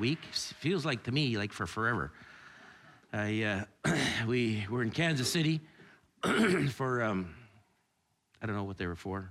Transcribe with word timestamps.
week. 0.00 0.24
Feels 0.32 0.86
like 0.86 1.02
to 1.04 1.12
me 1.12 1.36
like 1.36 1.52
for 1.52 1.66
forever. 1.66 2.10
I, 3.12 3.66
uh, 3.84 3.94
we 4.26 4.66
were 4.70 4.82
in 4.82 4.90
Kansas 4.90 5.30
City 5.30 5.60
for, 6.70 7.02
um, 7.02 7.34
I 8.40 8.46
don't 8.46 8.56
know 8.56 8.64
what 8.64 8.78
they 8.78 8.86
were 8.86 8.96
for. 8.96 9.30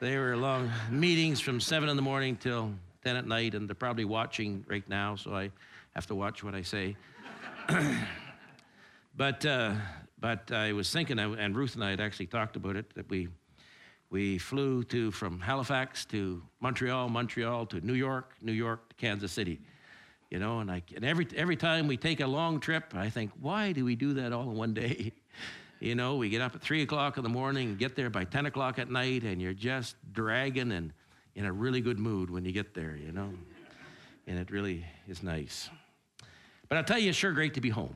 They 0.00 0.16
were 0.16 0.36
long 0.36 0.70
meetings 0.90 1.40
from 1.40 1.60
7 1.60 1.88
in 1.88 1.96
the 1.96 2.02
morning 2.02 2.36
till 2.36 2.72
10 3.02 3.16
at 3.16 3.26
night, 3.26 3.54
and 3.54 3.68
they're 3.68 3.74
probably 3.74 4.04
watching 4.04 4.64
right 4.68 4.88
now, 4.88 5.16
so 5.16 5.34
I 5.34 5.50
have 5.96 6.06
to 6.06 6.14
watch 6.14 6.44
what 6.44 6.54
I 6.54 6.62
say. 6.62 6.96
but, 9.16 9.44
uh, 9.44 9.74
but 10.20 10.52
I 10.52 10.72
was 10.72 10.92
thinking, 10.92 11.18
and 11.18 11.56
Ruth 11.56 11.74
and 11.74 11.82
I 11.82 11.90
had 11.90 12.00
actually 12.00 12.26
talked 12.26 12.54
about 12.54 12.76
it, 12.76 12.94
that 12.94 13.10
we, 13.10 13.28
we 14.10 14.38
flew 14.38 14.84
to 14.84 15.10
from 15.10 15.40
Halifax 15.40 16.04
to 16.06 16.40
Montreal, 16.60 17.08
Montreal 17.08 17.66
to 17.66 17.80
New 17.80 17.94
York, 17.94 18.34
New 18.40 18.52
York 18.52 18.90
to 18.90 18.94
Kansas 18.94 19.32
City. 19.32 19.60
You 20.30 20.38
know, 20.38 20.60
and, 20.60 20.70
I, 20.70 20.82
and 20.94 21.04
every, 21.04 21.26
every 21.34 21.56
time 21.56 21.86
we 21.86 21.96
take 21.96 22.20
a 22.20 22.26
long 22.26 22.60
trip, 22.60 22.94
I 22.94 23.08
think, 23.08 23.30
why 23.40 23.72
do 23.72 23.84
we 23.84 23.96
do 23.96 24.14
that 24.14 24.32
all 24.32 24.50
in 24.50 24.56
one 24.56 24.74
day? 24.74 25.12
You 25.80 25.94
know, 25.94 26.16
we 26.16 26.28
get 26.28 26.40
up 26.40 26.56
at 26.56 26.60
three 26.60 26.82
o'clock 26.82 27.18
in 27.18 27.22
the 27.22 27.28
morning, 27.28 27.76
get 27.76 27.94
there 27.94 28.10
by 28.10 28.24
10 28.24 28.46
o'clock 28.46 28.80
at 28.80 28.90
night, 28.90 29.22
and 29.22 29.40
you're 29.40 29.54
just 29.54 29.94
dragging 30.12 30.72
and 30.72 30.92
in 31.36 31.44
a 31.44 31.52
really 31.52 31.80
good 31.80 32.00
mood 32.00 32.30
when 32.30 32.44
you 32.44 32.50
get 32.50 32.74
there, 32.74 32.96
you 32.96 33.12
know? 33.12 33.32
And 34.26 34.40
it 34.40 34.50
really 34.50 34.84
is 35.06 35.22
nice. 35.22 35.70
But 36.68 36.78
I'll 36.78 36.84
tell 36.84 36.98
you, 36.98 37.10
it's 37.10 37.18
sure 37.18 37.30
great 37.30 37.54
to 37.54 37.60
be 37.60 37.70
home 37.70 37.94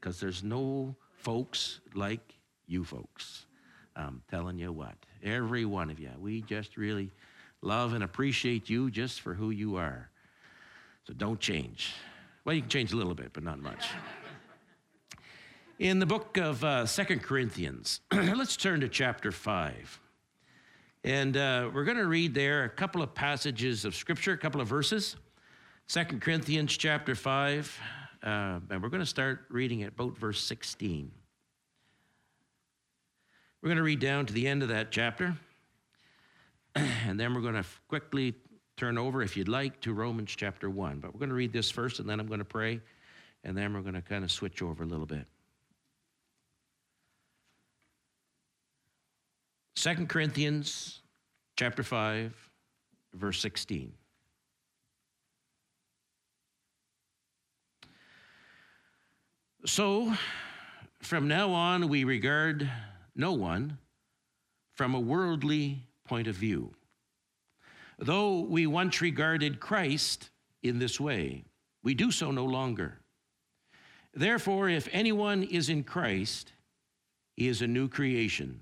because 0.00 0.18
there's 0.18 0.42
no 0.42 0.96
folks 1.14 1.78
like 1.94 2.34
you 2.66 2.84
folks. 2.84 3.46
I'm 3.94 4.22
telling 4.28 4.58
you 4.58 4.72
what, 4.72 4.96
every 5.22 5.64
one 5.64 5.90
of 5.90 6.00
you, 6.00 6.10
we 6.18 6.42
just 6.42 6.76
really 6.76 7.12
love 7.60 7.94
and 7.94 8.02
appreciate 8.02 8.68
you 8.68 8.90
just 8.90 9.20
for 9.20 9.34
who 9.34 9.50
you 9.50 9.76
are. 9.76 10.10
So 11.06 11.12
don't 11.14 11.40
change. 11.40 11.94
Well, 12.44 12.54
you 12.54 12.60
can 12.60 12.70
change 12.70 12.92
a 12.92 12.96
little 12.96 13.14
bit, 13.14 13.32
but 13.32 13.42
not 13.42 13.58
much. 13.58 13.86
In 15.78 15.98
the 15.98 16.06
book 16.06 16.36
of 16.36 16.62
uh, 16.62 16.86
Second 16.86 17.22
Corinthians, 17.22 18.00
let's 18.12 18.56
turn 18.56 18.80
to 18.80 18.88
chapter 18.88 19.32
5. 19.32 20.00
And 21.04 21.36
uh, 21.36 21.70
we're 21.74 21.84
going 21.84 21.96
to 21.96 22.06
read 22.06 22.34
there 22.34 22.62
a 22.62 22.68
couple 22.68 23.02
of 23.02 23.14
passages 23.14 23.84
of 23.84 23.96
scripture, 23.96 24.32
a 24.32 24.38
couple 24.38 24.60
of 24.60 24.68
verses. 24.68 25.16
Second 25.88 26.22
Corinthians 26.22 26.76
chapter 26.76 27.16
5, 27.16 27.80
uh, 28.22 28.60
and 28.70 28.82
we're 28.82 28.88
going 28.88 29.02
to 29.02 29.06
start 29.06 29.40
reading 29.50 29.82
at 29.82 29.88
about 29.88 30.16
verse 30.16 30.40
16. 30.42 31.10
We're 33.60 33.68
going 33.68 33.76
to 33.76 33.82
read 33.82 33.98
down 33.98 34.26
to 34.26 34.32
the 34.32 34.46
end 34.46 34.62
of 34.62 34.68
that 34.68 34.92
chapter, 34.92 35.36
and 36.76 37.18
then 37.18 37.34
we're 37.34 37.40
going 37.40 37.54
to 37.54 37.64
quickly 37.88 38.34
turn 38.76 38.98
over, 38.98 39.22
if 39.22 39.36
you'd 39.36 39.48
like, 39.48 39.80
to 39.82 39.92
Romans 39.92 40.34
chapter 40.36 40.70
1. 40.70 41.00
But 41.00 41.12
we're 41.12 41.20
going 41.20 41.28
to 41.28 41.34
read 41.34 41.52
this 41.52 41.70
first, 41.70 41.98
and 42.00 42.08
then 42.08 42.20
I'm 42.20 42.26
going 42.26 42.38
to 42.38 42.44
pray, 42.44 42.80
and 43.44 43.56
then 43.56 43.74
we're 43.74 43.80
going 43.80 43.94
to 43.94 44.02
kind 44.02 44.24
of 44.24 44.30
switch 44.30 44.62
over 44.62 44.82
a 44.82 44.86
little 44.86 45.06
bit. 45.06 45.26
Second 49.76 50.08
Corinthians 50.08 51.00
chapter 51.56 51.82
5, 51.82 52.50
verse 53.14 53.40
16. 53.40 53.92
So, 59.64 60.12
from 61.00 61.28
now 61.28 61.52
on, 61.52 61.88
we 61.88 62.04
regard 62.04 62.68
no 63.14 63.32
one 63.32 63.78
from 64.72 64.94
a 64.94 65.00
worldly 65.00 65.86
point 66.04 66.26
of 66.26 66.34
view. 66.34 66.72
Though 68.02 68.40
we 68.40 68.66
once 68.66 69.00
regarded 69.00 69.60
Christ 69.60 70.30
in 70.60 70.80
this 70.80 70.98
way, 70.98 71.44
we 71.84 71.94
do 71.94 72.10
so 72.10 72.32
no 72.32 72.44
longer. 72.44 72.98
Therefore, 74.12 74.68
if 74.68 74.88
anyone 74.90 75.44
is 75.44 75.68
in 75.68 75.84
Christ, 75.84 76.52
he 77.36 77.46
is 77.46 77.62
a 77.62 77.68
new 77.68 77.86
creation. 77.86 78.60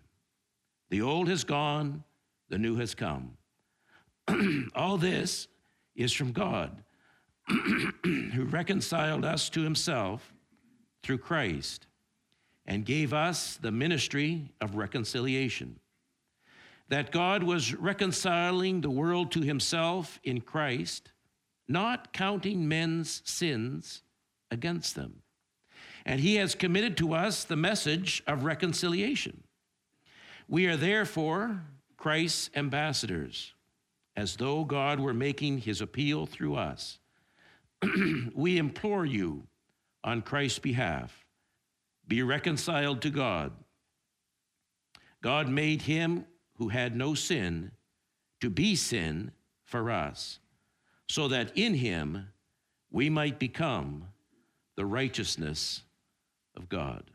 The 0.91 1.01
old 1.01 1.29
has 1.29 1.43
gone, 1.43 2.05
the 2.51 2.59
new 2.59 2.77
has 2.77 2.95
come. 2.95 3.39
All 4.75 4.99
this 4.99 5.49
is 5.97 6.13
from 6.13 6.33
God, 6.33 6.85
who 8.05 8.45
reconciled 8.45 9.25
us 9.25 9.49
to 9.51 9.63
himself 9.63 10.35
through 11.03 11.19
Christ 11.19 11.87
and 12.67 12.85
gave 12.85 13.15
us 13.15 13.57
the 13.57 13.73
ministry 13.73 14.51
of 14.61 14.77
reconciliation. 14.77 15.81
That 16.91 17.11
God 17.11 17.43
was 17.43 17.75
reconciling 17.75 18.81
the 18.81 18.91
world 18.91 19.33
to 19.33 19.41
himself 19.41 20.21
in 20.23 20.43
Christ, 20.43 21.13
not 21.67 22.13
counting 22.13 22.69
men's 22.69 23.23
sins 23.25 24.03
against 24.51 24.95
them. 24.95 25.23
And 26.05 26.21
he 26.21 26.37
has 26.37 26.55
committed 26.55 26.97
to 26.99 27.15
us 27.15 27.45
the 27.45 27.57
message 27.57 28.23
of 28.27 28.45
reconciliation. 28.45 29.43
We 30.49 30.67
are 30.67 30.77
therefore 30.77 31.63
Christ's 31.97 32.51
ambassadors, 32.55 33.55
as 34.17 34.37
though 34.37 34.65
God 34.65 35.01
were 35.01 35.15
making 35.15 35.59
his 35.59 35.81
appeal 35.81 36.27
through 36.27 36.57
us. 36.57 36.99
we 38.35 38.59
implore 38.59 39.07
you 39.07 39.47
on 40.05 40.23
Christ's 40.23 40.59
behalf 40.59 41.25
be 42.11 42.25
reconciled 42.25 43.03
to 43.03 43.11
God. 43.11 43.53
God 45.23 45.49
made 45.49 45.83
him 45.83 46.25
who 46.61 46.69
had 46.69 46.95
no 46.95 47.15
sin 47.15 47.73
to 48.39 48.51
be 48.51 48.77
sin 48.77 49.33
for 49.65 49.91
us, 49.91 50.39
so 51.09 51.27
that 51.27 51.51
in 51.57 51.73
him 51.73 52.29
we 52.91 53.09
might 53.09 53.39
become 53.39 54.05
the 54.77 54.85
righteousness 54.85 55.83
of 56.55 56.69
God. 56.69 57.11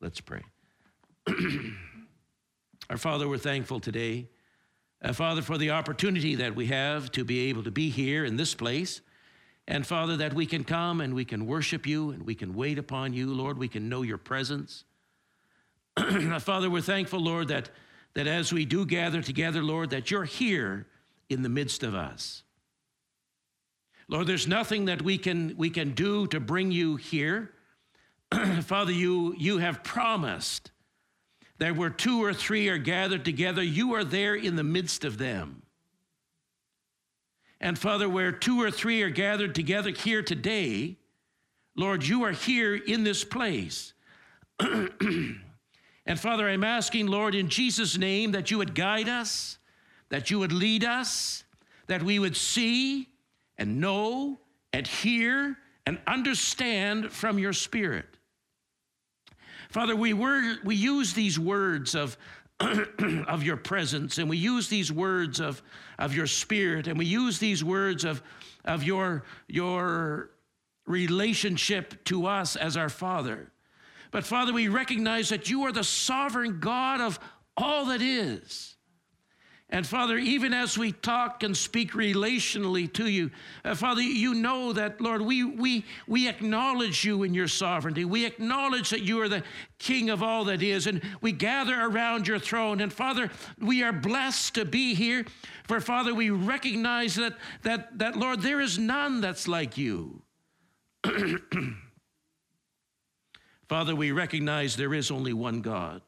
Let's 0.00 0.20
pray. 0.20 0.42
Our 2.90 2.96
Father, 2.96 3.28
we're 3.28 3.38
thankful 3.38 3.78
today, 3.78 4.28
uh, 5.00 5.12
Father, 5.12 5.40
for 5.40 5.56
the 5.56 5.70
opportunity 5.70 6.34
that 6.34 6.56
we 6.56 6.66
have 6.66 7.12
to 7.12 7.24
be 7.24 7.48
able 7.48 7.62
to 7.62 7.70
be 7.70 7.88
here 7.88 8.24
in 8.24 8.36
this 8.36 8.52
place. 8.52 9.00
And 9.68 9.86
Father, 9.86 10.16
that 10.16 10.34
we 10.34 10.44
can 10.44 10.64
come 10.64 11.00
and 11.00 11.14
we 11.14 11.24
can 11.24 11.46
worship 11.46 11.86
you 11.86 12.10
and 12.10 12.26
we 12.26 12.34
can 12.34 12.52
wait 12.52 12.80
upon 12.80 13.12
you, 13.12 13.32
Lord. 13.32 13.58
We 13.58 13.68
can 13.68 13.88
know 13.88 14.02
your 14.02 14.18
presence. 14.18 14.84
Father, 16.40 16.68
we're 16.68 16.80
thankful, 16.80 17.20
Lord, 17.20 17.48
that, 17.48 17.70
that 18.14 18.26
as 18.26 18.52
we 18.52 18.64
do 18.64 18.86
gather 18.86 19.22
together, 19.22 19.62
Lord, 19.62 19.90
that 19.90 20.10
you're 20.10 20.24
here 20.24 20.86
in 21.28 21.42
the 21.42 21.48
midst 21.48 21.82
of 21.82 21.94
us. 21.94 22.42
Lord, 24.08 24.26
there's 24.26 24.46
nothing 24.46 24.84
that 24.86 25.02
we 25.02 25.18
can, 25.18 25.54
we 25.56 25.70
can 25.70 25.92
do 25.92 26.26
to 26.28 26.38
bring 26.38 26.70
you 26.70 26.96
here. 26.96 27.52
Father, 28.62 28.92
you, 28.92 29.34
you 29.38 29.58
have 29.58 29.82
promised 29.82 30.70
that 31.58 31.76
where 31.76 31.90
two 31.90 32.22
or 32.22 32.34
three 32.34 32.68
are 32.68 32.78
gathered 32.78 33.24
together, 33.24 33.62
you 33.62 33.94
are 33.94 34.04
there 34.04 34.34
in 34.34 34.56
the 34.56 34.64
midst 34.64 35.04
of 35.04 35.18
them. 35.18 35.62
And 37.60 37.78
Father, 37.78 38.08
where 38.08 38.32
two 38.32 38.60
or 38.60 38.70
three 38.70 39.02
are 39.02 39.10
gathered 39.10 39.54
together 39.54 39.90
here 39.90 40.22
today, 40.22 40.98
Lord, 41.76 42.06
you 42.06 42.24
are 42.24 42.32
here 42.32 42.74
in 42.74 43.04
this 43.04 43.24
place. 43.24 43.94
and 46.06 46.20
Father, 46.20 46.48
I'm 46.48 46.64
asking, 46.64 47.06
Lord, 47.06 47.34
in 47.34 47.48
Jesus' 47.48 47.96
name, 47.96 48.32
that 48.32 48.50
you 48.50 48.58
would 48.58 48.74
guide 48.74 49.08
us, 49.08 49.58
that 50.10 50.30
you 50.30 50.38
would 50.38 50.52
lead 50.52 50.84
us, 50.84 51.44
that 51.86 52.02
we 52.02 52.18
would 52.18 52.36
see 52.36 53.08
and 53.56 53.80
know 53.80 54.38
and 54.72 54.86
hear 54.86 55.56
and 55.86 55.98
understand 56.06 57.10
from 57.10 57.38
your 57.38 57.52
Spirit. 57.52 58.06
Father, 59.70 59.96
we, 59.96 60.12
were, 60.12 60.56
we 60.62 60.76
use 60.76 61.14
these 61.14 61.38
words 61.38 61.94
of, 61.94 62.16
of 62.60 63.42
your 63.42 63.56
presence 63.56 64.18
and 64.18 64.30
we 64.30 64.36
use 64.36 64.68
these 64.68 64.92
words 64.92 65.40
of, 65.40 65.60
of 65.98 66.14
your 66.14 66.28
spirit 66.28 66.86
and 66.86 66.96
we 66.96 67.06
use 67.06 67.40
these 67.40 67.64
words 67.64 68.04
of, 68.04 68.22
of 68.64 68.84
your, 68.84 69.24
your 69.48 70.30
relationship 70.86 72.04
to 72.04 72.26
us 72.26 72.54
as 72.54 72.76
our 72.76 72.88
Father. 72.88 73.50
But 74.14 74.24
Father, 74.24 74.52
we 74.52 74.68
recognize 74.68 75.30
that 75.30 75.50
you 75.50 75.64
are 75.64 75.72
the 75.72 75.82
sovereign 75.82 76.60
God 76.60 77.00
of 77.00 77.18
all 77.56 77.86
that 77.86 78.00
is. 78.00 78.76
And 79.68 79.84
Father, 79.84 80.16
even 80.16 80.54
as 80.54 80.78
we 80.78 80.92
talk 80.92 81.42
and 81.42 81.56
speak 81.56 81.94
relationally 81.94 82.92
to 82.92 83.08
you, 83.08 83.32
uh, 83.64 83.74
Father, 83.74 84.02
you 84.02 84.34
know 84.34 84.72
that, 84.72 85.00
Lord, 85.00 85.20
we, 85.20 85.42
we, 85.42 85.84
we 86.06 86.28
acknowledge 86.28 87.04
you 87.04 87.24
in 87.24 87.34
your 87.34 87.48
sovereignty. 87.48 88.04
We 88.04 88.24
acknowledge 88.24 88.90
that 88.90 89.02
you 89.02 89.20
are 89.20 89.28
the 89.28 89.42
King 89.80 90.10
of 90.10 90.22
all 90.22 90.44
that 90.44 90.62
is, 90.62 90.86
and 90.86 91.02
we 91.20 91.32
gather 91.32 91.74
around 91.74 92.28
your 92.28 92.38
throne. 92.38 92.80
And 92.80 92.92
Father, 92.92 93.32
we 93.58 93.82
are 93.82 93.92
blessed 93.92 94.54
to 94.54 94.64
be 94.64 94.94
here. 94.94 95.24
For 95.64 95.80
Father, 95.80 96.14
we 96.14 96.30
recognize 96.30 97.16
that, 97.16 97.36
that, 97.62 97.98
that 97.98 98.14
Lord, 98.14 98.42
there 98.42 98.60
is 98.60 98.78
none 98.78 99.20
that's 99.20 99.48
like 99.48 99.76
you. 99.76 100.22
Father, 103.68 103.96
we 103.96 104.12
recognize 104.12 104.76
there 104.76 104.94
is 104.94 105.10
only 105.10 105.32
one 105.32 105.60
God. 105.60 106.02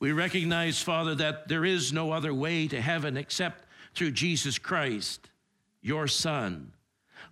We 0.00 0.12
recognize, 0.12 0.82
Father, 0.82 1.14
that 1.16 1.48
there 1.48 1.64
is 1.64 1.92
no 1.92 2.12
other 2.12 2.34
way 2.34 2.68
to 2.68 2.80
heaven 2.80 3.16
except 3.16 3.64
through 3.94 4.10
Jesus 4.10 4.58
Christ, 4.58 5.30
your 5.82 6.08
Son, 6.08 6.72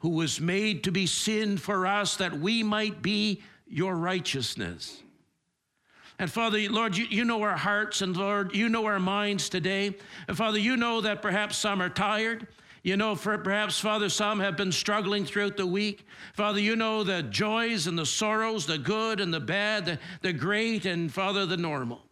who 0.00 0.10
was 0.10 0.40
made 0.40 0.84
to 0.84 0.92
be 0.92 1.06
sin 1.06 1.58
for 1.58 1.86
us 1.86 2.16
that 2.16 2.38
we 2.38 2.62
might 2.62 3.02
be 3.02 3.42
your 3.66 3.96
righteousness. 3.96 5.02
And 6.18 6.30
Father, 6.30 6.58
Lord, 6.70 6.96
you, 6.96 7.06
you 7.06 7.24
know 7.24 7.42
our 7.42 7.56
hearts, 7.56 8.00
and 8.00 8.16
Lord, 8.16 8.54
you 8.54 8.68
know 8.68 8.86
our 8.86 9.00
minds 9.00 9.48
today. 9.48 9.96
And 10.28 10.36
Father, 10.36 10.58
you 10.58 10.76
know 10.76 11.00
that 11.00 11.22
perhaps 11.22 11.56
some 11.56 11.82
are 11.82 11.88
tired. 11.88 12.46
You 12.82 12.96
know, 12.96 13.14
perhaps, 13.14 13.78
Father, 13.78 14.08
some 14.08 14.40
have 14.40 14.56
been 14.56 14.72
struggling 14.72 15.24
throughout 15.24 15.56
the 15.56 15.66
week. 15.66 16.04
Father, 16.34 16.58
you 16.58 16.74
know 16.74 17.04
the 17.04 17.22
joys 17.22 17.86
and 17.86 17.96
the 17.96 18.06
sorrows, 18.06 18.66
the 18.66 18.78
good 18.78 19.20
and 19.20 19.32
the 19.32 19.40
bad, 19.40 19.86
the, 19.86 19.98
the 20.20 20.32
great, 20.32 20.84
and 20.84 21.12
Father, 21.12 21.46
the 21.46 21.56
normal. 21.56 22.02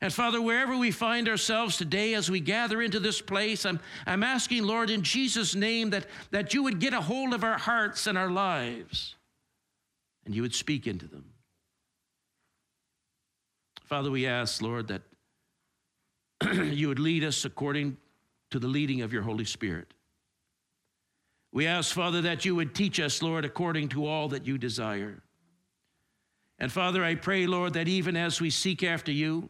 And 0.00 0.10
Father, 0.10 0.40
wherever 0.40 0.74
we 0.74 0.90
find 0.90 1.28
ourselves 1.28 1.76
today 1.76 2.14
as 2.14 2.30
we 2.30 2.40
gather 2.40 2.80
into 2.80 2.98
this 2.98 3.20
place, 3.20 3.66
I'm, 3.66 3.78
I'm 4.06 4.22
asking, 4.22 4.62
Lord, 4.62 4.88
in 4.88 5.02
Jesus' 5.02 5.54
name, 5.54 5.90
that, 5.90 6.06
that 6.30 6.54
you 6.54 6.62
would 6.62 6.80
get 6.80 6.94
a 6.94 7.02
hold 7.02 7.34
of 7.34 7.44
our 7.44 7.58
hearts 7.58 8.06
and 8.06 8.16
our 8.16 8.30
lives 8.30 9.16
and 10.24 10.34
you 10.34 10.42
would 10.42 10.54
speak 10.54 10.86
into 10.86 11.06
them. 11.06 11.24
Father, 13.84 14.10
we 14.10 14.26
ask, 14.26 14.62
Lord, 14.62 14.88
that 14.88 15.02
you 16.72 16.88
would 16.88 17.00
lead 17.00 17.24
us 17.24 17.44
according 17.44 17.96
to 18.50 18.58
the 18.58 18.68
leading 18.68 19.02
of 19.02 19.12
your 19.12 19.22
Holy 19.22 19.44
Spirit. 19.44 19.92
We 21.52 21.66
ask, 21.66 21.94
Father, 21.94 22.20
that 22.22 22.44
you 22.44 22.54
would 22.54 22.74
teach 22.74 23.00
us, 23.00 23.22
Lord, 23.22 23.44
according 23.44 23.88
to 23.90 24.06
all 24.06 24.28
that 24.28 24.46
you 24.46 24.58
desire. 24.58 25.22
And 26.58 26.70
Father, 26.70 27.02
I 27.02 27.14
pray, 27.14 27.46
Lord, 27.46 27.72
that 27.72 27.88
even 27.88 28.16
as 28.16 28.40
we 28.40 28.50
seek 28.50 28.82
after 28.82 29.10
you, 29.10 29.48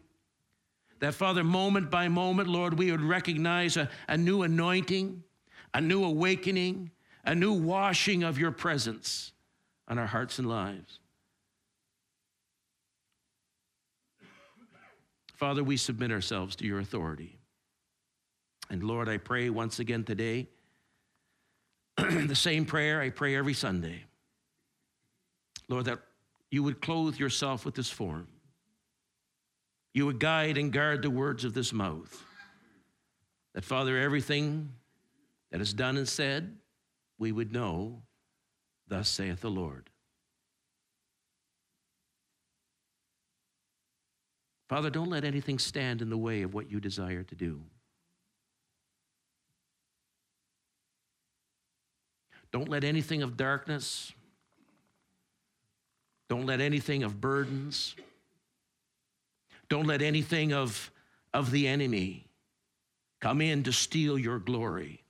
that 0.99 1.13
Father, 1.13 1.43
moment 1.43 1.91
by 1.91 2.07
moment, 2.07 2.47
Lord, 2.47 2.77
we 2.77 2.91
would 2.91 3.01
recognize 3.01 3.75
a, 3.75 3.89
a 4.07 4.17
new 4.17 4.43
anointing, 4.43 5.23
a 5.73 5.81
new 5.81 6.03
awakening, 6.03 6.91
a 7.25 7.35
new 7.35 7.53
washing 7.53 8.23
of 8.23 8.39
your 8.39 8.51
presence 8.51 9.31
on 9.87 9.97
our 9.97 10.07
hearts 10.07 10.39
and 10.39 10.47
lives. 10.47 10.99
Father, 15.35 15.63
we 15.63 15.75
submit 15.75 16.11
ourselves 16.11 16.55
to 16.57 16.65
your 16.65 16.79
authority. 16.79 17.40
And 18.71 18.81
Lord, 18.81 19.09
I 19.09 19.17
pray 19.17 19.49
once 19.49 19.79
again 19.79 20.05
today 20.05 20.47
the 21.97 22.33
same 22.33 22.65
prayer 22.65 23.01
I 23.01 23.09
pray 23.09 23.35
every 23.35 23.53
Sunday. 23.53 24.05
Lord, 25.67 25.85
that 25.85 25.99
you 26.49 26.63
would 26.63 26.81
clothe 26.81 27.17
yourself 27.17 27.65
with 27.65 27.75
this 27.75 27.89
form. 27.89 28.29
You 29.93 30.05
would 30.05 30.21
guide 30.21 30.57
and 30.57 30.71
guard 30.71 31.01
the 31.01 31.09
words 31.09 31.43
of 31.43 31.53
this 31.53 31.73
mouth. 31.73 32.23
That, 33.53 33.65
Father, 33.65 33.97
everything 33.97 34.71
that 35.51 35.59
is 35.59 35.73
done 35.73 35.97
and 35.97 36.07
said, 36.07 36.55
we 37.19 37.33
would 37.33 37.51
know, 37.51 38.03
thus 38.87 39.09
saith 39.09 39.41
the 39.41 39.51
Lord. 39.51 39.89
Father, 44.69 44.89
don't 44.89 45.09
let 45.09 45.25
anything 45.25 45.59
stand 45.59 46.01
in 46.01 46.09
the 46.09 46.17
way 46.17 46.41
of 46.43 46.53
what 46.53 46.71
you 46.71 46.79
desire 46.79 47.23
to 47.23 47.35
do. 47.35 47.63
Don't 52.51 52.69
let 52.69 52.83
anything 52.83 53.23
of 53.23 53.37
darkness, 53.37 54.11
don't 56.29 56.45
let 56.45 56.61
anything 56.61 57.03
of 57.03 57.21
burdens, 57.21 57.95
don't 59.69 59.87
let 59.87 60.01
anything 60.01 60.51
of, 60.51 60.91
of 61.33 61.51
the 61.51 61.67
enemy 61.67 62.25
come 63.21 63.39
in 63.39 63.63
to 63.63 63.71
steal 63.71 64.17
your 64.17 64.39
glory. 64.39 65.01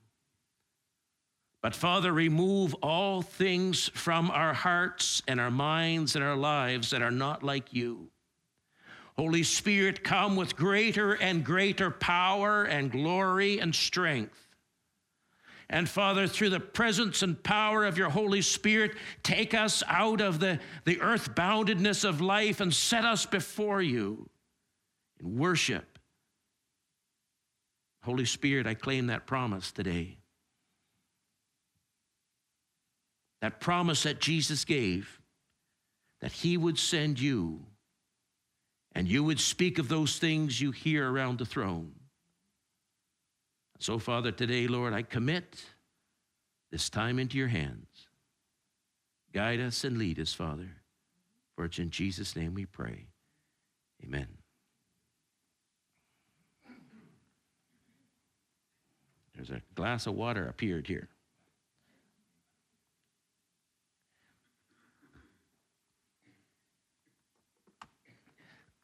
But 1.62 1.76
Father, 1.76 2.12
remove 2.12 2.74
all 2.76 3.22
things 3.22 3.90
from 3.94 4.32
our 4.32 4.54
hearts 4.54 5.22
and 5.28 5.40
our 5.40 5.52
minds 5.52 6.16
and 6.16 6.24
our 6.24 6.36
lives 6.36 6.90
that 6.90 7.02
are 7.02 7.12
not 7.12 7.44
like 7.44 7.74
you. 7.74 8.10
Holy 9.18 9.44
Spirit, 9.44 10.04
come 10.04 10.36
with 10.36 10.56
greater 10.56 11.14
and 11.14 11.44
greater 11.44 11.92
power 11.92 12.64
and 12.64 12.92
glory 12.92 13.60
and 13.60 13.76
strength. 13.76 14.51
And 15.72 15.88
Father, 15.88 16.28
through 16.28 16.50
the 16.50 16.60
presence 16.60 17.24
and 17.24 17.42
power 17.42 17.86
of 17.86 17.98
your 17.98 18.10
Holy 18.10 18.42
Spirit, 18.42 18.92
take 19.24 19.54
us 19.54 19.82
out 19.88 20.20
of 20.20 20.42
the, 20.42 20.60
the 20.84 21.00
earth 21.00 21.34
boundedness 21.34 22.04
of 22.04 22.20
life 22.20 22.60
and 22.60 22.74
set 22.74 23.06
us 23.06 23.26
before 23.26 23.82
you 23.82 24.30
in 25.22 25.38
worship. 25.38 25.98
Holy 28.04 28.26
Spirit, 28.26 28.68
I 28.68 28.74
claim 28.74 29.08
that 29.08 29.26
promise 29.26 29.72
today. 29.72 30.18
That 33.42 33.62
promise 33.62 34.04
that 34.04 34.20
Jesus 34.20 34.66
gave 34.66 35.20
that 36.20 36.34
he 36.34 36.58
would 36.58 36.78
send 36.78 37.20
you 37.20 37.66
and 38.94 39.08
you 39.08 39.24
would 39.24 39.40
speak 39.40 39.80
of 39.80 39.88
those 39.88 40.20
things 40.20 40.60
you 40.60 40.72
hear 40.72 41.10
around 41.10 41.40
the 41.40 41.46
throne. 41.46 41.94
So, 43.82 43.98
Father, 43.98 44.32
today, 44.32 44.68
Lord, 44.68 44.94
I 44.94 45.02
commit 45.02 45.66
this 46.70 46.88
time 46.88 47.18
into 47.18 47.36
your 47.36 47.48
hands. 47.48 47.88
Guide 49.34 49.60
us 49.60 49.84
and 49.84 49.98
lead 49.98 50.20
us, 50.20 50.36
Father. 50.36 50.70
For 51.56 51.66
it's 51.66 51.80
in 51.80 51.90
Jesus' 51.90 52.36
name 52.36 52.54
we 52.54 52.68
pray. 52.68 53.08
Amen. 54.04 54.28
There's 59.36 59.50
a 59.50 59.64
glass 59.74 60.06
of 60.06 60.14
water 60.14 60.48
appeared 60.48 60.86
here. 60.86 61.10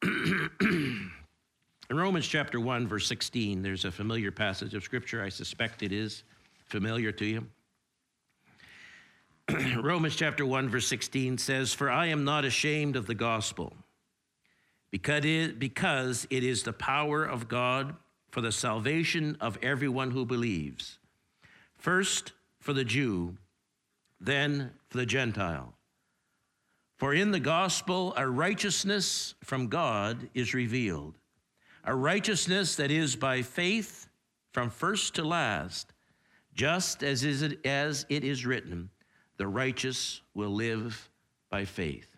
In 1.89 1.95
Romans 1.95 2.27
chapter 2.27 2.59
1, 2.59 2.85
verse 2.85 3.07
16, 3.07 3.61
there's 3.61 3.85
a 3.85 3.91
familiar 3.91 4.29
passage 4.29 4.73
of 4.73 4.83
scripture. 4.83 5.23
I 5.23 5.29
suspect 5.29 5.83
it 5.83 5.93
is 5.93 6.23
familiar 6.65 7.13
to 7.13 7.25
you. 7.25 7.47
Romans 9.81 10.17
chapter 10.17 10.45
1, 10.45 10.67
verse 10.67 10.85
16 10.87 11.37
says, 11.37 11.73
For 11.73 11.89
I 11.89 12.07
am 12.07 12.25
not 12.25 12.43
ashamed 12.43 12.97
of 12.97 13.07
the 13.07 13.15
gospel, 13.15 13.71
because 14.91 16.27
it, 16.29 16.44
is 16.44 16.63
the 16.63 16.73
power 16.73 17.23
of 17.23 17.47
God 17.47 17.95
for 18.31 18.41
the 18.41 18.51
salvation 18.51 19.37
of 19.39 19.57
everyone 19.61 20.11
who 20.11 20.25
believes. 20.25 20.99
First 21.77 22.33
for 22.59 22.73
the 22.73 22.83
Jew, 22.83 23.37
then 24.19 24.71
for 24.89 24.97
the 24.97 25.06
Gentile. 25.06 25.73
For 26.97 27.13
in 27.13 27.31
the 27.31 27.39
gospel, 27.39 28.13
a 28.17 28.27
righteousness 28.27 29.35
from 29.41 29.67
God 29.67 30.27
is 30.33 30.53
revealed 30.53 31.17
a 31.87 31.95
righteousness 31.95 32.75
that 32.75 32.91
is 32.91 33.15
by 33.15 33.41
faith 33.41 34.09
from 34.51 34.69
first 34.69 35.15
to 35.15 35.23
last, 35.23 35.94
just 36.53 37.01
as, 37.01 37.23
is 37.23 37.41
it, 37.41 37.65
as 37.65 38.06
it 38.09 38.25
is 38.25 38.45
written, 38.45 38.89
the 39.37 39.47
righteous 39.47 40.21
will 40.33 40.49
live 40.49 41.09
by 41.49 41.63
faith. 41.63 42.09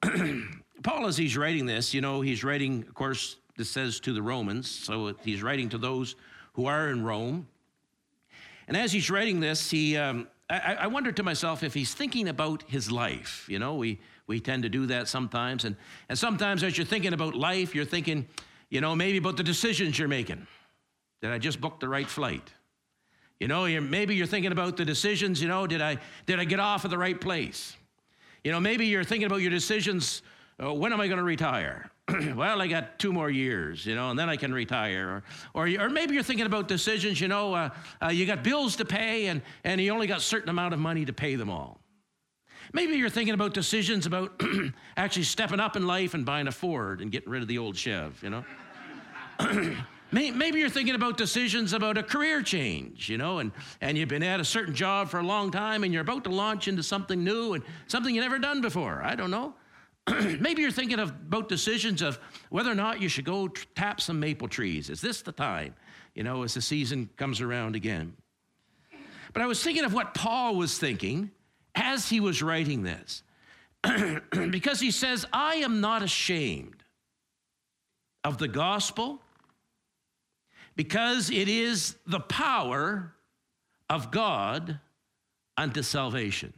Paul, 0.84 1.08
as 1.08 1.16
he's 1.16 1.36
writing 1.36 1.66
this, 1.66 1.92
you 1.92 2.00
know, 2.00 2.20
he's 2.20 2.44
writing, 2.44 2.84
of 2.86 2.94
course, 2.94 3.36
this 3.56 3.68
says 3.68 3.98
to 4.00 4.12
the 4.12 4.22
Romans, 4.22 4.70
so 4.70 5.12
he's 5.24 5.42
writing 5.42 5.68
to 5.70 5.78
those 5.78 6.14
who 6.52 6.66
are 6.66 6.90
in 6.90 7.02
Rome. 7.02 7.48
And 8.68 8.76
as 8.76 8.92
he's 8.92 9.10
writing 9.10 9.40
this, 9.40 9.72
he, 9.72 9.96
um, 9.96 10.28
I, 10.48 10.76
I 10.82 10.86
wonder 10.86 11.10
to 11.10 11.22
myself 11.24 11.64
if 11.64 11.74
he's 11.74 11.94
thinking 11.94 12.28
about 12.28 12.62
his 12.68 12.92
life. 12.92 13.44
You 13.48 13.58
know, 13.58 13.74
we, 13.74 13.98
we 14.28 14.38
tend 14.38 14.62
to 14.62 14.68
do 14.68 14.86
that 14.86 15.08
sometimes. 15.08 15.64
And, 15.64 15.74
and 16.08 16.16
sometimes 16.16 16.62
as 16.62 16.78
you're 16.78 16.86
thinking 16.86 17.12
about 17.12 17.34
life, 17.34 17.74
you're 17.74 17.84
thinking, 17.84 18.28
you 18.70 18.80
know, 18.80 18.94
maybe 18.94 19.18
about 19.18 19.36
the 19.36 19.42
decisions 19.42 19.98
you're 19.98 20.08
making. 20.08 20.46
Did 21.20 21.30
I 21.30 21.38
just 21.38 21.60
book 21.60 21.80
the 21.80 21.88
right 21.88 22.06
flight? 22.06 22.52
You 23.40 23.48
know, 23.48 23.66
you're, 23.66 23.80
maybe 23.80 24.14
you're 24.14 24.26
thinking 24.26 24.52
about 24.52 24.76
the 24.76 24.84
decisions, 24.84 25.40
you 25.40 25.48
know, 25.48 25.66
did 25.66 25.80
I, 25.80 25.98
did 26.26 26.40
I 26.40 26.44
get 26.44 26.60
off 26.60 26.84
at 26.84 26.90
the 26.90 26.98
right 26.98 27.18
place? 27.20 27.76
You 28.42 28.52
know, 28.52 28.60
maybe 28.60 28.86
you're 28.86 29.04
thinking 29.04 29.26
about 29.26 29.40
your 29.40 29.50
decisions, 29.50 30.22
uh, 30.62 30.72
when 30.72 30.92
am 30.92 31.00
I 31.00 31.06
going 31.06 31.18
to 31.18 31.24
retire? 31.24 31.90
well, 32.34 32.60
I 32.60 32.66
got 32.66 32.98
two 32.98 33.12
more 33.12 33.30
years, 33.30 33.84
you 33.86 33.94
know, 33.94 34.10
and 34.10 34.18
then 34.18 34.28
I 34.28 34.36
can 34.36 34.52
retire. 34.52 35.22
Or, 35.54 35.66
or, 35.66 35.84
or 35.84 35.88
maybe 35.88 36.14
you're 36.14 36.22
thinking 36.22 36.46
about 36.46 36.66
decisions, 36.66 37.20
you 37.20 37.28
know, 37.28 37.54
uh, 37.54 37.70
uh, 38.02 38.08
you 38.08 38.26
got 38.26 38.42
bills 38.42 38.76
to 38.76 38.84
pay 38.84 39.26
and, 39.26 39.42
and 39.64 39.80
you 39.80 39.92
only 39.92 40.06
got 40.06 40.18
a 40.18 40.22
certain 40.22 40.48
amount 40.48 40.74
of 40.74 40.80
money 40.80 41.04
to 41.04 41.12
pay 41.12 41.36
them 41.36 41.50
all. 41.50 41.80
Maybe 42.72 42.94
you're 42.96 43.08
thinking 43.08 43.34
about 43.34 43.54
decisions 43.54 44.06
about 44.06 44.40
actually 44.96 45.22
stepping 45.24 45.60
up 45.60 45.76
in 45.76 45.86
life 45.86 46.14
and 46.14 46.24
buying 46.24 46.48
a 46.48 46.52
Ford 46.52 47.00
and 47.00 47.10
getting 47.10 47.30
rid 47.30 47.42
of 47.42 47.48
the 47.48 47.58
old 47.58 47.76
Chev, 47.76 48.22
you 48.22 48.30
know? 48.30 48.44
Maybe 50.10 50.58
you're 50.58 50.70
thinking 50.70 50.94
about 50.94 51.18
decisions 51.18 51.74
about 51.74 51.98
a 51.98 52.02
career 52.02 52.42
change, 52.42 53.10
you 53.10 53.18
know, 53.18 53.40
and, 53.40 53.52
and 53.82 53.98
you've 53.98 54.08
been 54.08 54.22
at 54.22 54.40
a 54.40 54.44
certain 54.44 54.74
job 54.74 55.10
for 55.10 55.20
a 55.20 55.22
long 55.22 55.50
time 55.50 55.84
and 55.84 55.92
you're 55.92 56.02
about 56.02 56.24
to 56.24 56.30
launch 56.30 56.66
into 56.66 56.82
something 56.82 57.22
new 57.22 57.52
and 57.52 57.62
something 57.88 58.14
you've 58.14 58.24
never 58.24 58.38
done 58.38 58.62
before. 58.62 59.02
I 59.04 59.14
don't 59.14 59.30
know. 59.30 59.54
Maybe 60.40 60.62
you're 60.62 60.70
thinking 60.70 60.98
of, 60.98 61.10
about 61.10 61.50
decisions 61.50 62.00
of 62.00 62.18
whether 62.48 62.72
or 62.72 62.74
not 62.74 63.02
you 63.02 63.08
should 63.08 63.26
go 63.26 63.48
tap 63.48 64.00
some 64.00 64.18
maple 64.18 64.48
trees. 64.48 64.88
Is 64.88 65.02
this 65.02 65.20
the 65.20 65.32
time, 65.32 65.74
you 66.14 66.22
know, 66.22 66.42
as 66.42 66.54
the 66.54 66.62
season 66.62 67.10
comes 67.16 67.40
around 67.42 67.76
again? 67.76 68.14
but 69.34 69.42
I 69.42 69.46
was 69.46 69.62
thinking 69.62 69.84
of 69.84 69.92
what 69.92 70.14
Paul 70.14 70.56
was 70.56 70.78
thinking 70.78 71.30
as 71.78 72.08
he 72.08 72.20
was 72.20 72.42
writing 72.42 72.82
this. 72.82 73.22
because 74.50 74.80
he 74.80 74.90
says, 74.90 75.24
I 75.32 75.56
am 75.56 75.80
not 75.80 76.02
ashamed 76.02 76.82
of 78.24 78.38
the 78.38 78.48
gospel 78.48 79.22
because 80.76 81.30
it 81.30 81.48
is 81.48 81.96
the 82.06 82.20
power 82.20 83.14
of 83.88 84.10
God 84.10 84.80
unto 85.56 85.82
salvation. 85.82 86.52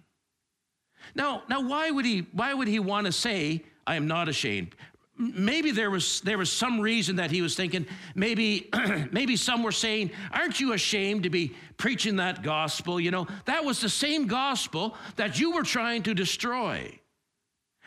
Now, 1.15 1.43
now 1.49 1.61
why 1.61 1.91
would 1.91 2.05
he 2.05 2.27
why 2.33 2.53
would 2.53 2.69
he 2.69 2.79
want 2.79 3.07
to 3.07 3.13
say 3.13 3.65
I 3.87 3.97
am 3.97 4.07
not 4.07 4.29
ashamed? 4.29 4.75
Maybe 5.21 5.71
there 5.71 5.91
was 5.91 6.23
there 6.23 6.39
was 6.39 6.51
some 6.51 6.81
reason 6.81 7.17
that 7.17 7.31
he 7.31 7.43
was 7.43 7.55
thinking 7.55 7.87
maybe 8.15 8.71
maybe 9.13 9.37
some 9.37 9.63
were 9.63 9.71
saying 9.71 10.11
aren't 10.33 10.61
you 10.61 10.73
ashamed 10.73 11.25
to 11.25 11.31
be 11.31 11.55
preaching 11.77 12.17
that 12.17 12.43
gospel 12.43 12.99
you 12.99 13.11
know 13.11 13.27
that 13.45 13.63
was 13.63 13.83
the 13.83 13.89
same 13.89 14.27
gospel 14.27 14.97
that 15.17 15.39
you 15.39 15.51
were 15.53 15.63
trying 15.63 16.03
to 16.05 16.15
destroy 16.15 16.91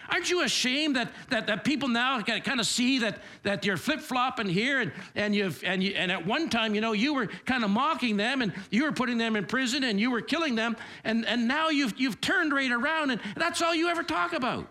Aren't 0.09 0.29
you 0.29 0.43
ashamed 0.43 0.95
that, 0.95 1.11
that, 1.29 1.47
that 1.47 1.63
people 1.63 1.87
now 1.87 2.21
can 2.21 2.41
kind 2.41 2.59
of 2.59 2.65
see 2.65 2.99
that, 2.99 3.19
that 3.43 3.65
you're 3.65 3.77
flip 3.77 4.01
flopping 4.01 4.47
here 4.47 4.81
and, 4.81 4.91
and, 5.15 5.33
you've, 5.33 5.63
and, 5.63 5.81
you, 5.81 5.93
and 5.95 6.11
at 6.11 6.25
one 6.25 6.49
time, 6.49 6.75
you 6.75 6.81
know, 6.81 6.91
you 6.91 7.13
were 7.13 7.27
kind 7.45 7.63
of 7.63 7.69
mocking 7.69 8.17
them 8.17 8.41
and 8.41 8.53
you 8.69 8.83
were 8.83 8.91
putting 8.91 9.17
them 9.17 9.35
in 9.35 9.45
prison 9.45 9.83
and 9.83 9.99
you 9.99 10.11
were 10.11 10.21
killing 10.21 10.55
them 10.55 10.75
and, 11.03 11.25
and 11.25 11.47
now 11.47 11.69
you've, 11.69 11.93
you've 11.97 12.19
turned 12.19 12.51
right 12.51 12.71
around 12.71 13.11
and 13.11 13.21
that's 13.35 13.61
all 13.61 13.73
you 13.73 13.87
ever 13.87 14.03
talk 14.03 14.33
about. 14.33 14.67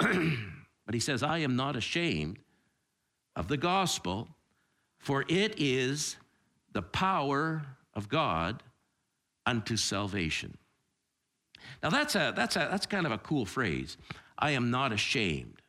but 0.88 0.94
he 0.94 1.00
says, 1.00 1.22
I 1.22 1.40
am 1.40 1.54
not 1.54 1.76
ashamed 1.76 2.38
of 3.36 3.46
the 3.46 3.58
gospel, 3.58 4.26
for 4.98 5.22
it 5.28 5.54
is 5.58 6.16
the 6.72 6.80
power 6.80 7.60
of 7.92 8.08
God 8.08 8.62
unto 9.44 9.76
salvation. 9.76 10.56
Now 11.82 11.90
that's 11.90 12.14
a 12.14 12.32
that's 12.34 12.56
a 12.56 12.60
that's 12.70 12.86
kind 12.86 13.04
of 13.04 13.12
a 13.12 13.18
cool 13.18 13.44
phrase. 13.44 13.98
I 14.38 14.52
am 14.52 14.70
not 14.70 14.92
ashamed. 14.92 15.60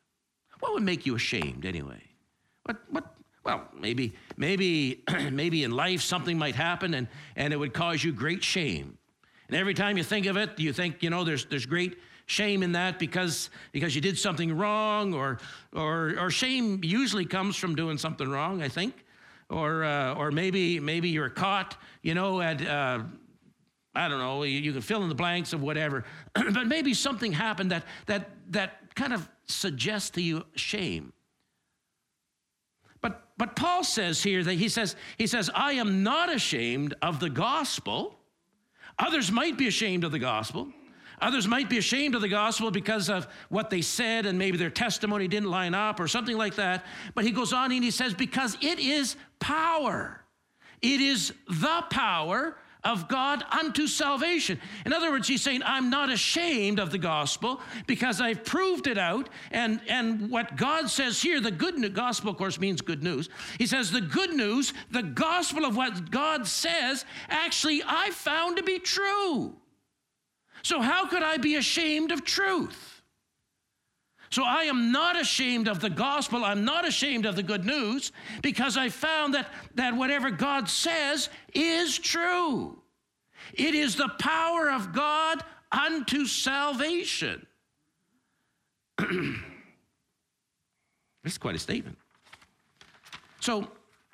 What 0.62 0.72
would 0.72 0.84
make 0.84 1.06
you 1.06 1.16
ashamed 1.16 1.66
anyway? 1.66 2.02
What 2.64 2.78
what 2.90 3.14
well, 3.44 3.68
maybe 3.78 4.14
maybe 4.38 5.04
maybe 5.32 5.66
in 5.66 5.72
life 5.72 6.02
something 6.02 6.38
might 6.38 6.56
happen 6.56 6.94
and 6.94 7.10
and 7.36 7.52
it 7.52 7.58
would 7.58 7.74
cause 7.74 8.02
you 8.06 8.14
great 8.14 8.42
shame. 8.42 8.98
And 9.50 9.58
every 9.58 9.74
time 9.74 9.98
you 9.98 10.04
think 10.06 10.28
of 10.28 10.38
it, 10.38 10.58
you 10.58 10.72
think, 10.72 11.04
you 11.04 11.10
know, 11.10 11.26
there's 11.26 11.44
there's 11.44 11.66
great 11.66 11.98
shame 12.30 12.64
in 12.64 12.74
that 12.74 13.00
because 13.00 13.50
because 13.72 13.96
you 13.96 14.02
did 14.02 14.18
something 14.18 14.56
wrong 14.56 15.14
or 15.14 15.40
or 15.74 16.16
or 16.20 16.30
shame 16.30 16.82
usually 16.84 17.26
comes 17.26 17.56
from 17.56 17.76
doing 17.76 17.98
something 17.98 18.30
wrong, 18.30 18.62
I 18.62 18.70
think. 18.70 18.94
Or 19.50 19.84
uh, 19.84 20.14
or 20.14 20.32
maybe 20.32 20.80
maybe 20.80 21.10
you're 21.10 21.30
caught, 21.30 21.76
you 22.04 22.14
know, 22.14 22.40
at 22.40 22.66
uh, 22.66 23.00
I 23.96 24.08
don't 24.08 24.20
know, 24.20 24.44
you, 24.44 24.60
you 24.60 24.72
can 24.72 24.82
fill 24.82 25.04
in 25.04 25.10
the 25.10 25.16
blanks 25.16 25.54
of 25.54 25.62
whatever, 25.62 26.06
but 26.34 26.68
maybe 26.68 26.94
something 26.94 27.32
happened 27.32 27.72
that, 27.72 27.84
that, 28.06 28.30
that 28.50 28.96
kind 28.96 29.14
of 29.14 29.28
suggests 29.46 30.12
to 30.12 30.22
you 30.22 30.46
shame. 30.56 31.12
But, 33.02 33.24
but 33.38 33.56
Paul 33.56 33.84
says 33.84 34.22
here 34.22 34.44
that 34.44 34.54
he 34.54 34.70
says, 34.70 34.96
he 35.18 35.26
says, 35.26 35.50
I 35.54 35.74
am 35.74 36.04
not 36.04 36.34
ashamed 36.34 36.94
of 37.02 37.20
the 37.20 37.30
gospel. 37.30 38.16
Others 39.00 39.32
might 39.32 39.58
be 39.58 39.68
ashamed 39.68 40.04
of 40.04 40.12
the 40.12 40.20
gospel. 40.20 40.70
Others 41.22 41.48
might 41.48 41.70
be 41.70 41.78
ashamed 41.78 42.16
of 42.16 42.22
the 42.22 42.30
gospel 42.30 42.72
because 42.72 43.10
of 43.10 43.28
what 43.50 43.70
they 43.70 43.82
said 43.82 44.26
and 44.26 44.38
maybe 44.38 44.58
their 44.58 44.70
testimony 44.70 45.28
didn't 45.28 45.50
line 45.50 45.74
up 45.74 46.00
or 46.00 46.08
something 46.08 46.38
like 46.38 46.56
that. 46.56 46.86
But 47.16 47.26
he 47.26 47.32
goes 47.32 47.54
on 47.54 47.72
and 47.72 47.84
he 47.84 47.92
says, 47.92 48.14
because 48.14 48.58
it 48.62 48.80
is 48.80 49.16
power. 49.40 50.24
It 50.82 51.02
is 51.02 51.34
the 51.48 51.84
power 51.90 52.58
of 52.84 53.10
God 53.10 53.44
unto 53.52 53.88
salvation. 53.88 54.60
In 54.86 54.94
other 54.94 55.12
words, 55.12 55.28
he's 55.28 55.42
saying, 55.42 55.62
I'm 55.66 55.90
not 55.90 56.10
ashamed 56.10 56.80
of 56.80 56.92
the 56.92 56.98
gospel 56.98 57.60
because 57.88 58.22
I've 58.22 58.46
proved 58.46 58.88
it 58.88 58.98
out. 58.98 59.28
And, 59.52 59.82
and 59.90 60.32
what 60.32 60.56
God 60.56 60.90
says 60.90 61.22
here, 61.22 61.42
the 61.42 61.52
good 61.52 61.78
news, 61.78 61.92
gospel, 61.92 62.32
of 62.32 62.38
course, 62.38 62.58
means 62.58 62.80
good 62.80 63.04
news. 63.04 63.28
He 63.58 63.68
says, 63.68 63.92
the 63.92 64.00
good 64.00 64.34
news, 64.34 64.74
the 64.92 65.04
gospel 65.04 65.66
of 65.66 65.76
what 65.76 66.10
God 66.10 66.48
says, 66.48 67.04
actually, 67.28 67.84
I 67.86 68.12
found 68.12 68.56
to 68.58 68.64
be 68.64 68.80
true. 68.80 69.56
So, 70.62 70.82
how 70.82 71.08
could 71.08 71.24
I 71.24 71.38
be 71.38 71.56
ashamed 71.56 72.12
of 72.12 72.24
truth? 72.24 73.00
So 74.32 74.44
I 74.44 74.64
am 74.64 74.92
not 74.92 75.20
ashamed 75.20 75.68
of 75.68 75.80
the 75.80 75.90
gospel. 75.90 76.46
I'm 76.46 76.64
not 76.64 76.88
ashamed 76.88 77.26
of 77.26 77.36
the 77.36 77.42
good 77.42 77.66
news 77.66 78.12
because 78.44 78.78
I 78.78 78.90
found 78.90 79.34
that, 79.34 79.52
that 79.76 79.96
whatever 79.96 80.30
God 80.30 80.70
says 80.70 81.30
is 81.54 81.98
true. 81.98 82.80
It 83.54 83.74
is 83.74 83.96
the 83.96 84.10
power 84.20 84.70
of 84.70 84.94
God 84.94 85.44
unto 85.72 86.26
salvation. 86.28 87.48
That's 91.24 91.40
quite 91.40 91.56
a 91.56 91.60
statement. 91.60 91.98
So 93.40 93.68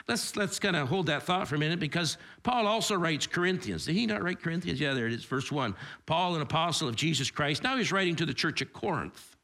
let's 0.08 0.36
let's 0.36 0.60
kind 0.60 0.76
of 0.76 0.88
hold 0.88 1.08
that 1.08 1.24
thought 1.24 1.48
for 1.48 1.56
a 1.56 1.60
minute 1.60 1.80
because 1.80 2.18
Paul 2.44 2.68
also 2.68 2.96
writes 2.96 3.28
Corinthians. 3.28 3.86
Did 3.86 3.94
he 3.94 4.06
not 4.06 4.24
write 4.24 4.42
Corinthians? 4.42 4.80
Yeah, 4.80 4.94
there 4.94 5.08
it 5.08 5.14
is, 5.14 5.26
verse 5.26 5.52
one. 5.52 5.76
Paul, 6.06 6.36
an 6.36 6.42
apostle 6.42 6.88
of 6.88 6.96
Jesus 6.96 7.32
Christ. 7.32 7.64
Now 7.64 7.78
he's 7.78 7.92
writing 7.92 8.16
to 8.18 8.26
the 8.26 8.34
church 8.34 8.62
at 8.62 8.74
Corinth. 8.74 9.36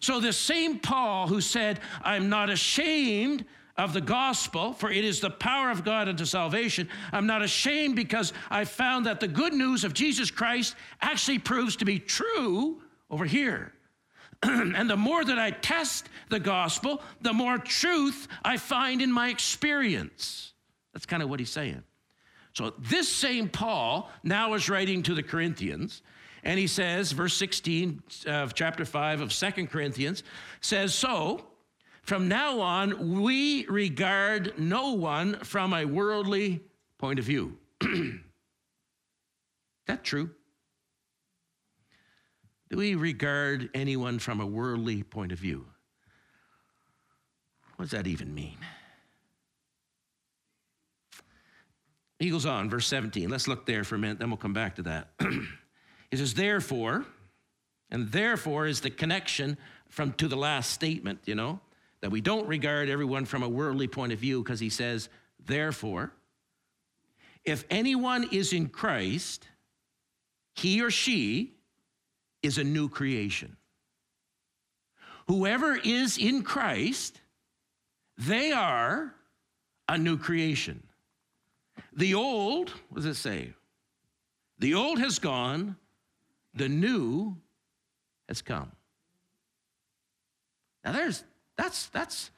So, 0.00 0.20
the 0.20 0.32
same 0.32 0.78
Paul 0.78 1.28
who 1.28 1.40
said, 1.40 1.80
I'm 2.02 2.28
not 2.28 2.50
ashamed 2.50 3.44
of 3.76 3.92
the 3.92 4.00
gospel, 4.00 4.72
for 4.72 4.90
it 4.90 5.04
is 5.04 5.20
the 5.20 5.30
power 5.30 5.70
of 5.70 5.84
God 5.84 6.08
unto 6.08 6.24
salvation. 6.24 6.88
I'm 7.12 7.26
not 7.26 7.42
ashamed 7.42 7.96
because 7.96 8.32
I 8.50 8.64
found 8.64 9.06
that 9.06 9.20
the 9.20 9.28
good 9.28 9.52
news 9.52 9.84
of 9.84 9.92
Jesus 9.92 10.30
Christ 10.30 10.76
actually 11.00 11.40
proves 11.40 11.76
to 11.76 11.84
be 11.84 11.98
true 11.98 12.80
over 13.10 13.24
here. 13.24 13.73
and 14.76 14.90
the 14.90 14.96
more 14.96 15.24
that 15.24 15.38
I 15.38 15.50
test 15.50 16.08
the 16.28 16.40
gospel, 16.40 17.02
the 17.22 17.32
more 17.32 17.56
truth 17.58 18.28
I 18.44 18.56
find 18.58 19.00
in 19.00 19.10
my 19.10 19.28
experience. 19.28 20.52
That's 20.92 21.06
kind 21.06 21.22
of 21.22 21.30
what 21.30 21.40
he's 21.40 21.50
saying. 21.50 21.82
So, 22.52 22.74
this 22.78 23.08
same 23.08 23.48
Paul 23.48 24.10
now 24.22 24.54
is 24.54 24.68
writing 24.68 25.02
to 25.04 25.14
the 25.14 25.22
Corinthians, 25.22 26.02
and 26.44 26.58
he 26.58 26.66
says, 26.66 27.10
verse 27.12 27.34
16 27.34 28.02
of 28.26 28.54
chapter 28.54 28.84
5 28.84 29.22
of 29.22 29.32
Second 29.32 29.70
Corinthians 29.70 30.22
says, 30.60 30.94
So, 30.94 31.46
from 32.02 32.28
now 32.28 32.60
on, 32.60 33.22
we 33.22 33.66
regard 33.66 34.58
no 34.58 34.92
one 34.92 35.38
from 35.40 35.72
a 35.72 35.84
worldly 35.84 36.60
point 36.98 37.18
of 37.18 37.24
view. 37.24 37.56
Is 37.80 38.12
that 39.86 40.04
true? 40.04 40.30
Do 42.70 42.76
we 42.78 42.94
regard 42.94 43.70
anyone 43.74 44.18
from 44.18 44.40
a 44.40 44.46
worldly 44.46 45.02
point 45.02 45.32
of 45.32 45.38
view? 45.38 45.66
What 47.76 47.84
does 47.84 47.92
that 47.92 48.06
even 48.06 48.34
mean? 48.34 48.56
He 52.18 52.30
goes 52.30 52.46
on, 52.46 52.70
verse 52.70 52.86
17. 52.86 53.28
Let's 53.28 53.48
look 53.48 53.66
there 53.66 53.84
for 53.84 53.96
a 53.96 53.98
minute, 53.98 54.18
then 54.18 54.30
we'll 54.30 54.36
come 54.36 54.54
back 54.54 54.76
to 54.76 54.82
that. 54.82 55.10
He 56.10 56.18
says, 56.18 56.34
therefore, 56.34 57.04
and 57.90 58.12
therefore 58.12 58.68
is 58.68 58.80
the 58.80 58.90
connection 58.90 59.58
from 59.88 60.12
to 60.12 60.28
the 60.28 60.36
last 60.36 60.70
statement, 60.70 61.18
you 61.24 61.34
know, 61.34 61.58
that 62.02 62.10
we 62.12 62.20
don't 62.20 62.46
regard 62.46 62.88
everyone 62.88 63.24
from 63.24 63.42
a 63.42 63.48
worldly 63.48 63.88
point 63.88 64.12
of 64.12 64.20
view 64.20 64.40
because 64.40 64.60
he 64.60 64.68
says, 64.68 65.08
therefore, 65.44 66.12
if 67.44 67.64
anyone 67.68 68.28
is 68.30 68.52
in 68.52 68.68
Christ, 68.68 69.48
he 70.54 70.80
or 70.82 70.90
she 70.92 71.53
is 72.44 72.58
a 72.58 72.64
new 72.64 72.88
creation. 72.88 73.56
Whoever 75.26 75.76
is 75.76 76.18
in 76.18 76.42
Christ, 76.42 77.20
they 78.18 78.52
are 78.52 79.14
a 79.88 79.96
new 79.96 80.18
creation. 80.18 80.82
The 81.94 82.14
old, 82.14 82.70
what 82.90 82.96
does 82.96 83.06
it 83.06 83.14
say? 83.14 83.52
The 84.58 84.74
old 84.74 84.98
has 84.98 85.18
gone, 85.18 85.76
the 86.54 86.68
new 86.68 87.36
has 88.28 88.42
come. 88.42 88.70
Now 90.84 90.92
there's 90.92 91.24
that's 91.56 91.86
that's 91.86 92.30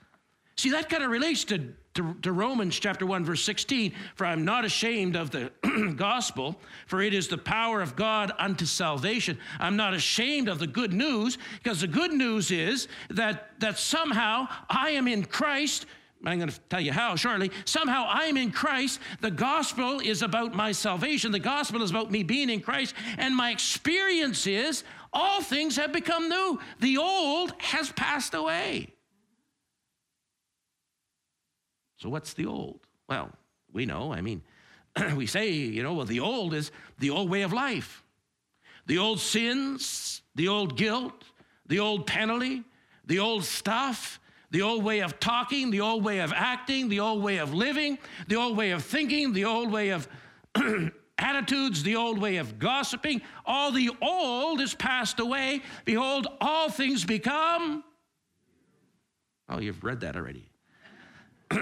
see 0.56 0.70
that 0.70 0.88
kind 0.88 1.02
of 1.02 1.10
relates 1.10 1.44
to, 1.46 1.74
to, 1.96 2.14
to, 2.22 2.32
Romans 2.32 2.78
chapter 2.78 3.04
1, 3.04 3.24
verse 3.24 3.42
16. 3.42 3.92
For 4.14 4.26
I'm 4.26 4.44
not 4.44 4.64
ashamed 4.64 5.16
of 5.16 5.30
the 5.30 5.50
gospel, 5.96 6.60
for 6.86 7.02
it 7.02 7.12
is 7.12 7.28
the 7.28 7.38
power 7.38 7.80
of 7.82 7.96
God 7.96 8.32
unto 8.38 8.64
salvation. 8.64 9.38
I'm 9.58 9.76
not 9.76 9.94
ashamed 9.94 10.48
of 10.48 10.58
the 10.58 10.66
good 10.66 10.92
news, 10.92 11.38
because 11.62 11.80
the 11.80 11.88
good 11.88 12.12
news 12.12 12.50
is 12.50 12.88
that 13.10 13.58
that 13.60 13.78
somehow 13.78 14.48
I 14.68 14.90
am 14.90 15.08
in 15.08 15.24
Christ 15.24 15.86
I'm 16.24 16.38
going 16.38 16.50
to 16.50 16.60
tell 16.68 16.80
you 16.80 16.92
how 16.92 17.14
shortly. 17.14 17.50
Somehow 17.64 18.06
I'm 18.08 18.36
in 18.36 18.50
Christ. 18.50 19.00
The 19.20 19.30
gospel 19.30 20.00
is 20.00 20.22
about 20.22 20.54
my 20.54 20.72
salvation. 20.72 21.30
The 21.30 21.38
gospel 21.38 21.82
is 21.82 21.90
about 21.90 22.10
me 22.10 22.22
being 22.22 22.50
in 22.50 22.60
Christ. 22.60 22.94
And 23.18 23.36
my 23.36 23.50
experience 23.50 24.46
is 24.46 24.82
all 25.12 25.42
things 25.42 25.76
have 25.76 25.92
become 25.92 26.28
new. 26.28 26.58
The 26.80 26.96
old 26.96 27.52
has 27.58 27.92
passed 27.92 28.34
away. 28.34 28.95
So, 31.96 32.08
what's 32.08 32.34
the 32.34 32.46
old? 32.46 32.80
Well, 33.08 33.30
we 33.72 33.86
know. 33.86 34.12
I 34.12 34.20
mean, 34.20 34.42
we 35.14 35.26
say, 35.26 35.50
you 35.50 35.82
know, 35.82 35.94
well, 35.94 36.06
the 36.06 36.20
old 36.20 36.54
is 36.54 36.70
the 36.98 37.10
old 37.10 37.30
way 37.30 37.42
of 37.42 37.52
life. 37.52 38.02
The 38.86 38.98
old 38.98 39.20
sins, 39.20 40.22
the 40.34 40.48
old 40.48 40.76
guilt, 40.76 41.24
the 41.66 41.80
old 41.80 42.06
penalty, 42.06 42.62
the 43.04 43.18
old 43.18 43.44
stuff, 43.44 44.20
the 44.50 44.62
old 44.62 44.84
way 44.84 45.00
of 45.00 45.18
talking, 45.18 45.70
the 45.70 45.80
old 45.80 46.04
way 46.04 46.20
of 46.20 46.32
acting, 46.32 46.88
the 46.88 47.00
old 47.00 47.22
way 47.22 47.38
of 47.38 47.52
living, 47.52 47.98
the 48.28 48.36
old 48.36 48.56
way 48.56 48.70
of 48.70 48.84
thinking, 48.84 49.32
the 49.32 49.44
old 49.44 49.72
way 49.72 49.90
of 49.90 50.08
attitudes, 51.18 51.82
the 51.82 51.96
old 51.96 52.18
way 52.18 52.36
of 52.36 52.58
gossiping. 52.58 53.22
All 53.44 53.72
the 53.72 53.90
old 54.00 54.60
is 54.60 54.74
passed 54.74 55.18
away. 55.18 55.62
Behold, 55.84 56.28
all 56.40 56.70
things 56.70 57.04
become. 57.04 57.82
Oh, 59.48 59.58
you've 59.58 59.82
read 59.82 60.00
that 60.00 60.16
already. 60.16 60.45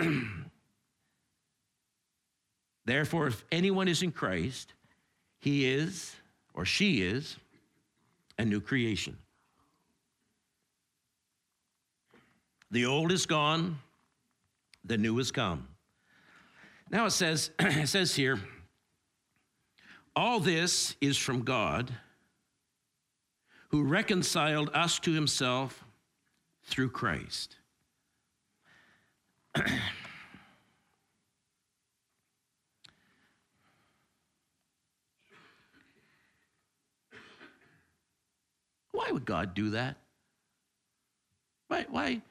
Therefore, 2.84 3.28
if 3.28 3.44
anyone 3.50 3.88
is 3.88 4.02
in 4.02 4.12
Christ, 4.12 4.72
he 5.38 5.70
is 5.72 6.14
or 6.54 6.64
she 6.64 7.02
is 7.02 7.36
a 8.38 8.44
new 8.44 8.60
creation. 8.60 9.16
The 12.70 12.86
old 12.86 13.12
is 13.12 13.26
gone, 13.26 13.78
the 14.84 14.98
new 14.98 15.16
has 15.18 15.30
come. 15.30 15.68
Now 16.90 17.06
it 17.06 17.12
says, 17.12 17.50
it 17.58 17.88
says 17.88 18.14
here, 18.14 18.40
all 20.16 20.40
this 20.40 20.96
is 21.00 21.16
from 21.16 21.42
God 21.42 21.92
who 23.68 23.82
reconciled 23.82 24.70
us 24.72 24.98
to 25.00 25.12
himself 25.12 25.84
through 26.64 26.90
Christ. 26.90 27.56
Why 38.92 39.10
would 39.10 39.24
God 39.24 39.54
do 39.54 39.70
that? 39.70 39.96
Why, 41.68 41.86
why, 41.90 42.22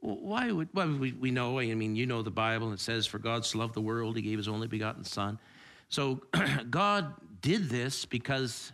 why 0.00 0.50
would, 0.50 0.68
well, 0.72 0.96
we, 0.96 1.12
we 1.12 1.30
know, 1.30 1.58
I 1.58 1.74
mean, 1.74 1.96
you 1.96 2.06
know 2.06 2.22
the 2.22 2.30
Bible, 2.30 2.66
and 2.68 2.74
it 2.74 2.80
says, 2.80 3.06
For 3.06 3.18
God 3.18 3.44
so 3.44 3.58
loved 3.58 3.74
the 3.74 3.80
world, 3.80 4.16
he 4.16 4.22
gave 4.22 4.38
his 4.38 4.48
only 4.48 4.66
begotten 4.66 5.04
Son. 5.04 5.38
So 5.88 6.22
God 6.70 7.14
did 7.40 7.68
this 7.68 8.04
because 8.04 8.72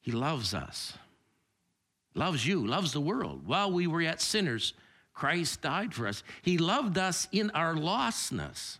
he 0.00 0.12
loves 0.12 0.54
us, 0.54 0.98
loves 2.14 2.46
you, 2.46 2.66
loves 2.66 2.92
the 2.92 3.00
world. 3.00 3.46
While 3.46 3.72
we 3.72 3.86
were 3.86 4.02
yet 4.02 4.20
sinners, 4.20 4.74
Christ 5.14 5.62
died 5.62 5.94
for 5.94 6.06
us. 6.08 6.22
He 6.42 6.58
loved 6.58 6.98
us 6.98 7.28
in 7.32 7.50
our 7.50 7.74
lostness. 7.74 8.78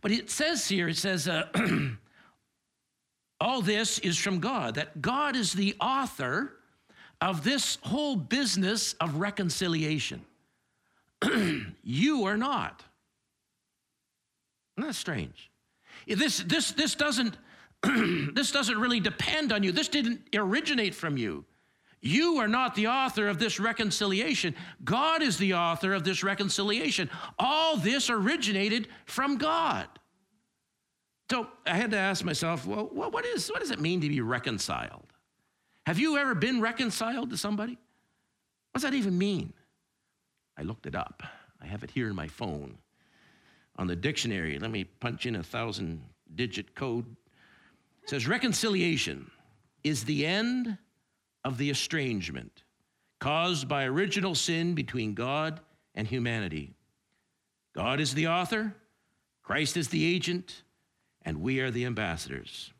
But 0.00 0.12
it 0.12 0.30
says 0.30 0.68
here, 0.68 0.88
it 0.88 0.96
says, 0.96 1.28
uh, 1.28 1.48
all 3.40 3.60
this 3.60 3.98
is 3.98 4.16
from 4.16 4.38
God, 4.38 4.76
that 4.76 5.02
God 5.02 5.36
is 5.36 5.52
the 5.52 5.74
author 5.80 6.52
of 7.20 7.44
this 7.44 7.78
whole 7.82 8.16
business 8.16 8.94
of 8.94 9.16
reconciliation. 9.16 10.24
you 11.82 12.24
are 12.24 12.36
not. 12.36 12.82
Isn't 14.78 14.88
that 14.88 14.94
strange? 14.94 15.50
This, 16.06 16.38
this, 16.38 16.72
this, 16.72 16.94
doesn't, 16.94 17.36
this 17.82 18.52
doesn't 18.52 18.78
really 18.78 19.00
depend 19.00 19.52
on 19.52 19.62
you. 19.62 19.72
This 19.72 19.88
didn't 19.88 20.22
originate 20.34 20.94
from 20.94 21.18
you. 21.18 21.44
You 22.02 22.38
are 22.38 22.48
not 22.48 22.74
the 22.74 22.86
author 22.86 23.28
of 23.28 23.38
this 23.38 23.60
reconciliation. 23.60 24.54
God 24.82 25.22
is 25.22 25.36
the 25.36 25.54
author 25.54 25.92
of 25.92 26.02
this 26.02 26.22
reconciliation. 26.22 27.10
All 27.38 27.76
this 27.76 28.08
originated 28.08 28.88
from 29.04 29.36
God. 29.36 29.86
So 31.30 31.46
I 31.66 31.76
had 31.76 31.90
to 31.92 31.98
ask 31.98 32.24
myself, 32.24 32.66
well, 32.66 32.88
what, 32.90 33.24
is, 33.24 33.48
what 33.48 33.60
does 33.60 33.70
it 33.70 33.80
mean 33.80 34.00
to 34.00 34.08
be 34.08 34.20
reconciled? 34.20 35.04
Have 35.86 35.98
you 35.98 36.16
ever 36.16 36.34
been 36.34 36.60
reconciled 36.60 37.30
to 37.30 37.36
somebody? 37.36 37.72
What 37.72 38.80
does 38.80 38.82
that 38.82 38.94
even 38.94 39.16
mean? 39.16 39.52
I 40.56 40.62
looked 40.62 40.86
it 40.86 40.94
up. 40.94 41.22
I 41.62 41.66
have 41.66 41.84
it 41.84 41.90
here 41.90 42.08
in 42.08 42.16
my 42.16 42.28
phone 42.28 42.78
on 43.76 43.86
the 43.86 43.96
dictionary. 43.96 44.58
Let 44.58 44.70
me 44.70 44.84
punch 44.84 45.26
in 45.26 45.36
a 45.36 45.42
thousand 45.42 46.02
digit 46.34 46.74
code. 46.74 47.04
It 48.02 48.10
says 48.10 48.26
reconciliation 48.26 49.30
is 49.84 50.04
the 50.04 50.26
end 50.26 50.78
of 51.44 51.58
the 51.58 51.70
estrangement 51.70 52.62
caused 53.18 53.68
by 53.68 53.84
original 53.84 54.34
sin 54.34 54.74
between 54.74 55.14
God 55.14 55.60
and 55.94 56.06
humanity. 56.06 56.74
God 57.74 58.00
is 58.00 58.14
the 58.14 58.28
author, 58.28 58.74
Christ 59.42 59.76
is 59.76 59.88
the 59.88 60.04
agent, 60.04 60.62
and 61.22 61.40
we 61.40 61.60
are 61.60 61.70
the 61.70 61.84
ambassadors. 61.84 62.72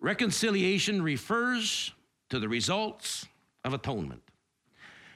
Reconciliation 0.00 1.02
refers 1.02 1.92
to 2.30 2.38
the 2.38 2.48
results 2.48 3.26
of 3.64 3.72
atonement. 3.72 4.22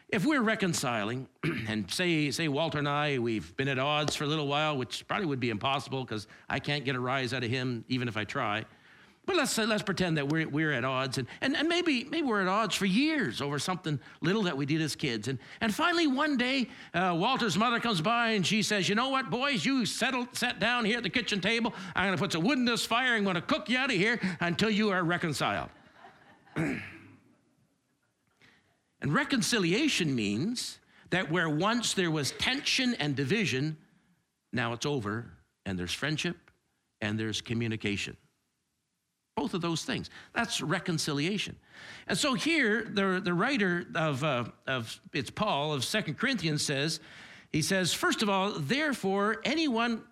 If 0.09 0.25
we're 0.25 0.43
reconciling, 0.43 1.27
and 1.69 1.91
say, 1.91 2.31
say 2.31 2.47
Walter 2.47 2.79
and 2.79 2.89
I, 2.89 3.19
we've 3.19 3.57
been 3.57 3.69
at 3.69 3.79
odds 3.79 4.15
for 4.15 4.25
a 4.25 4.27
little 4.29 4.47
while, 4.47 4.77
which 4.77 5.07
probably 5.09 5.27
would 5.27 5.41
be 5.41 5.51
impossible 5.51 6.05
because 6.05 6.29
I 6.49 6.61
can't 6.61 6.85
get 6.85 6.95
a 6.95 7.01
rise 7.01 7.35
out 7.35 7.43
of 7.43 7.51
him 7.51 7.85
even 7.89 8.07
if 8.07 8.17
I 8.17 8.25
try. 8.25 8.65
But 9.27 9.35
let's, 9.35 9.59
let's 9.59 9.83
pretend 9.83 10.17
that 10.19 10.29
we're, 10.29 10.49
we're 10.49 10.71
at 10.71 10.85
odds, 10.85 11.19
and, 11.19 11.27
and, 11.41 11.57
and 11.57 11.69
maybe, 11.69 12.05
maybe 12.05 12.25
we're 12.29 12.43
at 12.43 12.47
odds 12.47 12.77
for 12.77 12.87
years 12.87 13.41
over 13.41 13.59
something 13.59 13.99
little 14.21 14.45
that 14.45 14.57
we 14.57 14.67
did 14.67 14.81
as 14.81 14.95
kids. 14.95 15.27
And, 15.27 15.41
and 15.61 15.75
finally, 15.75 16.07
one 16.07 16.37
day, 16.37 16.69
uh, 16.95 17.13
Walter's 17.19 17.59
mother 17.59 17.81
comes 17.81 18.01
by 18.01 18.31
and 18.31 18.47
she 18.47 18.63
says, 18.63 18.89
You 18.89 18.95
know 18.95 19.09
what, 19.09 19.29
boys, 19.29 19.65
you 19.65 19.85
settle, 19.85 20.29
sat 20.33 20.61
down 20.61 20.85
here 20.85 20.99
at 20.99 21.03
the 21.03 21.11
kitchen 21.11 21.41
table. 21.41 21.75
I'm 21.97 22.07
going 22.07 22.17
to 22.17 22.23
put 22.23 22.33
some 22.33 22.45
wood 22.45 22.57
in 22.57 22.65
this 22.65 22.87
fire. 22.87 23.17
I'm 23.17 23.25
going 23.25 23.35
to 23.35 23.43
cook 23.43 23.69
you 23.69 23.77
out 23.79 23.91
of 23.91 23.97
here 23.97 24.21
until 24.39 24.71
you 24.71 24.91
are 24.91 25.03
reconciled. 25.03 25.71
and 26.57 26.81
reconciliation 29.03 30.15
means 30.15 30.79
that 31.11 31.33
where 31.33 31.49
once 31.49 31.95
there 31.95 32.13
was 32.13 32.31
tension 32.33 32.95
and 33.01 33.17
division, 33.17 33.77
now 34.53 34.73
it's 34.73 34.87
over, 34.87 35.33
and 35.65 35.77
there's 35.77 35.93
friendship 35.93 36.37
and 37.01 37.19
there's 37.19 37.41
communication. 37.41 38.17
Both 39.37 39.55
of 39.55 39.61
those 39.61 39.85
things. 39.85 40.11
That's 40.35 40.61
reconciliation. 40.63 41.57
And 42.09 42.17
so 42.17 42.35
here, 42.35 42.85
the, 42.91 43.21
the 43.23 43.35
writer 43.35 43.85
of, 43.95 44.25
uh, 44.25 44.45
of, 44.67 44.99
it's 45.13 45.31
Paul 45.31 45.75
of 45.75 45.85
Second 45.85 46.19
Corinthians 46.19 46.65
says, 46.65 47.01
he 47.53 47.63
says, 47.63 47.93
first 47.93 48.23
of 48.23 48.31
all, 48.31 48.53
therefore, 48.53 49.37
anyone, 49.45 50.03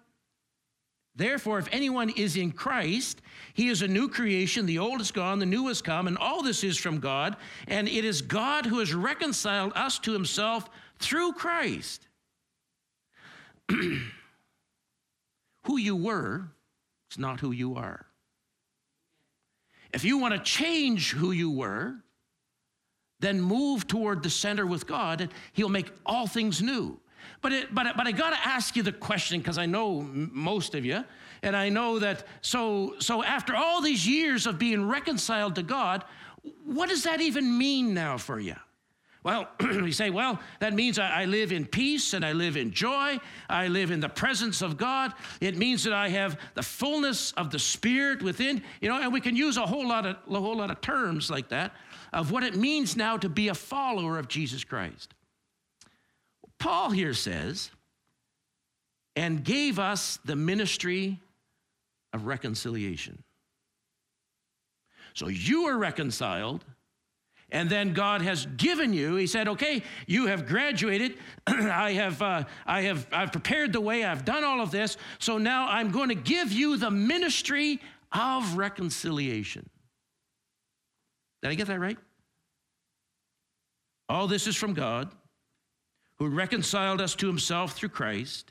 therefore, 1.16 1.58
if 1.58 1.68
anyone 1.72 2.10
is 2.10 2.37
in 2.37 2.52
Christ, 2.52 3.22
he 3.54 3.68
is 3.68 3.82
a 3.82 3.88
new 3.88 4.08
creation. 4.08 4.66
The 4.66 4.78
old 4.78 5.00
is 5.00 5.10
gone, 5.10 5.38
the 5.38 5.46
new 5.46 5.68
has 5.68 5.82
come, 5.82 6.06
and 6.06 6.18
all 6.18 6.42
this 6.42 6.62
is 6.62 6.76
from 6.76 7.00
God. 7.00 7.37
And 7.66 7.88
it 7.88 8.04
is 8.04 8.22
God 8.22 8.66
who 8.66 8.78
has 8.78 8.94
reconciled 8.94 9.72
us 9.74 9.98
to 10.00 10.12
himself 10.12 10.68
through 10.98 11.32
Christ. 11.32 12.06
who 15.64 15.78
you 15.78 15.96
were 15.96 16.48
is 17.10 17.18
not 17.18 17.40
who 17.40 17.52
you 17.52 17.74
are. 17.76 18.06
If 19.94 20.04
you 20.04 20.18
want 20.18 20.35
to 20.35 20.40
change 20.40 21.12
who 21.12 21.30
you 21.30 21.50
were, 21.50 21.94
then 23.20 23.40
move 23.40 23.87
toward 23.87 24.22
the 24.22 24.28
center 24.28 24.66
with 24.66 24.87
God, 24.87 25.20
and 25.20 25.30
He'll 25.52 25.68
make 25.68 25.90
all 26.04 26.26
things 26.26 26.61
new. 26.61 26.98
But, 27.40 27.52
it, 27.52 27.74
but, 27.74 27.96
but 27.96 28.07
I 28.07 28.12
got 28.12 28.30
to 28.30 28.46
ask 28.46 28.74
you 28.76 28.83
the 28.83 28.92
question 28.92 29.38
because 29.38 29.57
I 29.57 29.66
know 29.66 30.02
most 30.02 30.74
of 30.74 30.85
you, 30.85 31.04
and 31.42 31.57
I 31.57 31.68
know 31.68 32.00
that 32.00 32.26
so, 32.42 32.96
so 32.98 33.22
after 33.22 33.54
all 33.54 33.80
these 33.80 34.07
years 34.07 34.46
of 34.46 34.59
being 34.59 34.88
reconciled 34.88 35.54
to 35.54 35.62
God, 35.62 36.04
what 36.64 36.88
does 36.88 37.04
that 37.04 37.20
even 37.20 37.57
mean 37.57 37.94
now 37.94 38.18
for 38.18 38.40
you? 38.40 38.57
Well, 39.24 39.48
you 39.60 39.90
say, 39.90 40.10
well, 40.10 40.38
that 40.60 40.74
means 40.74 40.98
I, 40.98 41.24
live 41.24 41.50
in 41.50 41.64
peace 41.64 42.12
and 42.12 42.24
I 42.24 42.32
live 42.32 42.58
in 42.58 42.70
joy. 42.70 43.18
I 43.48 43.68
live 43.68 43.90
in 43.90 44.00
the 44.00 44.08
presence 44.08 44.60
of 44.60 44.76
God. 44.76 45.14
It 45.40 45.56
means 45.56 45.82
that 45.84 45.94
I 45.94 46.10
have 46.10 46.38
the 46.54 46.62
fullness 46.62 47.32
of 47.32 47.50
the 47.50 47.58
Spirit 47.58 48.22
within, 48.22 48.62
you 48.82 48.88
know, 48.88 49.00
and 49.00 49.12
we 49.12 49.22
can 49.22 49.34
use 49.34 49.56
a 49.56 49.66
whole 49.66 49.88
lot 49.88 50.04
of, 50.04 50.16
a 50.30 50.40
whole 50.40 50.58
lot 50.58 50.70
of 50.70 50.80
terms 50.82 51.30
like 51.30 51.48
that 51.48 51.72
of 52.12 52.30
what 52.30 52.44
it 52.44 52.54
means 52.54 52.96
now 52.96 53.16
to 53.16 53.28
be 53.30 53.48
a 53.48 53.54
follower 53.54 54.18
of 54.18 54.28
Jesus 54.28 54.62
Christ. 54.62 55.14
Paul 56.58 56.90
here 56.90 57.14
says, 57.14 57.70
and 59.16 59.42
gave 59.42 59.78
us 59.78 60.18
the 60.24 60.37
ministry 60.37 61.20
of 62.12 62.26
reconciliation. 62.26 63.22
So 65.14 65.28
you 65.28 65.64
are 65.64 65.78
reconciled 65.78 66.64
and 67.54 67.70
then 67.70 67.92
God 67.92 68.20
has 68.20 68.46
given 68.56 68.92
you. 68.92 69.14
He 69.14 69.28
said, 69.28 69.46
"Okay, 69.46 69.82
you 70.08 70.26
have 70.26 70.44
graduated. 70.44 71.16
I 71.46 71.92
have, 71.92 72.20
uh, 72.20 72.44
I 72.66 72.82
have, 72.82 73.06
I've 73.12 73.30
prepared 73.30 73.72
the 73.72 73.80
way. 73.80 74.04
I've 74.04 74.24
done 74.24 74.42
all 74.42 74.60
of 74.60 74.72
this. 74.72 74.96
So 75.20 75.38
now 75.38 75.68
I'm 75.68 75.92
going 75.92 76.08
to 76.08 76.16
give 76.16 76.52
you 76.52 76.76
the 76.76 76.90
ministry 76.90 77.80
of 78.12 78.58
reconciliation." 78.58 79.70
Did 81.42 81.52
I 81.52 81.54
get 81.54 81.68
that 81.68 81.78
right? 81.78 81.98
All 84.08 84.26
this 84.26 84.48
is 84.48 84.56
from 84.56 84.74
God, 84.74 85.12
who 86.18 86.28
reconciled 86.28 87.00
us 87.00 87.14
to 87.16 87.28
Himself 87.28 87.74
through 87.74 87.90
Christ, 87.90 88.50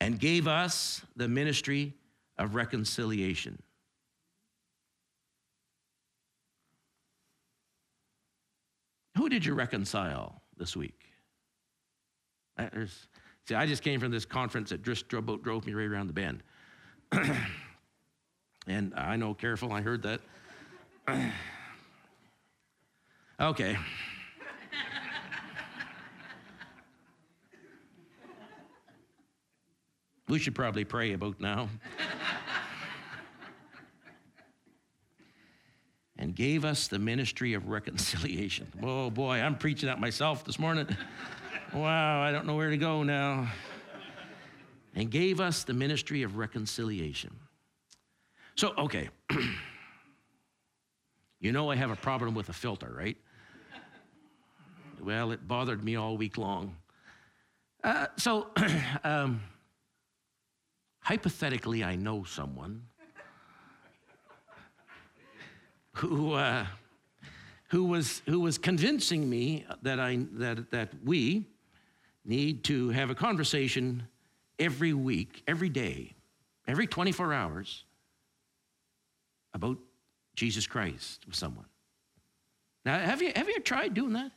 and 0.00 0.20
gave 0.20 0.46
us 0.46 1.00
the 1.16 1.26
ministry 1.26 1.94
of 2.36 2.54
reconciliation. 2.54 3.62
Who 9.16 9.28
did 9.28 9.44
you 9.44 9.54
reconcile 9.54 10.42
this 10.56 10.76
week? 10.76 11.00
There's, 12.56 13.08
see, 13.46 13.54
I 13.54 13.66
just 13.66 13.82
came 13.82 14.00
from 14.00 14.10
this 14.10 14.24
conference 14.24 14.70
that 14.70 14.82
just 14.82 15.08
drove, 15.08 15.42
drove 15.42 15.66
me 15.66 15.74
right 15.74 15.86
around 15.86 16.06
the 16.08 16.12
bend. 16.12 16.42
and 18.66 18.92
I 18.94 19.16
know, 19.16 19.34
careful, 19.34 19.72
I 19.72 19.82
heard 19.82 20.02
that. 20.02 20.20
okay. 23.40 23.76
we 30.28 30.38
should 30.38 30.54
probably 30.54 30.84
pray 30.84 31.12
about 31.12 31.40
now. 31.40 31.68
and 36.18 36.34
gave 36.34 36.64
us 36.64 36.88
the 36.88 36.98
ministry 36.98 37.54
of 37.54 37.68
reconciliation. 37.68 38.68
Oh 38.82 39.10
boy, 39.10 39.40
I'm 39.40 39.56
preaching 39.56 39.88
at 39.88 40.00
myself 40.00 40.44
this 40.44 40.58
morning. 40.58 40.86
wow, 41.74 42.22
I 42.22 42.32
don't 42.32 42.46
know 42.46 42.54
where 42.54 42.70
to 42.70 42.76
go 42.76 43.02
now. 43.02 43.50
And 44.94 45.10
gave 45.10 45.40
us 45.40 45.64
the 45.64 45.72
ministry 45.72 46.22
of 46.22 46.36
reconciliation. 46.36 47.34
So, 48.54 48.72
okay. 48.78 49.08
you 51.40 51.50
know, 51.50 51.70
I 51.70 51.76
have 51.76 51.90
a 51.90 51.96
problem 51.96 52.34
with 52.34 52.48
a 52.48 52.52
filter, 52.52 52.92
right? 52.96 53.16
Well, 55.02 55.32
it 55.32 55.46
bothered 55.46 55.84
me 55.84 55.96
all 55.96 56.16
week 56.16 56.38
long. 56.38 56.76
Uh, 57.82 58.06
so, 58.16 58.48
um, 59.04 59.42
hypothetically, 61.00 61.84
I 61.84 61.96
know 61.96 62.24
someone 62.24 62.86
who, 65.94 66.32
uh, 66.32 66.66
who, 67.68 67.84
was, 67.84 68.22
who 68.26 68.40
was 68.40 68.58
convincing 68.58 69.28
me 69.28 69.64
that, 69.82 69.98
I, 69.98 70.26
that, 70.34 70.70
that 70.70 70.90
we 71.04 71.46
need 72.24 72.64
to 72.64 72.90
have 72.90 73.10
a 73.10 73.14
conversation 73.14 74.04
every 74.58 74.92
week, 74.92 75.42
every 75.46 75.68
day, 75.68 76.14
every 76.66 76.86
24 76.86 77.32
hours 77.32 77.84
about 79.52 79.78
Jesus 80.34 80.66
Christ 80.66 81.24
with 81.26 81.36
someone. 81.36 81.66
Now, 82.84 82.98
have 82.98 83.22
you, 83.22 83.32
have 83.34 83.48
you 83.48 83.60
tried 83.60 83.94
doing 83.94 84.12
that? 84.14 84.32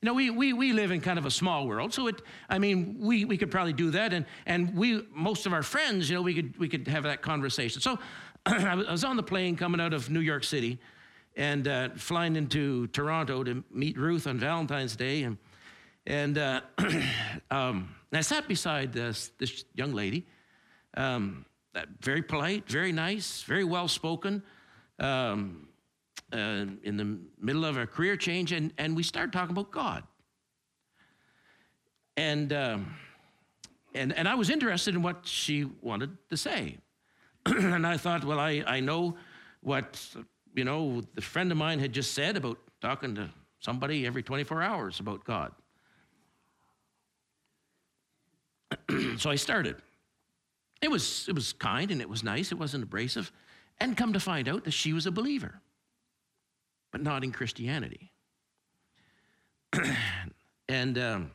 You 0.00 0.06
know, 0.06 0.14
we, 0.14 0.30
we, 0.30 0.52
we 0.52 0.72
live 0.72 0.90
in 0.90 1.00
kind 1.00 1.18
of 1.18 1.26
a 1.26 1.30
small 1.30 1.68
world, 1.68 1.94
so 1.94 2.08
it, 2.08 2.20
I 2.48 2.58
mean, 2.58 2.96
we, 2.98 3.24
we 3.24 3.36
could 3.36 3.52
probably 3.52 3.72
do 3.72 3.92
that, 3.92 4.12
and, 4.12 4.26
and 4.46 4.74
we, 4.74 5.06
most 5.14 5.46
of 5.46 5.52
our 5.52 5.62
friends, 5.62 6.10
you 6.10 6.16
know, 6.16 6.22
we 6.22 6.34
could, 6.34 6.58
we 6.58 6.68
could 6.68 6.88
have 6.88 7.04
that 7.04 7.22
conversation. 7.22 7.80
So 7.80 8.00
I 8.46 8.74
was 8.74 9.04
on 9.04 9.16
the 9.16 9.22
plane 9.22 9.56
coming 9.56 9.80
out 9.80 9.92
of 9.92 10.10
New 10.10 10.20
York 10.20 10.42
City 10.42 10.80
and 11.36 11.68
uh, 11.68 11.90
flying 11.90 12.34
into 12.34 12.88
Toronto 12.88 13.44
to 13.44 13.62
meet 13.70 13.96
Ruth 13.96 14.26
on 14.26 14.38
Valentine's 14.38 14.96
Day. 14.96 15.22
And, 15.22 15.38
and, 16.06 16.38
uh, 16.38 16.60
um, 17.52 17.94
I 18.12 18.20
sat 18.20 18.48
beside 18.48 18.92
this, 18.92 19.30
this 19.38 19.64
young 19.74 19.92
lady, 19.92 20.26
um, 20.96 21.46
very 22.00 22.20
polite, 22.20 22.68
very 22.68 22.90
nice, 22.90 23.42
very 23.44 23.64
well 23.64 23.86
spoken, 23.86 24.42
um, 24.98 25.68
uh, 26.32 26.66
in 26.82 26.96
the 26.96 27.18
middle 27.40 27.64
of 27.64 27.76
a 27.76 27.86
career 27.86 28.16
change, 28.16 28.52
and, 28.52 28.72
and 28.76 28.96
we 28.96 29.04
started 29.04 29.32
talking 29.32 29.52
about 29.52 29.70
God. 29.70 30.02
And, 32.16 32.52
um, 32.52 32.96
and, 33.94 34.12
and 34.12 34.28
I 34.28 34.34
was 34.34 34.50
interested 34.50 34.94
in 34.94 35.02
what 35.02 35.26
she 35.26 35.66
wanted 35.80 36.16
to 36.30 36.36
say. 36.36 36.78
and 37.46 37.86
I 37.86 37.96
thought, 37.96 38.24
well, 38.24 38.38
I, 38.38 38.62
I 38.66 38.80
know 38.80 39.16
what, 39.60 40.04
you 40.54 40.64
know, 40.64 41.02
the 41.14 41.20
friend 41.20 41.50
of 41.50 41.58
mine 41.58 41.78
had 41.78 41.92
just 41.92 42.12
said 42.12 42.36
about 42.36 42.58
talking 42.80 43.14
to 43.16 43.30
somebody 43.60 44.06
every 44.06 44.22
24 44.22 44.62
hours 44.62 45.00
about 45.00 45.24
God. 45.24 45.52
so 49.18 49.30
I 49.30 49.36
started. 49.36 49.76
It 50.80 50.90
was, 50.90 51.26
it 51.28 51.34
was 51.34 51.52
kind 51.52 51.90
and 51.90 52.00
it 52.00 52.08
was 52.08 52.24
nice, 52.24 52.52
it 52.52 52.58
wasn't 52.58 52.84
abrasive. 52.84 53.32
And 53.80 53.96
come 53.96 54.12
to 54.12 54.20
find 54.20 54.48
out 54.48 54.64
that 54.64 54.72
she 54.72 54.92
was 54.92 55.06
a 55.06 55.10
believer, 55.10 55.60
but 56.90 57.02
not 57.02 57.24
in 57.24 57.32
Christianity. 57.32 58.12
and 60.68 60.98
um, 60.98 61.30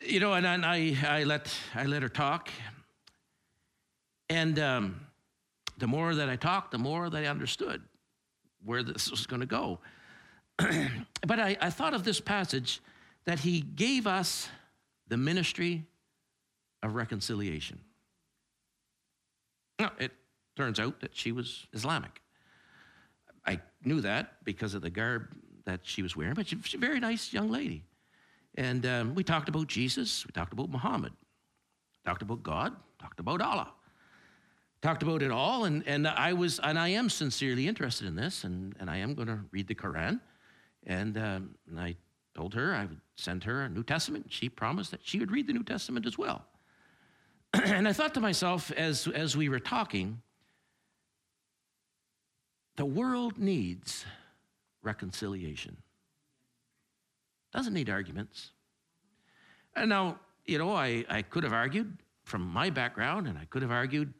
you 0.00 0.20
know, 0.20 0.34
and, 0.34 0.46
I, 0.46 0.96
I, 1.06 1.24
let, 1.24 1.54
I 1.74 1.84
let 1.84 2.02
her 2.02 2.08
talk. 2.08 2.50
And 4.30 4.58
um, 4.58 5.00
the 5.78 5.86
more 5.86 6.14
that 6.14 6.28
I 6.28 6.36
talked, 6.36 6.70
the 6.70 6.78
more 6.78 7.10
that 7.10 7.24
I 7.24 7.26
understood 7.26 7.82
where 8.64 8.82
this 8.82 9.10
was 9.10 9.26
going 9.26 9.40
to 9.40 9.46
go. 9.46 9.78
but 10.58 11.38
I, 11.38 11.56
I 11.60 11.70
thought 11.70 11.94
of 11.94 12.04
this 12.04 12.20
passage 12.20 12.80
that 13.24 13.40
he 13.40 13.60
gave 13.60 14.06
us 14.06 14.48
the 15.08 15.16
ministry 15.16 15.84
of 16.82 16.94
reconciliation. 16.94 17.80
Now, 19.78 19.92
it 19.98 20.12
turns 20.56 20.80
out 20.80 21.00
that 21.00 21.16
she 21.16 21.32
was 21.32 21.66
Islamic. 21.72 22.20
I 23.46 23.60
knew 23.84 24.00
that 24.00 24.44
because 24.44 24.74
of 24.74 24.82
the 24.82 24.90
garb 24.90 25.28
that 25.64 25.80
she 25.82 26.02
was 26.02 26.16
wearing, 26.16 26.34
but 26.34 26.48
she's 26.48 26.74
a 26.74 26.78
very 26.78 27.00
nice 27.00 27.32
young 27.32 27.50
lady. 27.50 27.84
And 28.58 28.84
um, 28.86 29.14
we 29.14 29.22
talked 29.22 29.48
about 29.48 29.68
Jesus, 29.68 30.26
we 30.26 30.32
talked 30.32 30.52
about 30.52 30.68
Muhammad, 30.68 31.12
talked 32.04 32.22
about 32.22 32.42
God, 32.42 32.74
talked 33.00 33.20
about 33.20 33.40
Allah, 33.40 33.72
talked 34.82 35.04
about 35.04 35.22
it 35.22 35.30
all. 35.30 35.64
And, 35.64 35.86
and 35.86 36.08
I 36.08 36.32
was, 36.32 36.58
and 36.58 36.76
I 36.76 36.88
am 36.88 37.08
sincerely 37.08 37.68
interested 37.68 38.08
in 38.08 38.16
this, 38.16 38.42
and, 38.42 38.74
and 38.80 38.90
I 38.90 38.96
am 38.96 39.14
going 39.14 39.28
to 39.28 39.38
read 39.52 39.68
the 39.68 39.76
Quran. 39.76 40.18
And, 40.88 41.16
um, 41.16 41.54
and 41.68 41.78
I 41.78 41.94
told 42.34 42.52
her 42.54 42.74
I 42.74 42.86
would 42.86 43.00
send 43.14 43.44
her 43.44 43.62
a 43.62 43.68
New 43.68 43.84
Testament. 43.84 44.26
She 44.28 44.48
promised 44.48 44.90
that 44.90 45.02
she 45.04 45.20
would 45.20 45.30
read 45.30 45.46
the 45.46 45.52
New 45.52 45.62
Testament 45.62 46.04
as 46.04 46.18
well. 46.18 46.44
and 47.52 47.86
I 47.86 47.92
thought 47.92 48.12
to 48.14 48.20
myself 48.20 48.72
as, 48.72 49.06
as 49.06 49.36
we 49.36 49.48
were 49.48 49.60
talking, 49.60 50.20
the 52.74 52.86
world 52.86 53.38
needs 53.38 54.04
reconciliation. 54.82 55.76
Doesn't 57.52 57.72
need 57.72 57.88
arguments. 57.88 58.50
And 59.74 59.88
now, 59.88 60.18
you 60.44 60.58
know, 60.58 60.74
I, 60.74 61.04
I 61.08 61.22
could 61.22 61.44
have 61.44 61.52
argued 61.52 61.98
from 62.24 62.42
my 62.42 62.70
background 62.70 63.26
and 63.26 63.38
I 63.38 63.44
could 63.46 63.62
have 63.62 63.70
argued 63.70 64.12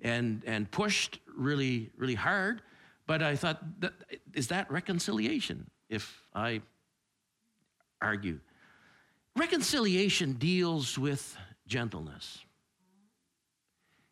and, 0.00 0.42
and 0.46 0.70
pushed 0.70 1.18
really, 1.36 1.90
really 1.96 2.14
hard, 2.14 2.62
but 3.06 3.22
I 3.22 3.36
thought, 3.36 3.80
that, 3.80 3.92
is 4.34 4.48
that 4.48 4.70
reconciliation 4.70 5.70
if 5.88 6.22
I 6.34 6.60
argue? 8.02 8.40
Reconciliation 9.36 10.34
deals 10.34 10.98
with 10.98 11.36
gentleness. 11.66 12.44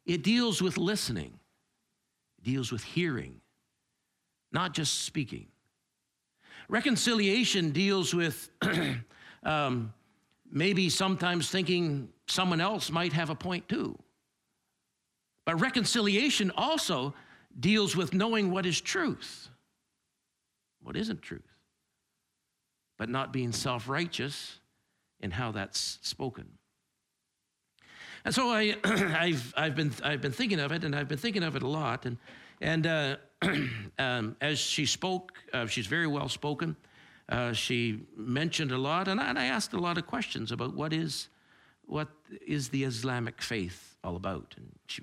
It 0.04 0.22
deals 0.22 0.61
with 0.61 0.78
listening, 0.78 1.38
it 2.38 2.44
deals 2.44 2.72
with 2.72 2.82
hearing, 2.82 3.40
not 4.50 4.72
just 4.72 5.02
speaking. 5.02 5.52
Reconciliation 6.68 7.70
deals 7.70 8.14
with 8.14 8.51
um, 9.42 9.92
maybe 10.51 10.88
sometimes 10.88 11.51
thinking 11.51 12.09
someone 12.27 12.61
else 12.61 12.90
might 12.90 13.12
have 13.12 13.31
a 13.31 13.35
point 13.35 13.68
too. 13.68 13.98
But 15.44 15.61
reconciliation 15.61 16.53
also 16.57 17.14
deals 17.59 17.96
with 17.96 18.14
knowing 18.14 18.51
what 18.51 18.64
is 18.64 18.81
truth, 18.81 19.48
what 20.83 20.96
isn't 20.96 21.22
truth, 21.22 21.42
but 22.98 23.09
not 23.09 23.33
being 23.33 23.53
self 23.53 23.88
righteous 23.88 24.59
in 25.20 25.31
how 25.31 25.53
that's 25.53 25.98
spoken. 26.03 26.46
And 28.25 28.35
so 28.35 28.51
I, 28.51 28.77
have 28.85 29.55
I've, 29.57 29.75
been, 29.75 29.92
I've 30.05 30.20
been 30.20 30.33
thinking 30.33 30.61
of 30.61 30.70
it, 30.70 30.85
and 30.85 30.94
I've 30.94 31.09
been 31.09 31.18
thinking 31.18 31.42
of 31.42 31.57
it 31.57 31.62
a 31.62 31.68
lot. 31.68 32.07
And, 32.07 32.18
and 32.62 32.87
uh, 32.87 33.16
um, 33.98 34.37
as 34.40 34.59
she 34.59 34.87
spoke, 34.87 35.33
uh, 35.53 35.66
she's 35.66 35.87
very 35.87 36.07
well 36.07 36.29
spoken. 36.29 36.77
Uh, 37.29 37.53
she 37.53 38.01
mentioned 38.16 38.70
a 38.70 38.79
lot, 38.79 39.09
and 39.09 39.20
I, 39.20 39.29
and 39.29 39.38
I, 39.38 39.46
asked 39.46 39.72
a 39.72 39.79
lot 39.79 39.98
of 39.98 40.07
questions 40.07 40.53
about 40.53 40.75
what 40.75 40.92
is, 40.92 41.29
what 41.87 42.09
is 42.46 42.68
the 42.68 42.85
Islamic 42.85 43.42
faith 43.42 43.96
all 44.05 44.16
about. 44.16 44.55
And 44.57 44.68
she 44.87 45.03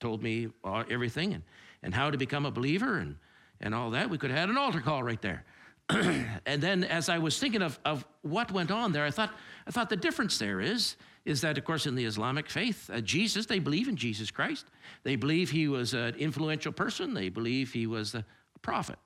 told 0.00 0.22
me 0.22 0.48
everything 0.90 1.32
and, 1.34 1.42
and 1.82 1.94
how 1.94 2.10
to 2.10 2.18
become 2.18 2.44
a 2.44 2.50
believer 2.50 2.98
and, 2.98 3.16
and 3.60 3.74
all 3.74 3.90
that. 3.90 4.10
We 4.10 4.18
could 4.18 4.30
have 4.30 4.40
had 4.40 4.48
an 4.50 4.58
altar 4.58 4.80
call 4.80 5.02
right 5.02 5.20
there. 5.22 5.44
and 5.90 6.62
then 6.62 6.84
as 6.84 7.08
I 7.08 7.18
was 7.18 7.38
thinking 7.38 7.62
of, 7.62 7.78
of 7.84 8.04
what 8.22 8.50
went 8.50 8.70
on 8.70 8.92
there, 8.92 9.04
I 9.04 9.10
thought, 9.10 9.32
I 9.66 9.70
thought 9.70 9.88
the 9.88 9.96
difference 9.96 10.38
there 10.38 10.60
is 10.60 10.96
is 11.24 11.40
that, 11.40 11.56
of 11.56 11.64
course, 11.64 11.86
in 11.86 11.94
the 11.94 12.04
Islamic 12.04 12.50
faith, 12.50 12.90
uh, 12.92 13.00
Jesus, 13.00 13.46
they 13.46 13.58
believe 13.58 13.88
in 13.88 13.96
Jesus 13.96 14.30
Christ. 14.30 14.66
They 15.04 15.16
believe 15.16 15.50
he 15.50 15.68
was 15.68 15.94
an 15.94 16.14
influential 16.16 16.72
person, 16.72 17.14
they 17.14 17.28
believe 17.28 17.72
he 17.72 17.86
was 17.86 18.14
a 18.14 18.24
prophet. 18.62 18.98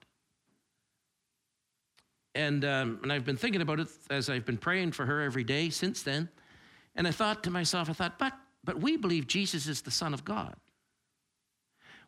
and, 2.35 2.63
um, 2.63 2.99
and 3.03 3.11
I've 3.11 3.25
been 3.25 3.37
thinking 3.37 3.61
about 3.61 3.79
it 3.79 3.87
as 4.09 4.29
I've 4.29 4.45
been 4.45 4.57
praying 4.57 4.91
for 4.91 5.05
her 5.05 5.21
every 5.21 5.43
day 5.43 5.69
since 5.69 6.03
then. 6.03 6.29
And 6.95 7.07
I 7.07 7.11
thought 7.11 7.43
to 7.43 7.49
myself, 7.49 7.89
I 7.89 7.93
thought, 7.93 8.19
but, 8.19 8.33
but 8.63 8.79
we 8.79 8.97
believe 8.97 9.27
Jesus 9.27 9.67
is 9.67 9.81
the 9.81 9.91
Son 9.91 10.13
of 10.13 10.23
God. 10.23 10.55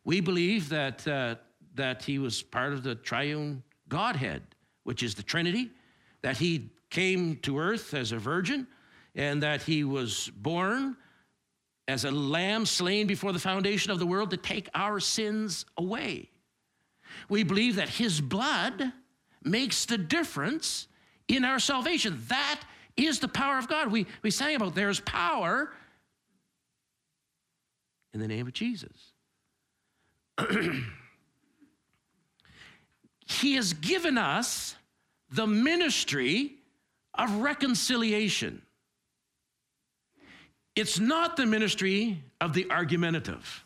We 0.04 0.22
believe 0.22 0.70
that, 0.70 1.08
uh, 1.08 1.36
that 1.76 2.04
he 2.04 2.18
was 2.20 2.42
part 2.42 2.74
of 2.74 2.84
the 2.84 2.96
triune 2.96 3.64
Godhead, 3.90 4.44
which 4.84 5.04
is 5.04 5.16
the 5.16 5.24
Trinity, 5.24 5.72
that 6.22 6.38
he 6.38 6.72
came 6.90 7.38
to 7.38 7.60
earth 7.60 7.94
as 7.94 8.12
a 8.12 8.18
virgin, 8.18 8.68
and 9.16 9.44
that 9.44 9.64
he 9.64 9.84
was 9.84 10.32
born 10.36 10.96
as 11.88 12.06
a 12.06 12.12
lamb 12.12 12.66
slain 12.66 13.08
before 13.08 13.34
the 13.34 13.40
foundation 13.40 13.92
of 13.92 14.00
the 14.00 14.06
world 14.06 14.32
to 14.32 14.38
take 14.38 14.70
our 14.74 15.00
sins 15.00 15.66
away. 15.78 16.30
We 17.28 17.44
believe 17.44 17.76
that 17.76 17.90
his 17.90 18.22
blood 18.22 18.94
makes 19.44 19.86
the 19.86 19.98
difference 19.98 20.88
in 21.28 21.44
our 21.44 21.60
salvation. 21.60 22.22
That 22.28 22.62
is 22.96 23.20
the 23.20 23.28
power 23.28 23.58
of 23.58 23.68
God. 23.68 23.92
We, 23.92 24.06
we 24.22 24.32
sang 24.32 24.56
about 24.56 24.76
there's 24.76 25.00
power 25.02 25.72
in 28.14 28.20
the 28.20 28.28
name 28.28 28.48
of 28.48 28.54
Jesus. 28.54 29.14
he 33.26 33.56
has 33.56 33.74
given 33.74 34.18
us 34.18 34.76
the 35.32 35.48
ministry 35.48 36.56
of 37.14 37.34
reconciliation. 37.38 38.62
It's 40.76 41.00
not 41.00 41.36
the 41.36 41.46
ministry 41.46 42.24
of 42.40 42.54
the 42.54 42.70
argumentative. 42.70 43.66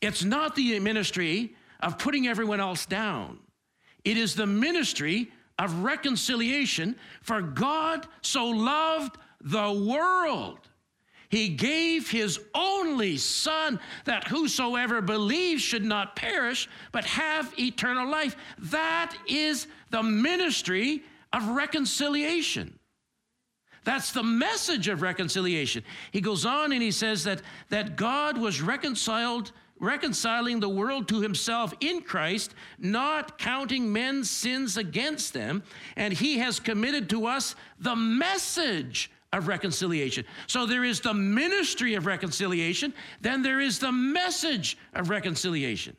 It's 0.00 0.24
not 0.24 0.54
the 0.54 0.78
ministry 0.80 1.56
of 1.80 1.98
putting 1.98 2.26
everyone 2.26 2.60
else 2.60 2.86
down. 2.86 3.38
It 4.04 4.16
is 4.16 4.34
the 4.34 4.46
ministry 4.46 5.30
of 5.58 5.82
reconciliation, 5.82 6.96
for 7.22 7.40
God 7.40 8.06
so 8.22 8.46
loved 8.46 9.16
the 9.40 9.72
world. 9.72 10.58
He 11.28 11.48
gave 11.48 12.10
his 12.10 12.38
only 12.54 13.16
Son 13.16 13.80
that 14.04 14.28
whosoever 14.28 15.00
believes 15.00 15.62
should 15.62 15.84
not 15.84 16.16
perish, 16.16 16.68
but 16.92 17.04
have 17.06 17.52
eternal 17.58 18.08
life. 18.08 18.36
That 18.58 19.16
is 19.26 19.66
the 19.90 20.02
ministry 20.02 21.02
of 21.32 21.48
reconciliation. 21.48 22.78
That's 23.84 24.12
the 24.12 24.22
message 24.22 24.88
of 24.88 25.02
reconciliation. 25.02 25.84
He 26.10 26.20
goes 26.20 26.44
on 26.46 26.72
and 26.72 26.82
he 26.82 26.90
says 26.90 27.24
that, 27.24 27.42
that 27.68 27.96
God 27.96 28.38
was 28.38 28.60
reconciled, 28.60 29.52
reconciling 29.78 30.60
the 30.60 30.68
world 30.68 31.06
to 31.08 31.20
himself 31.20 31.74
in 31.80 32.00
Christ, 32.00 32.54
not 32.78 33.38
counting 33.38 33.92
men's 33.92 34.30
sins 34.30 34.76
against 34.76 35.34
them, 35.34 35.62
and 35.96 36.12
he 36.12 36.38
has 36.38 36.58
committed 36.58 37.10
to 37.10 37.26
us 37.26 37.54
the 37.78 37.94
message 37.94 39.10
of 39.32 39.48
reconciliation. 39.48 40.24
So 40.46 40.64
there 40.64 40.84
is 40.84 41.00
the 41.00 41.14
ministry 41.14 41.94
of 41.94 42.06
reconciliation, 42.06 42.94
then 43.20 43.42
there 43.42 43.60
is 43.60 43.78
the 43.78 43.92
message 43.92 44.78
of 44.94 45.10
reconciliation. 45.10 45.96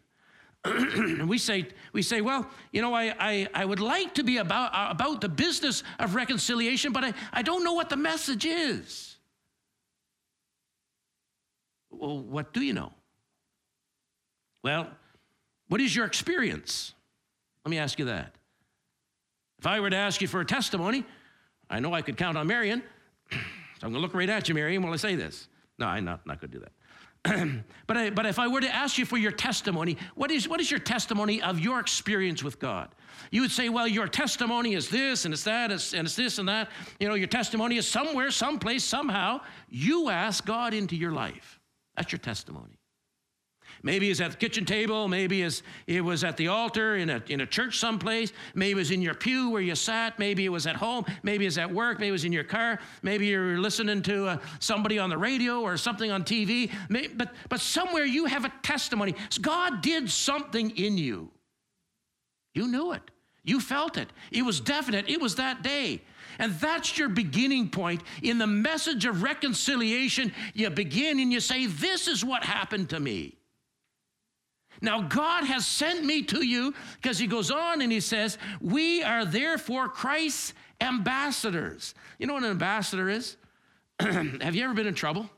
we 1.25 1.37
say, 1.37 1.67
we 1.93 2.01
say, 2.01 2.21
well, 2.21 2.49
you 2.71 2.81
know, 2.81 2.93
I, 2.93 3.13
I, 3.19 3.47
I 3.53 3.65
would 3.65 3.79
like 3.79 4.15
to 4.15 4.23
be 4.23 4.37
about, 4.37 4.73
uh, 4.73 4.87
about 4.89 5.21
the 5.21 5.29
business 5.29 5.83
of 5.99 6.15
reconciliation, 6.15 6.91
but 6.91 7.03
I, 7.03 7.13
I 7.31 7.41
don't 7.41 7.63
know 7.63 7.73
what 7.73 7.89
the 7.89 7.97
message 7.97 8.45
is. 8.45 9.17
Well, 11.91 12.19
what 12.19 12.53
do 12.53 12.61
you 12.61 12.73
know? 12.73 12.91
Well, 14.63 14.89
what 15.67 15.81
is 15.81 15.95
your 15.95 16.05
experience? 16.05 16.93
Let 17.63 17.71
me 17.71 17.77
ask 17.77 17.99
you 17.99 18.05
that. 18.05 18.33
If 19.59 19.67
I 19.67 19.79
were 19.79 19.89
to 19.89 19.95
ask 19.95 20.21
you 20.21 20.27
for 20.27 20.41
a 20.41 20.45
testimony, 20.45 21.05
I 21.69 21.79
know 21.79 21.93
I 21.93 22.01
could 22.01 22.17
count 22.17 22.37
on 22.37 22.47
Marion. 22.47 22.83
So 23.77 23.87
I'm 23.87 23.91
going 23.91 24.01
to 24.01 24.07
look 24.07 24.15
right 24.15 24.29
at 24.29 24.47
you, 24.47 24.55
Marion, 24.55 24.81
while 24.83 24.93
I 24.93 24.95
say 24.95 25.15
this. 25.15 25.49
No, 25.77 25.85
I'm 25.85 26.05
not, 26.05 26.25
not 26.25 26.39
going 26.39 26.49
to 26.49 26.59
do 26.59 26.63
that. 26.63 26.71
but, 27.87 27.97
I, 27.97 28.09
but 28.11 28.25
if 28.25 28.37
I 28.37 28.47
were 28.47 28.61
to 28.61 28.73
ask 28.73 28.97
you 28.97 29.05
for 29.05 29.17
your 29.17 29.31
testimony, 29.31 29.97
what 30.13 30.29
is, 30.29 30.47
what 30.47 30.61
is 30.61 30.69
your 30.69 30.79
testimony 30.79 31.41
of 31.41 31.59
your 31.59 31.79
experience 31.79 32.43
with 32.43 32.59
God? 32.59 32.89
You 33.31 33.41
would 33.41 33.51
say, 33.51 33.69
well, 33.69 33.87
your 33.87 34.07
testimony 34.07 34.75
is 34.75 34.89
this 34.89 35.25
and 35.25 35.33
it's 35.33 35.43
that 35.43 35.71
and 35.71 36.05
it's 36.05 36.15
this 36.15 36.37
and 36.37 36.47
that. 36.47 36.69
You 36.99 37.07
know, 37.07 37.15
your 37.15 37.27
testimony 37.27 37.77
is 37.77 37.87
somewhere, 37.87 38.29
someplace, 38.29 38.83
somehow. 38.83 39.41
You 39.69 40.09
ask 40.09 40.45
God 40.45 40.73
into 40.73 40.95
your 40.95 41.11
life. 41.11 41.59
That's 41.95 42.11
your 42.11 42.19
testimony. 42.19 42.74
Maybe 43.85 44.09
it's 44.09 44.19
at 44.19 44.31
the 44.31 44.37
kitchen 44.37 44.65
table. 44.65 45.07
Maybe 45.07 45.43
it 45.43 46.01
was 46.01 46.23
at 46.23 46.37
the 46.37 46.47
altar 46.47 46.95
in 46.95 47.11
a, 47.11 47.21
in 47.27 47.41
a 47.41 47.45
church 47.45 47.77
someplace. 47.77 48.33
Maybe 48.55 48.71
it 48.71 48.75
was 48.75 48.89
in 48.89 48.99
your 48.99 49.13
pew 49.13 49.51
where 49.51 49.61
you 49.61 49.75
sat. 49.75 50.17
Maybe 50.17 50.43
it 50.43 50.49
was 50.49 50.65
at 50.65 50.75
home. 50.75 51.05
Maybe 51.21 51.45
it's 51.45 51.59
at 51.59 51.71
work. 51.71 51.99
Maybe 51.99 52.09
it 52.09 52.11
was 52.11 52.25
in 52.25 52.33
your 52.33 52.43
car. 52.43 52.79
Maybe 53.03 53.27
you're 53.27 53.59
listening 53.59 54.01
to 54.01 54.25
uh, 54.25 54.37
somebody 54.59 54.97
on 54.97 55.11
the 55.11 55.17
radio 55.19 55.61
or 55.61 55.77
something 55.77 56.09
on 56.09 56.23
TV. 56.23 56.71
Maybe, 56.89 57.09
but, 57.09 57.35
but 57.47 57.59
somewhere 57.59 58.05
you 58.05 58.25
have 58.25 58.43
a 58.43 58.51
testimony. 58.63 59.13
God 59.39 59.83
did 59.83 60.09
something 60.09 60.71
in 60.71 60.97
you. 60.97 61.29
You 62.55 62.67
knew 62.67 62.91
it. 62.93 63.11
You 63.43 63.59
felt 63.59 63.97
it. 63.97 64.11
It 64.31 64.41
was 64.41 64.59
definite. 64.61 65.07
It 65.07 65.21
was 65.21 65.35
that 65.35 65.61
day. 65.61 66.01
And 66.39 66.53
that's 66.55 66.97
your 66.97 67.09
beginning 67.09 67.69
point. 67.69 68.01
In 68.23 68.39
the 68.39 68.47
message 68.47 69.05
of 69.05 69.21
reconciliation, 69.21 70.33
you 70.55 70.71
begin 70.71 71.19
and 71.19 71.31
you 71.31 71.39
say, 71.39 71.67
This 71.67 72.07
is 72.07 72.25
what 72.25 72.43
happened 72.43 72.89
to 72.89 72.99
me. 72.99 73.35
Now, 74.81 75.01
God 75.01 75.45
has 75.45 75.65
sent 75.65 76.03
me 76.03 76.23
to 76.23 76.45
you 76.45 76.73
because 77.01 77.17
he 77.17 77.27
goes 77.27 77.51
on 77.51 77.81
and 77.81 77.91
he 77.91 77.99
says, 77.99 78.37
We 78.61 79.03
are 79.03 79.25
therefore 79.25 79.89
Christ's 79.89 80.53
ambassadors. 80.81 81.95
You 82.19 82.27
know 82.27 82.33
what 82.33 82.43
an 82.43 82.51
ambassador 82.51 83.09
is? 83.09 83.37
Have 83.99 84.55
you 84.55 84.63
ever 84.63 84.73
been 84.73 84.87
in 84.87 84.95
trouble? 84.95 85.29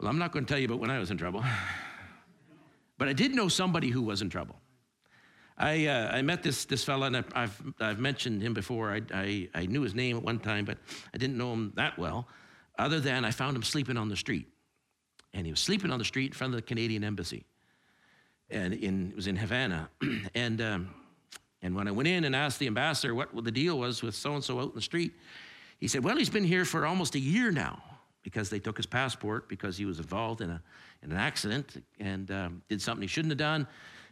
Well, 0.00 0.08
I'm 0.08 0.18
not 0.18 0.32
going 0.32 0.44
to 0.44 0.48
tell 0.48 0.58
you 0.58 0.66
about 0.66 0.80
when 0.80 0.90
I 0.90 0.98
was 0.98 1.10
in 1.10 1.16
trouble, 1.16 1.44
but 2.98 3.08
I 3.08 3.12
did 3.12 3.34
know 3.34 3.48
somebody 3.48 3.90
who 3.90 4.02
was 4.02 4.22
in 4.22 4.30
trouble. 4.30 4.56
I, 5.56 5.86
uh, 5.86 6.10
I 6.12 6.22
met 6.22 6.44
this, 6.44 6.64
this 6.66 6.84
fella, 6.84 7.06
and 7.06 7.24
I've, 7.34 7.60
I've 7.80 7.98
mentioned 7.98 8.42
him 8.42 8.54
before. 8.54 8.92
I, 8.92 9.02
I, 9.12 9.48
I 9.54 9.66
knew 9.66 9.82
his 9.82 9.92
name 9.92 10.16
at 10.16 10.22
one 10.22 10.38
time, 10.38 10.64
but 10.64 10.78
I 11.12 11.18
didn't 11.18 11.36
know 11.36 11.52
him 11.52 11.72
that 11.74 11.98
well, 11.98 12.28
other 12.78 13.00
than 13.00 13.24
I 13.24 13.32
found 13.32 13.56
him 13.56 13.64
sleeping 13.64 13.96
on 13.96 14.08
the 14.08 14.16
street 14.16 14.46
and 15.34 15.46
he 15.46 15.52
was 15.52 15.60
sleeping 15.60 15.90
on 15.90 15.98
the 15.98 16.04
street 16.04 16.26
in 16.26 16.32
front 16.32 16.54
of 16.54 16.56
the 16.56 16.66
Canadian 16.66 17.04
embassy, 17.04 17.44
and 18.50 18.74
in, 18.74 19.10
it 19.10 19.16
was 19.16 19.26
in 19.26 19.36
Havana. 19.36 19.88
and 20.34 20.60
um, 20.60 20.94
and 21.62 21.74
when 21.74 21.88
I 21.88 21.90
went 21.90 22.08
in 22.08 22.24
and 22.24 22.34
asked 22.34 22.58
the 22.58 22.66
ambassador 22.66 23.14
what 23.14 23.44
the 23.44 23.50
deal 23.50 23.78
was 23.78 24.02
with 24.02 24.14
so 24.14 24.34
and 24.34 24.44
so 24.44 24.60
out 24.60 24.70
in 24.70 24.74
the 24.74 24.82
street, 24.82 25.14
he 25.78 25.88
said, 25.88 26.04
"Well, 26.04 26.16
he's 26.16 26.30
been 26.30 26.44
here 26.44 26.64
for 26.64 26.86
almost 26.86 27.14
a 27.14 27.20
year 27.20 27.50
now 27.50 27.82
because 28.22 28.50
they 28.50 28.58
took 28.58 28.76
his 28.76 28.86
passport 28.86 29.48
because 29.48 29.76
he 29.76 29.84
was 29.84 29.98
involved 29.98 30.40
in 30.40 30.50
a 30.50 30.62
in 31.02 31.12
an 31.12 31.18
accident 31.18 31.84
and 32.00 32.30
um, 32.30 32.62
did 32.68 32.82
something 32.82 33.02
he 33.02 33.08
shouldn't 33.08 33.32
have 33.32 33.38
done." 33.38 33.66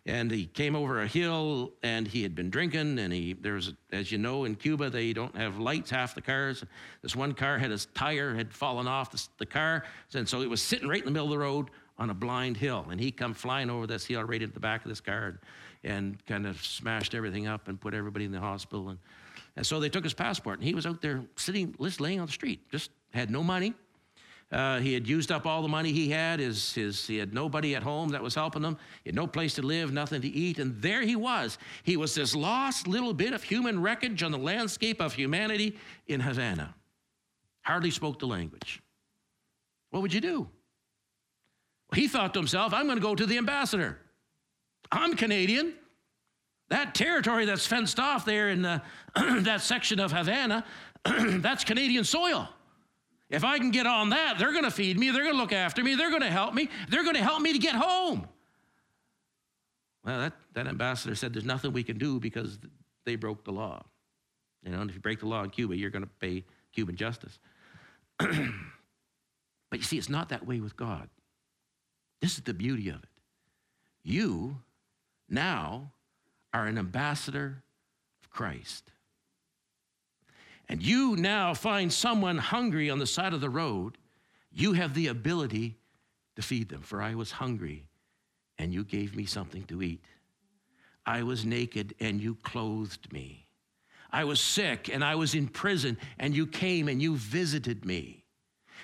And 0.07 0.31
he 0.31 0.47
came 0.47 0.77
over 0.77 1.03
a 1.03 1.07
hill 1.07 1.73
and 1.83 2.07
he 2.07 2.23
had 2.23 2.35
been 2.35 2.49
drinking 2.49 2.99
and 2.99 3.13
he 3.13 3.35
there's 3.35 3.75
as 3.93 4.13
you 4.13 4.19
know 4.19 4.45
in 4.45 4.55
cuba 4.55 4.89
they 4.89 5.13
don't 5.13 5.37
have 5.37 5.59
lights 5.59 5.91
half 5.91 6.15
the 6.15 6.23
cars. 6.23 6.65
This 7.03 7.17
one 7.17 7.33
car 7.33 7.59
had 7.59 7.71
his 7.71 7.87
tire 7.87 8.35
had 8.35 8.53
fallen 8.53 8.87
off 8.87 9.11
the, 9.11 9.23
the 9.39 9.47
car 9.47 9.85
and 10.15 10.29
so 10.29 10.43
it 10.43 10.49
was 10.49 10.63
sitting 10.63 10.89
right 10.89 11.01
in 11.01 11.05
the 11.05 11.11
middle 11.11 11.27
of 11.27 11.33
the 11.33 11.39
road 11.39 11.71
on 11.99 12.11
a 12.11 12.15
blind 12.15 12.57
hill. 12.57 12.87
And 12.91 13.01
he 13.01 13.11
come 13.11 13.35
flying 13.35 13.71
over 13.71 13.87
this 13.87 14.05
hill 14.07 14.23
right 14.23 14.41
into 14.41 14.55
the 14.55 14.61
back 14.61 14.85
of 14.85 14.89
this 14.89 15.01
car 15.01 15.27
and, 15.27 15.39
and 15.85 16.27
kind 16.27 16.47
of 16.47 16.63
smashed 16.63 17.15
everything 17.15 17.47
up 17.47 17.69
and 17.69 17.81
put 17.81 17.95
everybody 17.95 18.25
in 18.25 18.33
the 18.33 18.41
hospital. 18.41 18.91
And, 18.91 18.99
and 19.57 19.67
so 19.67 19.81
they 19.81 19.89
took 19.89 20.05
his 20.05 20.15
passport 20.15 20.59
and 20.59 20.67
he 20.67 20.75
was 20.75 20.87
out 20.87 21.01
there 21.01 21.25
sitting 21.37 21.75
just 21.81 22.01
laying 22.01 22.21
on 22.21 22.27
the 22.27 22.33
street 22.33 22.71
just 22.71 22.91
had 23.13 23.31
no 23.31 23.43
money 23.43 23.75
uh, 24.53 24.79
he 24.79 24.95
had 24.95 25.09
used 25.09 25.33
up 25.33 25.45
all 25.45 25.61
the 25.61 25.69
money 25.69 25.93
he 25.93 26.09
had. 26.09 26.39
His, 26.39 26.73
his, 26.73 27.07
he 27.07 27.19
had 27.19 27.35
nobody 27.35 27.75
at 27.75 27.83
home 27.83 28.11
that 28.11 28.23
was 28.23 28.35
helping 28.35 28.63
him. 28.63 28.77
He 29.03 29.09
had 29.09 29.17
no 29.17 29.27
place 29.27 29.55
to 29.55 29.63
live, 29.63 29.93
nothing 29.93 30.23
to 30.23 30.29
eat. 30.29 30.59
And 30.59 30.81
there 30.81 31.03
he 31.03 31.17
was. 31.17 31.59
He 31.83 31.97
was 31.97 32.15
this 32.15 32.35
lost 32.35 32.87
little 32.87 33.13
bit 33.13 33.33
of 33.33 33.43
human 33.43 33.83
wreckage 33.83 34.23
on 34.23 34.31
the 34.31 34.39
landscape 34.39 35.01
of 35.01 35.15
humanity 35.15 35.77
in 36.07 36.21
Havana. 36.21 36.75
Hardly 37.63 37.91
spoke 37.91 38.21
the 38.21 38.27
language. 38.27 38.81
What 39.91 40.03
would 40.03 40.15
you 40.15 40.21
do? 40.21 40.49
Well, 41.91 42.01
he 42.01 42.07
thought 42.07 42.33
to 42.35 42.41
himself, 42.41 42.73
I'm 42.73 42.87
going 42.87 42.99
to 42.99 43.03
go 43.03 43.17
to 43.17 43.27
the 43.27 43.39
ambassador. 43.39 43.99
I'm 44.93 45.15
Canadian. 45.15 45.75
That 46.69 46.95
territory 46.95 47.47
that's 47.47 47.67
fenced 47.67 47.99
off 47.99 48.25
there 48.25 48.51
in 48.51 48.63
the, 48.63 48.83
that 49.17 49.61
section 49.61 49.99
of 49.99 50.13
Havana, 50.13 50.65
that's 51.05 51.65
Canadian 51.65 52.05
soil. 52.05 52.49
If 53.29 53.45
I 53.45 53.59
can 53.59 53.71
get 53.71 53.87
on 53.87 54.11
that, 54.11 54.39
they're 54.39 54.53
going 54.53 54.65
to 54.65 54.71
feed 54.71 54.99
me, 54.99 55.11
they're 55.11 55.25
going 55.25 55.35
to 55.35 55.41
look 55.41 55.53
after 55.53 55.83
me, 55.83 55.95
they're 55.95 56.11
going 56.11 56.23
to 56.23 56.31
help 56.31 56.55
me, 56.55 56.69
they're 56.89 57.03
going 57.03 57.17
to 57.17 57.23
help 57.23 57.43
me 57.43 57.53
to 57.53 57.59
get 57.59 57.75
home. 57.75 58.27
Well, 60.05 60.21
that, 60.21 60.35
that 60.55 60.69
ambassador 60.69 61.17
said 61.17 61.35
there's 61.35 61.45
nothing 61.45 61.73
we 61.73 61.83
can 61.83 61.99
do 61.99 62.21
because 62.21 62.59
they 63.05 63.17
broke 63.17 63.45
the 63.45 63.51
law. 63.51 63.83
You 64.63 64.71
know, 64.71 64.81
and 64.81 64.89
if 64.89 64.95
you 64.95 65.03
break 65.03 65.21
the 65.21 65.27
law 65.27 65.43
in 65.43 65.51
Cuba, 65.51 65.77
you're 65.77 65.91
going 65.91 66.05
to 66.05 66.11
pay 66.21 66.45
Cuban 66.73 66.95
justice. 66.95 67.39
but 68.19 68.29
you 69.73 69.83
see, 69.83 69.99
it's 69.99 70.09
not 70.09 70.29
that 70.29 70.47
way 70.47 70.61
with 70.61 70.77
God. 70.77 71.09
This 72.21 72.37
is 72.37 72.43
the 72.43 72.55
beauty 72.55 72.89
of 72.89 73.03
it. 73.03 73.09
You 74.03 74.59
now 75.29 75.93
are 76.55 76.67
an 76.67 76.79
ambassador 76.79 77.63
of 78.23 78.31
Christ. 78.31 78.93
And 80.69 80.83
you 80.83 81.17
now 81.17 81.55
find 81.55 81.93
someone 81.93 82.39
hungry 82.39 82.91
on 82.91 82.99
the 82.99 83.07
side 83.07 83.33
of 83.33 83.41
the 83.41 83.51
road, 83.51 83.99
you 84.51 84.73
have 84.73 84.95
the 84.95 85.09
ability 85.09 85.77
to 86.35 86.43
feed 86.43 86.69
them. 86.69 86.83
For 86.83 87.01
I 87.01 87.15
was 87.15 87.31
hungry, 87.31 87.87
and 88.59 88.73
you 88.73 88.85
gave 88.85 89.15
me 89.15 89.27
something 89.27 89.65
to 89.65 89.83
eat. 89.83 90.05
I 91.05 91.23
was 91.23 91.45
naked, 91.45 91.95
and 92.01 92.21
you 92.21 92.35
clothed 92.43 93.13
me. 93.13 93.47
I 94.11 94.25
was 94.25 94.41
sick, 94.41 94.89
and 94.93 95.05
I 95.05 95.15
was 95.15 95.35
in 95.35 95.47
prison, 95.47 95.99
and 96.19 96.35
you 96.35 96.47
came 96.47 96.89
and 96.89 97.01
you 97.01 97.17
visited 97.17 97.85
me. 97.85 98.25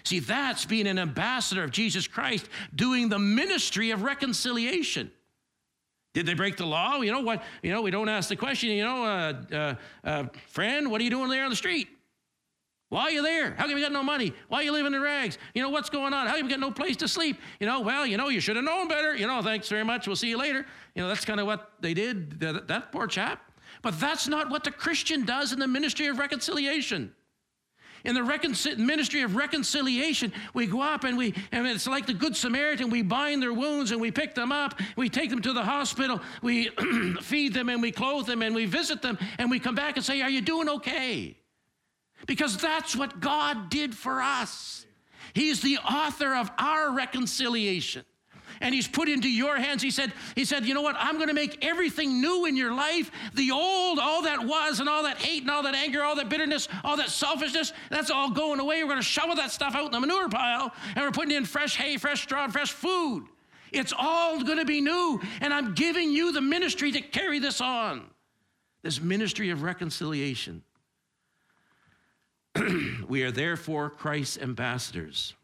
See, 0.05 0.19
that's 0.19 0.65
being 0.65 0.87
an 0.87 0.99
ambassador 0.99 1.63
of 1.65 1.71
Jesus 1.71 2.07
Christ 2.07 2.49
doing 2.75 3.09
the 3.09 3.19
ministry 3.19 3.91
of 3.91 4.03
reconciliation. 4.03 5.11
Did 6.15 6.27
they 6.27 6.35
break 6.35 6.57
the 6.57 6.67
law? 6.67 7.01
You 7.01 7.11
know 7.13 7.21
what? 7.21 7.43
You 7.63 7.73
know, 7.73 7.83
we 7.83 7.91
don't 7.91 8.09
ask 8.09 8.29
the 8.29 8.37
question, 8.37 8.71
you 8.71 8.85
know, 8.85 9.05
uh, 9.05 9.43
uh, 9.53 9.75
uh, 10.05 10.25
friend, 10.49 10.91
what 10.91 11.01
are 11.01 11.05
you 11.05 11.11
doing 11.11 11.31
there 11.31 11.45
on 11.45 11.51
the 11.51 11.57
street? 11.57 11.89
Why 12.91 13.05
are 13.05 13.11
you 13.11 13.23
there? 13.23 13.55
How 13.55 13.67
come 13.67 13.79
you 13.79 13.83
got 13.83 13.93
no 13.93 14.03
money? 14.03 14.35
Why 14.49 14.59
are 14.59 14.63
you 14.65 14.73
living 14.73 14.93
in 14.93 15.01
rags? 15.01 15.39
You 15.55 15.63
know, 15.63 15.71
what's 15.71 15.89
going 15.89 16.13
on? 16.13 16.27
How 16.27 16.37
come 16.37 16.45
you 16.45 16.51
got 16.51 16.61
no 16.61 16.71
place 16.71 16.97
to 16.99 17.09
sleep? 17.09 17.39
You 17.59 17.67
know, 17.67 17.81
well, 17.81 18.07
you 18.07 18.19
know, 18.19 18.29
you 18.29 18.39
should 18.39 18.57
have 18.57 18.67
known 18.67 18.87
better. 18.87 19.17
You 19.17 19.27
know, 19.27 19.41
thanks 19.41 19.71
very 19.71 19.85
much. 19.85 20.07
We'll 20.07 20.15
see 20.17 20.29
you 20.29 20.37
later. 20.37 20.67
You 20.95 21.03
know, 21.03 21.09
that's 21.09 21.25
kind 21.25 21.41
of 21.41 21.47
what 21.47 21.73
they 21.81 21.95
did, 21.95 22.39
that, 22.41 22.69
that 22.69 22.93
poor 22.93 23.07
chap. 23.07 23.51
But 23.81 23.99
that's 23.99 24.29
not 24.29 24.51
what 24.51 24.63
the 24.63 24.71
Christian 24.71 25.25
does 25.25 25.55
in 25.55 25.59
the 25.59 25.67
ministry 25.67 26.09
of 26.09 26.19
reconciliation. 26.19 27.15
In 28.05 28.15
the 28.15 28.23
recon- 28.23 28.55
ministry 28.85 29.23
of 29.23 29.37
reconciliation, 29.37 30.33
we 30.55 30.67
go 30.67 30.81
up 30.81 31.05
and 31.05 31.17
we, 31.17 31.35
and 31.53 31.67
it's 31.67 31.87
like 31.87 32.07
the 32.07 32.15
Good 32.15 32.37
Samaritan, 32.37 32.91
we 32.91 33.03
bind 33.03 33.43
their 33.43 33.53
wounds 33.53 33.91
and 33.91 34.01
we 34.01 34.11
pick 34.11 34.35
them 34.35 34.51
up, 34.51 34.79
we 34.97 35.09
take 35.09 35.31
them 35.31 35.41
to 35.43 35.53
the 35.53 35.63
hospital, 35.63 36.21
we 36.43 36.69
feed 37.23 37.55
them 37.55 37.69
and 37.69 37.81
we 37.81 37.93
clothe 37.93 38.27
them 38.27 38.43
and 38.43 38.55
we 38.55 38.67
visit 38.67 39.03
them 39.03 39.19
and 39.39 39.51
we 39.51 39.59
come 39.59 39.75
back 39.75 39.97
and 39.97 40.05
say, 40.05 40.21
Are 40.23 40.31
you 40.31 40.41
doing 40.41 40.69
okay? 40.69 41.37
Because 42.27 42.57
that's 42.57 42.95
what 42.97 43.21
God 43.21 43.71
did 43.71 43.95
for 43.95 44.21
us. 44.21 44.87
He's 45.35 45.61
the 45.61 45.79
author 45.79 46.35
of 46.35 46.51
our 46.59 46.93
reconciliation 46.93 48.05
and 48.63 48.75
he's 48.75 48.89
put 48.89 49.09
into 49.09 49.29
your 49.29 49.57
hands. 49.57 49.83
He 49.83 49.91
said, 49.91 50.13
he 50.35 50.45
said, 50.45 50.65
you 50.65 50.73
know 50.73 50.83
what? 50.83 50.97
I'm 50.99 51.17
going 51.17 51.29
to 51.29 51.35
make 51.35 51.63
everything 51.65 52.21
new 52.21 52.47
in 52.47 52.57
your 52.57 52.73
life. 52.73 53.11
The 53.35 53.51
old, 53.51 53.99
all 53.99 54.23
that 54.23 54.47
was 54.47 54.81
and 54.81 54.89
all 54.89 55.03
that 55.03 55.19
hate 55.19 55.43
and 55.43 55.51
all 55.51 55.65
that 55.65 55.75
anger, 55.75 56.03
all 56.03 56.15
that 56.17 56.29
bitterness, 56.29 56.69
all 56.85 56.97
that 56.97 57.11
selfishness, 57.11 57.73
that's 57.91 58.11
all 58.11 58.31
going 58.31 58.61
away. 58.61 58.83
We're 58.83 58.89
going 58.89 59.01
to 59.01 59.03
shovel 59.03 59.35
that 59.37 59.51
stuff 59.51 59.75
out 59.75 59.87
in 59.87 59.91
the 59.91 60.01
manure 60.01 60.29
pile 60.29 60.73
and 60.95 61.05
we're 61.05 61.11
putting 61.11 61.37
in 61.37 61.45
fresh 61.45 61.77
hay, 61.77 61.97
fresh 61.97 62.23
straw, 62.23 62.45
and 62.45 62.53
fresh 62.53 62.71
food. 62.71 63.27
It's 63.73 63.93
all 63.97 64.43
going 64.43 64.59
to 64.59 64.65
be 64.65 64.81
new. 64.81 65.21
And 65.41 65.53
I'm 65.53 65.75
giving 65.75 66.11
you 66.13 66.33
the 66.33 66.41
ministry 66.41 66.93
to 66.93 67.01
carry 67.01 67.41
this 67.41 67.61
on. 67.61 68.05
This 68.83 69.01
ministry 69.01 69.51
of 69.51 69.63
reconciliation. 69.63 70.63
we 73.09 73.23
are 73.23 73.31
therefore 73.31 73.91
Christ's 73.91 74.39
ambassadors 74.39 75.35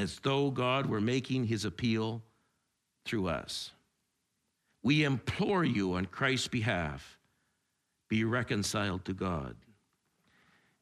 as 0.00 0.18
though 0.20 0.50
God 0.50 0.86
were 0.86 1.00
making 1.00 1.44
his 1.44 1.66
appeal 1.66 2.22
through 3.04 3.28
us. 3.28 3.70
We 4.82 5.04
implore 5.04 5.62
you 5.62 5.92
on 5.92 6.06
Christ's 6.06 6.48
behalf 6.48 7.18
be 8.08 8.24
reconciled 8.24 9.04
to 9.04 9.12
God. 9.12 9.54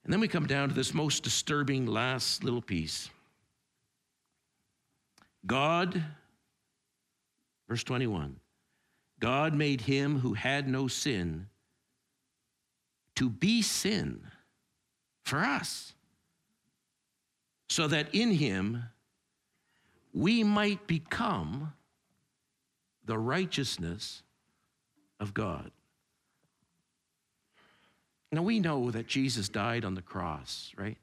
And 0.05 0.13
then 0.13 0.21
we 0.21 0.29
come 0.29 0.47
down 0.47 0.69
to 0.69 0.75
this 0.75 0.95
most 0.95 1.25
disturbing 1.25 1.85
last 1.85 2.45
little 2.45 2.63
piece. 2.63 3.11
God, 5.45 6.01
verse 7.69 7.83
21, 7.83 8.37
God 9.19 9.53
made 9.53 9.81
him 9.81 10.21
who 10.21 10.35
had 10.35 10.69
no 10.69 10.87
sin 10.87 11.49
to 13.17 13.29
be 13.29 13.63
sin 13.63 14.21
for 15.25 15.41
us, 15.41 15.93
so 17.69 17.89
that 17.89 18.15
in 18.15 18.31
him 18.31 18.85
we 20.19 20.43
might 20.43 20.85
become 20.89 21.73
the 23.05 23.17
righteousness 23.17 24.25
of 25.21 25.33
God. 25.33 25.71
Now, 28.33 28.43
we 28.43 28.59
know 28.59 28.91
that 28.91 29.07
Jesus 29.07 29.49
died 29.49 29.85
on 29.85 29.95
the 29.95 30.03
cross, 30.03 30.73
right? 30.77 30.99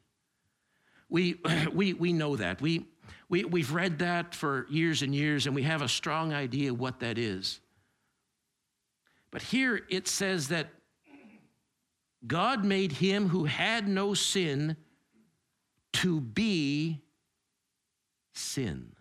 We, 1.08 1.40
we, 1.74 1.94
we 1.94 2.12
know 2.12 2.36
that. 2.36 2.60
We, 2.60 2.88
we, 3.30 3.46
we've 3.46 3.72
read 3.72 4.00
that 4.00 4.36
for 4.36 4.68
years 4.70 5.02
and 5.02 5.16
years, 5.16 5.46
and 5.46 5.56
we 5.56 5.64
have 5.64 5.82
a 5.82 5.88
strong 5.88 6.34
idea 6.34 6.74
what 6.74 7.00
that 7.00 7.18
is. 7.18 7.62
But 9.32 9.42
here 9.42 9.80
it 9.90 10.10
says 10.10 10.50
that 10.50 10.68
God 12.28 12.66
made 12.66 12.92
him 12.92 13.30
who 13.30 13.46
had 13.46 13.88
no 13.88 14.14
sin 14.14 14.76
to 15.94 16.20
be 16.20 17.02
sin. 18.34 18.92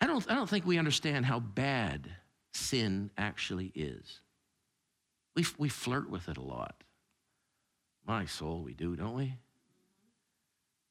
I 0.00 0.06
don't, 0.06 0.30
I 0.30 0.34
don't 0.34 0.48
think 0.48 0.66
we 0.66 0.78
understand 0.78 1.26
how 1.26 1.40
bad 1.40 2.08
sin 2.52 3.10
actually 3.18 3.70
is. 3.74 4.20
We, 5.36 5.44
we 5.58 5.68
flirt 5.68 6.10
with 6.10 6.28
it 6.28 6.36
a 6.36 6.42
lot. 6.42 6.82
My 8.06 8.24
soul, 8.24 8.62
we 8.62 8.74
do, 8.74 8.96
don't 8.96 9.14
we? 9.14 9.34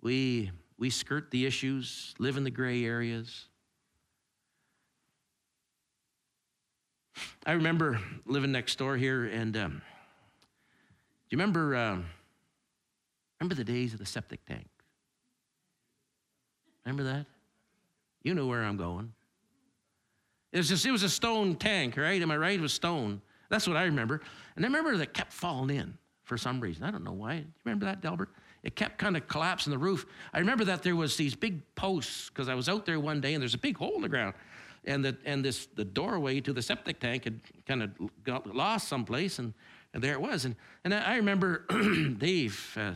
We, 0.01 0.51
we 0.77 0.89
skirt 0.89 1.31
the 1.31 1.45
issues, 1.45 2.13
live 2.19 2.37
in 2.37 2.43
the 2.43 2.51
gray 2.51 2.85
areas. 2.85 3.45
I 7.45 7.53
remember 7.53 7.99
living 8.25 8.51
next 8.51 8.77
door 8.77 8.95
here, 8.95 9.25
and 9.25 9.57
um, 9.57 9.71
do 9.71 11.35
you 11.35 11.37
remember, 11.37 11.75
um, 11.75 12.05
remember 13.39 13.55
the 13.55 13.63
days 13.63 13.93
of 13.93 13.99
the 13.99 14.05
septic 14.05 14.45
tank? 14.45 14.69
Remember 16.85 17.03
that? 17.03 17.25
You 18.23 18.33
know 18.33 18.47
where 18.47 18.63
I'm 18.63 18.77
going. 18.77 19.13
It 20.51 20.57
was 20.57 20.69
just, 20.69 20.85
it 20.85 20.91
was 20.91 21.03
a 21.03 21.09
stone 21.09 21.55
tank, 21.55 21.95
right? 21.95 22.21
Am 22.21 22.31
I 22.31 22.37
right? 22.37 22.57
It 22.57 22.61
was 22.61 22.73
stone. 22.73 23.21
That's 23.49 23.67
what 23.67 23.77
I 23.77 23.83
remember. 23.83 24.21
And 24.55 24.65
I 24.65 24.67
remember 24.67 24.97
that 24.97 25.13
kept 25.13 25.31
falling 25.31 25.75
in 25.75 25.97
for 26.23 26.37
some 26.37 26.59
reason. 26.59 26.83
I 26.83 26.91
don't 26.91 27.03
know 27.03 27.13
why. 27.13 27.35
Do 27.35 27.41
you 27.41 27.53
remember 27.65 27.85
that, 27.85 28.01
Delbert? 28.01 28.29
It 28.63 28.75
kept 28.75 28.97
kind 28.97 29.15
of 29.15 29.27
collapsing 29.27 29.71
the 29.71 29.77
roof. 29.77 30.05
I 30.33 30.39
remember 30.39 30.65
that 30.65 30.83
there 30.83 30.95
was 30.95 31.15
these 31.15 31.35
big 31.35 31.61
posts 31.75 32.29
because 32.29 32.49
I 32.49 32.55
was 32.55 32.67
out 32.67 32.85
there 32.85 32.99
one 32.99 33.21
day 33.21 33.33
and 33.33 33.41
there's 33.41 33.53
a 33.53 33.59
big 33.59 33.77
hole 33.77 33.95
in 33.95 34.01
the 34.01 34.09
ground. 34.09 34.33
And, 34.85 35.03
the, 35.03 35.17
and 35.25 35.43
this, 35.43 35.67
the 35.75 35.85
doorway 35.85 36.39
to 36.41 36.53
the 36.53 36.61
septic 36.61 36.99
tank 36.99 37.25
had 37.25 37.39
kind 37.67 37.83
of 37.83 37.91
got 38.23 38.53
lost 38.55 38.87
someplace, 38.87 39.37
and, 39.37 39.53
and 39.93 40.01
there 40.01 40.13
it 40.13 40.21
was. 40.21 40.45
And, 40.45 40.55
and 40.83 40.93
I 40.93 41.17
remember 41.17 41.65
Dave, 42.17 42.77
uh, 42.79 42.95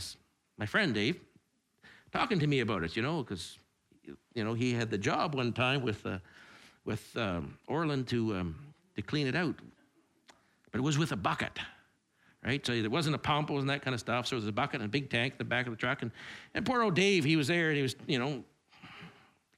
my 0.57 0.65
friend 0.65 0.93
Dave, 0.93 1.19
talking 2.11 2.39
to 2.39 2.47
me 2.47 2.61
about 2.61 2.83
it, 2.83 2.95
you 2.95 3.01
know, 3.01 3.21
because 3.21 3.57
you 4.33 4.43
know, 4.43 4.53
he 4.53 4.73
had 4.73 4.89
the 4.89 4.97
job 4.97 5.35
one 5.35 5.53
time 5.53 5.81
with, 5.81 6.05
uh, 6.05 6.19
with 6.85 7.15
um, 7.17 7.57
Orland 7.67 8.07
to, 8.09 8.35
um, 8.35 8.55
to 8.95 9.01
clean 9.01 9.27
it 9.27 9.35
out. 9.35 9.55
But 10.71 10.79
it 10.79 10.83
was 10.83 10.97
with 10.97 11.11
a 11.11 11.15
bucket, 11.15 11.59
right? 12.43 12.65
So 12.65 12.81
there 12.81 12.89
wasn't 12.89 13.15
a 13.15 13.19
pump, 13.19 13.49
it 13.49 13.53
wasn't 13.53 13.69
that 13.69 13.83
kind 13.83 13.93
of 13.93 13.99
stuff. 13.99 14.27
So 14.27 14.35
it 14.35 14.39
was 14.39 14.47
a 14.47 14.51
bucket 14.51 14.81
and 14.81 14.85
a 14.85 14.91
big 14.91 15.09
tank 15.09 15.33
in 15.33 15.37
the 15.37 15.45
back 15.45 15.67
of 15.67 15.71
the 15.71 15.77
truck. 15.77 16.01
And, 16.01 16.11
and 16.53 16.65
poor 16.65 16.81
old 16.81 16.95
Dave, 16.95 17.23
he 17.23 17.35
was 17.35 17.47
there 17.47 17.69
and 17.69 17.77
he 17.77 17.83
was, 17.83 17.95
you 18.07 18.19
know, 18.19 18.43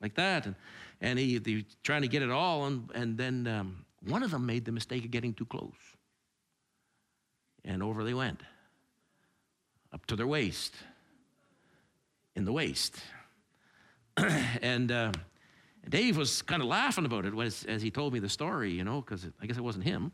like 0.02 0.16
that. 0.16 0.46
And, 0.46 0.56
and 1.02 1.18
he, 1.18 1.40
he 1.44 1.56
was 1.56 1.64
trying 1.84 2.02
to 2.02 2.08
get 2.08 2.22
it 2.22 2.32
all. 2.32 2.66
And, 2.66 2.90
and 2.94 3.18
then 3.18 3.48
um, 3.48 3.86
one 4.08 4.24
of 4.24 4.32
them 4.32 4.46
made 4.46 4.66
the 4.66 4.72
mistake 4.72 5.06
of 5.06 5.12
getting 5.12 5.34
too 5.34 5.46
close. 5.46 5.74
And 7.64 7.82
over 7.82 8.04
they 8.04 8.14
went, 8.14 8.42
up 9.92 10.06
to 10.08 10.16
their 10.16 10.28
waist, 10.28 10.76
in 12.36 12.46
the 12.46 12.52
waste. 12.52 12.98
and 14.62 14.92
uh, 14.92 15.12
Dave 15.90 16.18
was 16.18 16.42
kind 16.42 16.62
of 16.62 16.68
laughing 16.68 17.06
about 17.06 17.26
it 17.26 17.38
as, 17.38 17.66
as 17.66 17.82
he 17.82 17.92
told 17.92 18.14
me 18.14 18.20
the 18.20 18.30
story, 18.30 18.72
you 18.72 18.84
know, 18.84 19.02
because 19.02 19.28
I 19.42 19.46
guess 19.46 19.58
it 19.58 19.64
wasn't 19.64 19.84
him. 19.84 20.12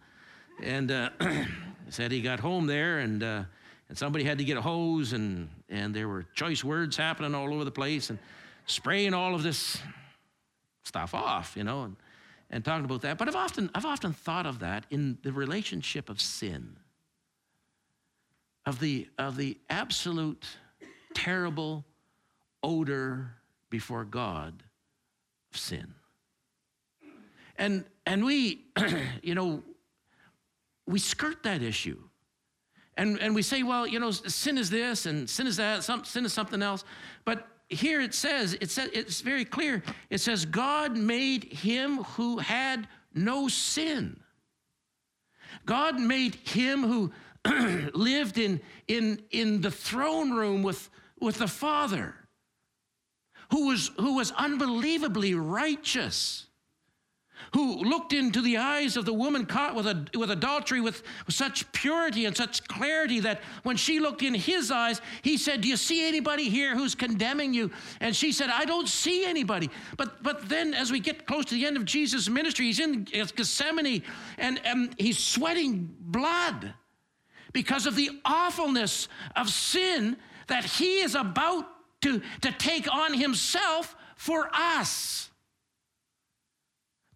And 0.62 0.91
uh, 0.91 1.10
said 1.89 2.12
he 2.12 2.22
got 2.22 2.39
home 2.39 2.66
there 2.66 2.99
and, 2.99 3.22
uh, 3.22 3.43
and 3.89 3.97
somebody 3.97 4.24
had 4.24 4.39
to 4.39 4.43
get 4.43 4.58
a 4.58 4.62
hose 4.62 5.14
and, 5.14 5.49
and 5.70 5.93
there 5.93 6.08
were 6.08 6.24
choice 6.34 6.64
words 6.64 6.97
happening 6.97 7.36
all 7.36 7.54
over 7.54 7.64
the 7.64 7.72
place 7.72 8.10
and 8.10 8.18
spraying 8.66 9.14
all 9.14 9.36
of 9.36 9.43
this 9.43 9.78
stuff 10.84 11.14
off, 11.14 11.54
you 11.56 11.64
know, 11.64 11.84
and, 11.84 11.95
and 12.49 12.66
talking 12.66 12.86
about 12.86 13.02
that. 13.02 13.18
But 13.18 13.28
I've 13.28 13.36
often, 13.36 13.70
I've 13.76 13.86
often 13.86 14.14
thought 14.14 14.47
of 14.47 14.60
that 14.60 14.86
in 14.89 15.20
the 15.22 15.32
relationship 15.32 16.10
of 16.10 16.20
sin, 16.20 16.76
of 18.66 18.80
the, 18.80 19.08
of 19.20 19.38
the 19.38 19.58
absolute 19.70 20.45
terrible 21.14 21.86
odor 22.64 23.36
before 23.72 24.06
God 24.06 24.62
of 25.52 25.60
sin. 25.60 25.96
And, 27.58 27.86
and 28.06 28.24
we, 28.24 28.66
you 29.24 29.34
know, 29.34 29.64
we 30.86 31.00
skirt 31.00 31.42
that 31.44 31.64
issue. 31.64 31.98
And, 32.98 33.20
and 33.20 33.34
we 33.34 33.42
say, 33.42 33.64
well, 33.64 33.88
you 33.88 34.00
know, 34.00 34.12
sin 34.12 34.60
is 34.60 34.70
this 34.70 35.08
and 35.08 35.28
sin 35.28 35.48
is 35.48 35.58
that, 35.58 35.84
some, 35.84 36.04
sin 36.04 36.26
is 36.26 36.34
something 36.34 36.62
else. 36.62 36.84
But 37.26 37.48
here 37.70 38.02
it 38.02 38.14
says, 38.14 38.56
it 38.62 38.70
says, 38.70 38.90
it's 38.94 39.22
very 39.22 39.46
clear. 39.46 39.82
It 40.10 40.20
says, 40.20 40.46
God 40.46 40.98
made 40.98 41.46
him 41.46 42.04
who 42.04 42.38
had 42.38 42.88
no 43.16 43.48
sin. 43.48 44.20
God 45.66 46.00
made 46.00 46.36
him 46.36 46.84
who 46.84 47.12
lived 47.94 48.38
in, 48.38 48.60
in, 48.88 49.22
in 49.32 49.62
the 49.62 49.72
throne 49.72 50.32
room 50.32 50.64
with, 50.64 50.90
with 51.20 51.38
the 51.38 51.48
Father, 51.48 52.16
who 53.52 53.68
was, 53.68 53.91
who 53.97 54.16
was 54.16 54.32
unbelievably 54.32 55.36
righteous 55.36 56.47
who 57.54 57.84
looked 57.84 58.14
into 58.14 58.41
the 58.41 58.58
eyes 58.58 58.95
of 58.95 59.06
the 59.06 59.14
woman 59.14 59.45
caught 59.45 59.76
with, 59.76 59.86
a, 59.86 60.06
with 60.18 60.32
adultery 60.32 60.80
with, 60.80 61.04
such 61.28 61.70
purity 61.74 62.26
and 62.26 62.36
such 62.36 62.66
clarity 62.68 63.20
that 63.20 63.41
when 63.64 63.76
she 63.76 63.99
looked 63.99 64.22
in 64.22 64.34
his 64.34 64.72
eyes, 64.72 65.02
he 65.22 65.38
said, 65.38 65.62
Do 65.62 65.68
you 65.68 65.76
see 65.76 66.08
anybody 66.08 66.49
here 66.49 66.76
who's 66.76 66.95
condemning 66.95 67.54
you? 67.54 67.72
And 67.99 68.16
she 68.16 68.32
said, 68.32 68.49
I 68.49 68.66
don't 68.66 68.88
see 68.88 69.26
anybody. 69.26 69.70
But, 69.97 70.24
but 70.24 70.47
then 70.47 70.74
as 70.74 70.91
we 70.91 70.99
get 70.99 71.26
close 71.26 71.45
to 71.45 71.56
the 71.56 71.66
end 71.66 71.78
of 71.78 71.86
Jesus' 71.86 72.30
ministry, 72.30 72.68
he's 72.68 72.80
in 72.80 73.04
Gethsemane 73.04 74.04
and, 74.38 74.62
and 74.64 74.95
he's 74.97 75.18
sweating 75.18 75.93
blood 75.99 76.74
because 77.54 77.86
of 77.86 77.95
the 77.97 78.22
awfulness 78.24 79.10
of 79.36 79.49
sin 79.49 80.16
that 80.47 80.64
he 80.64 81.02
is 81.02 81.16
about 81.16 81.68
to, 82.02 82.22
to 82.41 82.52
take 82.52 82.91
on 82.93 83.14
himself 83.14 83.95
for 84.16 84.49
us 84.54 85.32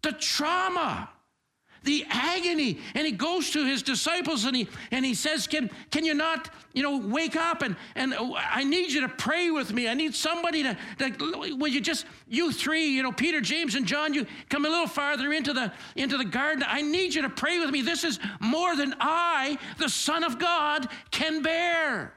the 0.06 0.12
trauma, 0.12 1.10
the 1.82 2.04
agony. 2.08 2.78
And 2.94 3.06
he 3.06 3.12
goes 3.12 3.50
to 3.50 3.64
his 3.66 3.82
disciples 3.82 4.44
and 4.44 4.54
he 4.54 4.68
and 4.92 5.04
he 5.04 5.14
says, 5.14 5.48
Can, 5.48 5.68
can 5.90 6.04
you 6.04 6.14
not, 6.14 6.50
you 6.74 6.82
know, 6.82 6.98
wake 6.98 7.34
up 7.34 7.62
and, 7.62 7.74
and 7.96 8.14
oh, 8.16 8.36
I 8.36 8.62
need 8.62 8.92
you 8.92 9.00
to 9.00 9.08
pray 9.08 9.50
with 9.50 9.72
me. 9.72 9.88
I 9.88 9.94
need 9.94 10.14
somebody 10.14 10.62
to, 10.62 10.76
to 10.98 11.56
will 11.56 11.68
you 11.68 11.80
just, 11.80 12.06
you 12.28 12.52
three, 12.52 12.86
you 12.86 13.02
know, 13.02 13.12
Peter, 13.12 13.40
James, 13.40 13.74
and 13.74 13.84
John, 13.84 14.14
you 14.14 14.26
come 14.48 14.64
a 14.64 14.68
little 14.68 14.86
farther 14.86 15.32
into 15.32 15.52
the 15.52 15.72
into 15.96 16.16
the 16.16 16.24
garden. 16.24 16.64
I 16.66 16.82
need 16.82 17.14
you 17.14 17.22
to 17.22 17.30
pray 17.30 17.58
with 17.58 17.70
me. 17.70 17.82
This 17.82 18.04
is 18.04 18.20
more 18.40 18.76
than 18.76 18.94
I, 19.00 19.58
the 19.78 19.88
Son 19.88 20.22
of 20.22 20.38
God, 20.38 20.88
can 21.10 21.42
bear. 21.42 22.14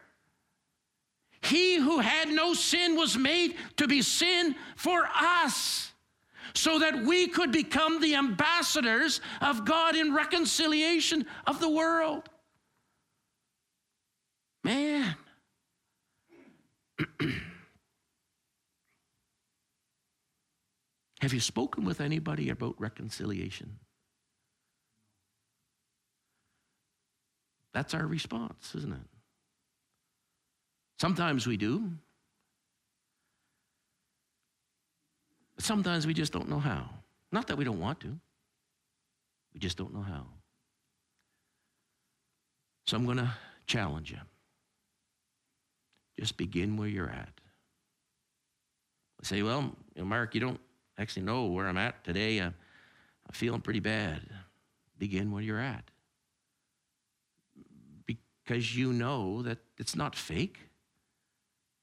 He 1.42 1.78
who 1.78 2.00
had 2.00 2.30
no 2.30 2.54
sin 2.54 2.96
was 2.96 3.18
made 3.18 3.56
to 3.78 3.88
be 3.88 4.02
sin 4.02 4.56
for 4.76 5.08
us 5.16 5.92
so 6.54 6.80
that 6.80 7.04
we 7.04 7.28
could 7.28 7.52
become 7.52 8.02
the 8.02 8.16
ambassadors 8.16 9.22
of 9.42 9.66
God 9.66 9.96
in 9.96 10.14
reconciliation 10.14 11.26
of 11.48 11.60
the 11.60 11.70
world. 11.70 12.28
Man. 14.64 15.16
Have 21.22 21.34
you 21.34 21.40
spoken 21.40 21.84
with 21.84 22.02
anybody 22.02 22.50
about 22.50 22.76
reconciliation? 22.78 23.80
That's 27.74 27.94
our 27.94 28.06
response, 28.06 28.74
isn't 28.76 28.94
it? 28.94 29.09
Sometimes 31.00 31.48
we 31.48 31.56
do. 31.58 31.92
But 35.56 35.64
sometimes 35.64 36.06
we 36.06 36.14
just 36.14 36.34
don't 36.34 36.50
know 36.50 36.60
how. 36.60 36.90
Not 37.32 37.48
that 37.48 37.58
we 37.58 37.64
don't 37.64 37.80
want 37.80 38.00
to, 38.02 38.20
we 39.54 39.60
just 39.60 39.78
don't 39.78 39.94
know 39.94 40.02
how. 40.02 40.26
So 42.88 42.98
I'm 42.98 43.06
going 43.06 43.18
to 43.18 43.32
challenge 43.68 44.12
you. 44.12 44.18
Just 46.20 46.38
begin 46.38 46.76
where 46.76 46.88
you're 46.88 47.10
at. 47.10 47.30
I 49.22 49.26
say, 49.26 49.42
well, 49.42 49.76
you 49.96 50.02
know, 50.02 50.06
Mark, 50.06 50.34
you 50.34 50.42
don't 50.42 50.60
actually 50.98 51.24
know 51.24 51.46
where 51.46 51.68
I'm 51.68 51.78
at 51.78 52.04
today. 52.04 52.40
I'm, 52.40 52.56
I'm 53.28 53.34
feeling 53.34 53.62
pretty 53.62 53.80
bad. 53.80 54.22
Begin 54.98 55.32
where 55.32 55.44
you're 55.44 55.60
at. 55.60 55.84
Because 58.06 58.76
you 58.76 58.92
know 58.92 59.44
that 59.44 59.60
it's 59.78 59.96
not 59.96 60.16
fake. 60.16 60.69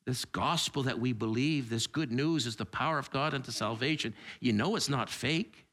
This 0.06 0.24
gospel 0.24 0.84
that 0.84 1.00
we 1.00 1.12
believe, 1.12 1.68
this 1.68 1.88
good 1.88 2.12
news, 2.12 2.46
is 2.46 2.54
the 2.54 2.64
power 2.64 2.98
of 2.98 3.10
God 3.10 3.34
unto 3.34 3.50
salvation. 3.50 4.14
You 4.40 4.52
know 4.52 4.76
it's 4.76 4.88
not 4.88 5.10
fake. 5.10 5.66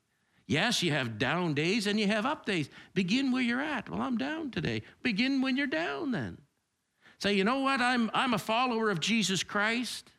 Yes, 0.47 0.83
you 0.83 0.91
have 0.91 1.17
down 1.17 1.53
days 1.53 1.87
and 1.87 1.99
you 1.99 2.07
have 2.07 2.25
up 2.25 2.45
days. 2.45 2.69
Begin 2.95 3.31
where 3.31 3.43
you're 3.43 3.61
at. 3.61 3.89
Well, 3.89 4.01
I'm 4.01 4.17
down 4.17 4.51
today. 4.51 4.81
Begin 5.03 5.41
when 5.41 5.55
you're 5.55 5.67
down 5.67 6.11
then. 6.11 6.39
Say, 7.19 7.33
you 7.33 7.43
know 7.43 7.59
what? 7.59 7.79
I'm, 7.79 8.09
I'm 8.13 8.33
a 8.33 8.39
follower 8.39 8.89
of 8.89 8.99
Jesus 8.99 9.43
Christ. 9.43 10.11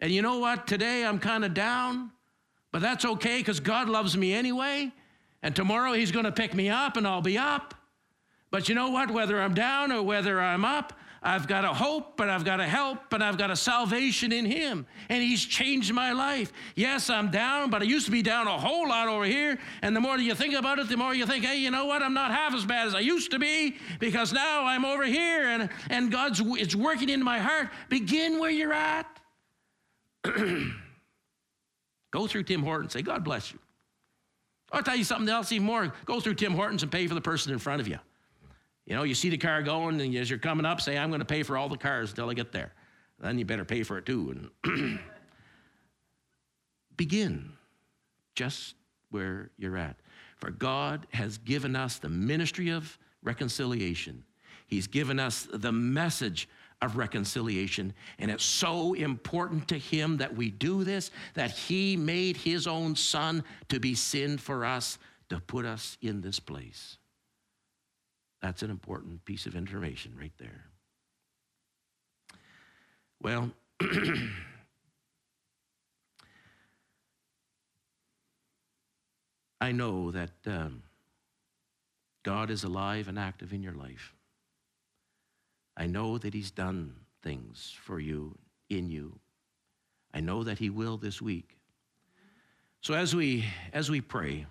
And 0.00 0.10
you 0.10 0.22
know 0.22 0.38
what? 0.38 0.66
Today 0.66 1.04
I'm 1.04 1.18
kind 1.18 1.44
of 1.44 1.52
down, 1.52 2.12
but 2.70 2.80
that's 2.80 3.04
okay 3.04 3.38
because 3.38 3.60
God 3.60 3.88
loves 3.88 4.16
me 4.16 4.32
anyway. 4.32 4.90
And 5.42 5.54
tomorrow 5.54 5.92
He's 5.92 6.12
going 6.12 6.24
to 6.24 6.32
pick 6.32 6.54
me 6.54 6.70
up 6.70 6.96
and 6.96 7.06
I'll 7.06 7.20
be 7.20 7.36
up. 7.36 7.74
But 8.50 8.68
you 8.68 8.74
know 8.74 8.90
what? 8.90 9.10
Whether 9.10 9.40
I'm 9.40 9.54
down 9.54 9.92
or 9.92 10.02
whether 10.02 10.40
I'm 10.40 10.64
up, 10.64 10.92
I've 11.24 11.46
got 11.46 11.64
a 11.64 11.72
hope, 11.72 12.16
but 12.16 12.28
I've 12.28 12.44
got 12.44 12.58
a 12.58 12.66
help, 12.66 13.12
and 13.12 13.22
I've 13.22 13.38
got 13.38 13.50
a 13.50 13.56
salvation 13.56 14.32
in 14.32 14.44
Him. 14.44 14.86
And 15.08 15.22
He's 15.22 15.44
changed 15.44 15.92
my 15.92 16.12
life. 16.12 16.52
Yes, 16.74 17.08
I'm 17.08 17.30
down, 17.30 17.70
but 17.70 17.80
I 17.80 17.84
used 17.84 18.06
to 18.06 18.12
be 18.12 18.22
down 18.22 18.48
a 18.48 18.58
whole 18.58 18.88
lot 18.88 19.06
over 19.06 19.24
here. 19.24 19.58
And 19.82 19.94
the 19.94 20.00
more 20.00 20.18
you 20.18 20.34
think 20.34 20.54
about 20.54 20.80
it, 20.80 20.88
the 20.88 20.96
more 20.96 21.14
you 21.14 21.24
think, 21.24 21.44
hey, 21.44 21.58
you 21.58 21.70
know 21.70 21.84
what? 21.84 22.02
I'm 22.02 22.14
not 22.14 22.32
half 22.32 22.54
as 22.54 22.64
bad 22.64 22.88
as 22.88 22.94
I 22.94 23.00
used 23.00 23.30
to 23.30 23.38
be 23.38 23.76
because 24.00 24.32
now 24.32 24.64
I'm 24.64 24.84
over 24.84 25.04
here 25.04 25.46
and, 25.46 25.70
and 25.90 26.10
God's 26.10 26.42
it's 26.44 26.74
working 26.74 27.08
in 27.08 27.22
my 27.22 27.38
heart. 27.38 27.68
Begin 27.88 28.40
where 28.40 28.50
you're 28.50 28.72
at. 28.72 29.06
Go 32.10 32.26
through 32.26 32.42
Tim 32.44 32.62
Hortons. 32.62 32.92
Say, 32.92 33.02
God 33.02 33.22
bless 33.22 33.52
you. 33.52 33.58
I'll 34.72 34.82
tell 34.82 34.96
you 34.96 35.04
something 35.04 35.28
else 35.28 35.52
even 35.52 35.66
more. 35.66 35.92
Go 36.04 36.20
through 36.20 36.34
Tim 36.34 36.52
Hortons 36.52 36.82
and 36.82 36.90
pay 36.90 37.06
for 37.06 37.14
the 37.14 37.20
person 37.20 37.52
in 37.52 37.58
front 37.58 37.80
of 37.80 37.86
you. 37.86 37.98
You 38.86 38.96
know, 38.96 39.04
you 39.04 39.14
see 39.14 39.28
the 39.28 39.38
car 39.38 39.62
going, 39.62 40.00
and 40.00 40.14
as 40.16 40.28
you're 40.28 40.38
coming 40.38 40.66
up, 40.66 40.80
say, 40.80 40.98
I'm 40.98 41.10
going 41.10 41.20
to 41.20 41.24
pay 41.24 41.42
for 41.42 41.56
all 41.56 41.68
the 41.68 41.76
cars 41.76 42.10
until 42.10 42.30
I 42.30 42.34
get 42.34 42.52
there. 42.52 42.72
Then 43.20 43.38
you 43.38 43.44
better 43.44 43.64
pay 43.64 43.84
for 43.84 43.98
it 43.98 44.06
too. 44.06 44.50
And 44.64 44.98
begin 46.96 47.52
just 48.34 48.74
where 49.10 49.50
you're 49.56 49.76
at. 49.76 49.96
For 50.36 50.50
God 50.50 51.06
has 51.12 51.38
given 51.38 51.76
us 51.76 51.98
the 51.98 52.08
ministry 52.08 52.70
of 52.70 52.98
reconciliation, 53.22 54.24
He's 54.66 54.86
given 54.86 55.20
us 55.20 55.46
the 55.52 55.70
message 55.70 56.48
of 56.80 56.96
reconciliation. 56.96 57.92
And 58.18 58.30
it's 58.30 58.42
so 58.42 58.94
important 58.94 59.68
to 59.68 59.78
Him 59.78 60.16
that 60.16 60.34
we 60.34 60.50
do 60.50 60.82
this 60.82 61.10
that 61.34 61.52
He 61.52 61.96
made 61.96 62.36
His 62.36 62.66
own 62.66 62.96
Son 62.96 63.44
to 63.68 63.78
be 63.78 63.94
sin 63.94 64.38
for 64.38 64.64
us, 64.64 64.98
to 65.28 65.38
put 65.38 65.64
us 65.64 65.96
in 66.00 66.20
this 66.20 66.40
place. 66.40 66.98
That's 68.42 68.62
an 68.62 68.70
important 68.70 69.24
piece 69.24 69.46
of 69.46 69.54
information 69.54 70.12
right 70.18 70.32
there. 70.38 70.64
Well, 73.22 73.52
I 79.60 79.70
know 79.70 80.10
that 80.10 80.32
um, 80.46 80.82
God 82.24 82.50
is 82.50 82.64
alive 82.64 83.06
and 83.06 83.16
active 83.16 83.52
in 83.52 83.62
your 83.62 83.74
life. 83.74 84.12
I 85.76 85.86
know 85.86 86.18
that 86.18 86.34
He's 86.34 86.50
done 86.50 86.96
things 87.22 87.72
for 87.80 88.00
you, 88.00 88.36
in 88.68 88.90
you. 88.90 89.20
I 90.12 90.18
know 90.18 90.42
that 90.42 90.58
He 90.58 90.68
will 90.68 90.96
this 90.96 91.22
week. 91.22 91.58
So 92.80 92.94
as 92.94 93.14
we 93.14 93.44
as 93.72 93.88
we 93.88 94.00
pray, 94.00 94.46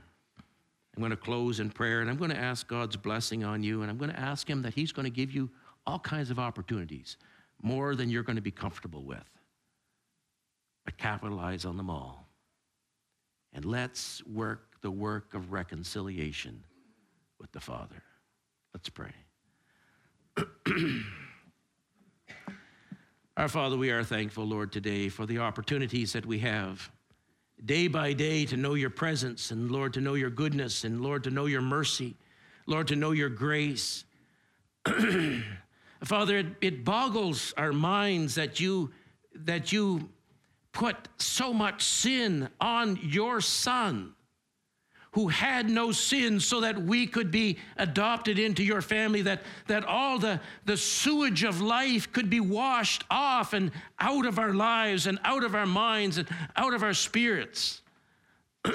I'm 0.96 1.02
going 1.02 1.12
to 1.12 1.18
close 1.18 1.60
in 1.60 1.70
prayer 1.70 2.02
and 2.02 2.10
I'm 2.10 2.18
going 2.18 2.32
to 2.32 2.38
ask 2.38 2.68
God's 2.68 2.98
blessing 2.98 3.44
on 3.44 3.64
you 3.64 3.82
and 3.82 3.89
I'm 3.89 3.98
going 3.98 4.12
to 4.12 4.20
ask 4.20 4.50
Him 4.50 4.62
that 4.64 4.74
He's 4.74 4.92
going 4.92 5.06
to 5.06 5.12
give 5.12 5.32
you 5.32 5.50
all 5.86 6.00
kinds 6.00 6.30
of 6.30 6.39
opportunities, 6.39 7.18
more 7.62 7.96
than 7.96 8.10
you're 8.10 8.24
going 8.24 8.36
to 8.36 8.42
be 8.42 8.52
comfortable 8.52 9.04
with. 9.04 9.24
But 10.86 10.98
capitalize 10.98 11.66
on 11.66 11.78
them 11.78 11.89
all. 11.89 12.28
And 13.54 13.66
let's 13.66 14.24
work 14.26 14.82
the 14.82 14.92
work 14.92 15.34
of 15.34 15.52
reconciliation 15.52 16.64
with 17.39 17.52
the 17.52 17.60
Father. 17.60 18.02
Let's 18.74 18.89
pray. 18.89 19.14
Our 23.38 23.48
Father, 23.48 23.78
we 23.78 23.92
are 23.92 24.04
thankful, 24.04 24.46
Lord, 24.46 24.72
today 24.72 25.10
for 25.10 25.26
the 25.26 25.39
opportunities 25.39 26.14
that 26.14 26.26
we 26.26 26.39
have 26.39 26.92
day 27.66 27.88
by 27.88 28.14
day 28.14 28.45
to 28.45 28.57
know 28.57 28.74
your 28.74 28.89
presence 28.89 29.51
and 29.51 29.72
Lord, 29.72 29.93
to 29.93 30.01
know 30.01 30.16
your 30.16 30.30
goodness 30.30 30.84
and 30.84 31.01
Lord, 31.01 31.24
to 31.26 31.30
know 31.30 31.45
your 31.45 31.62
mercy, 31.62 32.16
Lord, 32.66 32.88
to 32.89 32.95
know 32.95 33.12
your 33.12 33.30
grace. 33.30 34.03
Father, 36.03 36.38
it, 36.38 36.47
it 36.62 36.86
boggles 36.86 37.53
our 37.57 37.74
minds 37.74 38.36
that 38.36 38.59
you 38.59 38.91
that 39.34 39.72
you 39.72 40.09
put 40.72 40.95
so 41.18 41.53
much 41.53 41.84
sin 41.84 42.49
on 42.59 42.99
your 43.01 43.41
son 43.41 44.14
who 45.14 45.28
had 45.28 45.70
no 45.70 45.91
sin 45.91 46.39
so 46.39 46.62
that 46.62 46.82
we 46.82 47.05
could 47.05 47.32
be 47.32 47.57
adopted 47.78 48.39
into 48.39 48.64
your 48.64 48.82
family, 48.82 49.22
that, 49.22 49.41
that 49.68 49.84
all 49.84 50.18
the, 50.18 50.39
the 50.66 50.78
sewage 50.78 51.43
of 51.43 51.59
life 51.59 52.12
could 52.14 52.30
be 52.30 52.39
washed 52.39 53.03
off 53.12 53.51
and 53.53 53.72
out 53.99 54.26
of 54.26 54.39
our 54.39 54.53
lives 54.53 55.07
and 55.07 55.20
out 55.26 55.43
of 55.43 55.53
our 55.53 55.66
minds 55.66 56.18
and 56.18 56.30
out 56.55 56.74
of 56.74 56.82
our 56.82 56.93
spirits. 56.93 57.82
but 58.64 58.74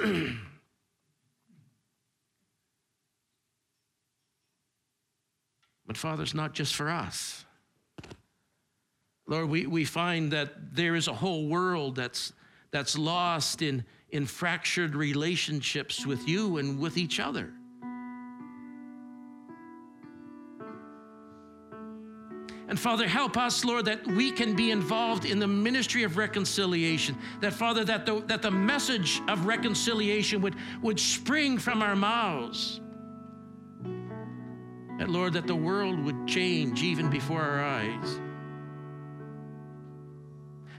Father, 5.95 6.21
it's 6.21 6.35
not 6.35 6.53
just 6.53 6.75
for 6.75 6.89
us. 6.89 7.45
Lord, 9.25 9.49
we, 9.49 9.65
we 9.65 9.85
find 9.85 10.31
that 10.33 10.75
there 10.75 10.95
is 10.95 11.07
a 11.07 11.13
whole 11.13 11.47
world 11.47 11.95
that's, 11.95 12.31
that's 12.69 12.95
lost 12.95 13.63
in 13.63 13.83
in 14.11 14.25
fractured 14.25 14.95
relationships 14.95 16.05
with 16.05 16.27
you 16.27 16.57
and 16.57 16.79
with 16.79 16.97
each 16.97 17.19
other. 17.19 17.53
And 22.69 22.77
Father, 22.77 23.07
help 23.07 23.37
us, 23.37 23.63
Lord, 23.63 23.85
that 23.85 24.05
we 24.05 24.29
can 24.29 24.53
be 24.53 24.71
involved 24.71 25.23
in 25.23 25.39
the 25.39 25.47
ministry 25.47 26.03
of 26.03 26.17
reconciliation. 26.17 27.17
That, 27.39 27.53
Father, 27.53 27.85
that 27.85 28.05
the, 28.05 28.21
that 28.27 28.41
the 28.41 28.51
message 28.51 29.21
of 29.29 29.45
reconciliation 29.45 30.41
would, 30.41 30.55
would 30.81 30.99
spring 30.99 31.57
from 31.57 31.81
our 31.81 31.95
mouths. 31.95 32.81
That, 34.99 35.09
Lord, 35.09 35.33
that 35.33 35.47
the 35.47 35.55
world 35.55 35.97
would 35.99 36.27
change 36.27 36.83
even 36.83 37.09
before 37.09 37.41
our 37.41 37.63
eyes. 37.63 38.19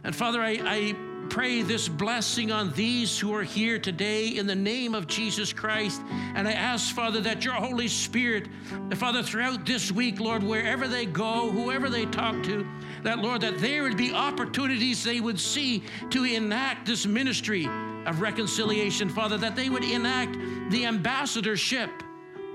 And 0.04 0.14
Father, 0.14 0.42
I, 0.42 0.60
I 0.62 0.94
pray 1.30 1.62
this 1.62 1.88
blessing 1.88 2.50
on 2.50 2.72
these 2.72 3.18
who 3.18 3.34
are 3.34 3.42
here 3.42 3.78
today 3.78 4.28
in 4.28 4.46
the 4.46 4.54
name 4.54 4.94
of 4.94 5.06
Jesus 5.06 5.52
Christ. 5.52 6.00
And 6.34 6.48
I 6.48 6.52
ask, 6.52 6.94
Father, 6.94 7.20
that 7.20 7.44
your 7.44 7.54
Holy 7.54 7.88
Spirit, 7.88 8.48
Father, 8.96 9.22
throughout 9.22 9.66
this 9.66 9.92
week, 9.92 10.20
Lord, 10.20 10.42
wherever 10.42 10.88
they 10.88 11.06
go, 11.06 11.50
whoever 11.50 11.90
they 11.90 12.06
talk 12.06 12.42
to, 12.44 12.66
that, 13.02 13.18
Lord, 13.18 13.42
that 13.42 13.58
there 13.58 13.82
would 13.82 13.96
be 13.96 14.12
opportunities 14.12 15.04
they 15.04 15.20
would 15.20 15.38
see 15.38 15.82
to 16.10 16.24
enact 16.24 16.86
this 16.86 17.06
ministry 17.06 17.68
of 18.06 18.20
reconciliation, 18.20 19.08
Father, 19.08 19.36
that 19.38 19.54
they 19.54 19.68
would 19.68 19.84
enact 19.84 20.36
the 20.70 20.86
ambassadorship 20.86 21.90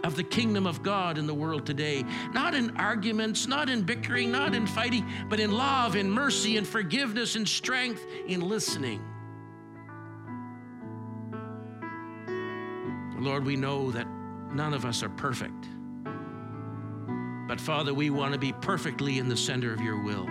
of 0.03 0.15
the 0.15 0.23
kingdom 0.23 0.67
of 0.67 0.83
God 0.83 1.17
in 1.17 1.27
the 1.27 1.33
world 1.33 1.65
today. 1.65 2.03
Not 2.33 2.53
in 2.53 2.75
arguments, 2.77 3.47
not 3.47 3.69
in 3.69 3.83
bickering, 3.83 4.31
not 4.31 4.53
in 4.53 4.67
fighting, 4.67 5.05
but 5.29 5.39
in 5.39 5.51
love, 5.51 5.95
in 5.95 6.09
mercy, 6.11 6.57
in 6.57 6.65
forgiveness, 6.65 7.35
in 7.35 7.45
strength, 7.45 8.05
in 8.27 8.41
listening. 8.41 9.01
Lord, 13.19 13.45
we 13.45 13.55
know 13.55 13.89
that 13.91 14.05
none 14.53 14.73
of 14.73 14.83
us 14.83 15.01
are 15.01 15.09
perfect. 15.09 15.69
But 17.47 17.61
Father, 17.61 17.93
we 17.93 18.09
want 18.09 18.33
to 18.33 18.39
be 18.39 18.51
perfectly 18.51 19.19
in 19.19 19.29
the 19.29 19.37
center 19.37 19.73
of 19.73 19.79
your 19.79 20.03
will. 20.03 20.27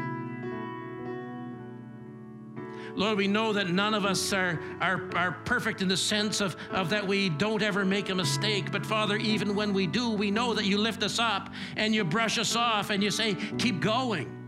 Lord, 2.94 3.16
we 3.16 3.26
know 3.26 3.52
that 3.52 3.70
none 3.70 3.94
of 3.94 4.04
us 4.04 4.32
are, 4.32 4.60
are, 4.80 5.08
are 5.14 5.32
perfect 5.44 5.80
in 5.80 5.88
the 5.88 5.96
sense 5.96 6.40
of, 6.40 6.56
of 6.70 6.90
that 6.90 7.06
we 7.06 7.30
don't 7.30 7.62
ever 7.62 7.84
make 7.84 8.10
a 8.10 8.14
mistake. 8.14 8.70
But 8.70 8.84
Father, 8.84 9.16
even 9.16 9.54
when 9.54 9.72
we 9.72 9.86
do, 9.86 10.10
we 10.10 10.30
know 10.30 10.52
that 10.54 10.66
you 10.66 10.78
lift 10.78 11.02
us 11.02 11.18
up 11.18 11.50
and 11.76 11.94
you 11.94 12.04
brush 12.04 12.38
us 12.38 12.54
off 12.54 12.90
and 12.90 13.02
you 13.02 13.10
say, 13.10 13.34
keep 13.58 13.80
going. 13.80 14.38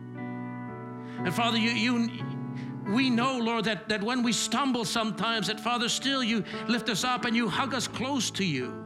And 1.25 1.35
Father, 1.35 1.57
you, 1.57 1.71
you 1.71 2.11
we 2.87 3.09
know, 3.09 3.39
Lord, 3.39 3.65
that, 3.65 3.89
that 3.89 4.03
when 4.03 4.23
we 4.23 4.33
stumble 4.33 4.85
sometimes, 4.85 5.47
that 5.47 5.59
Father, 5.59 5.89
still 5.89 6.23
you 6.23 6.45
lift 6.69 6.91
us 6.91 7.03
up 7.03 7.25
and 7.25 7.35
you 7.35 7.49
hug 7.49 7.73
us 7.73 7.89
close 7.89 8.31
to 8.33 8.45
you. 8.45 8.85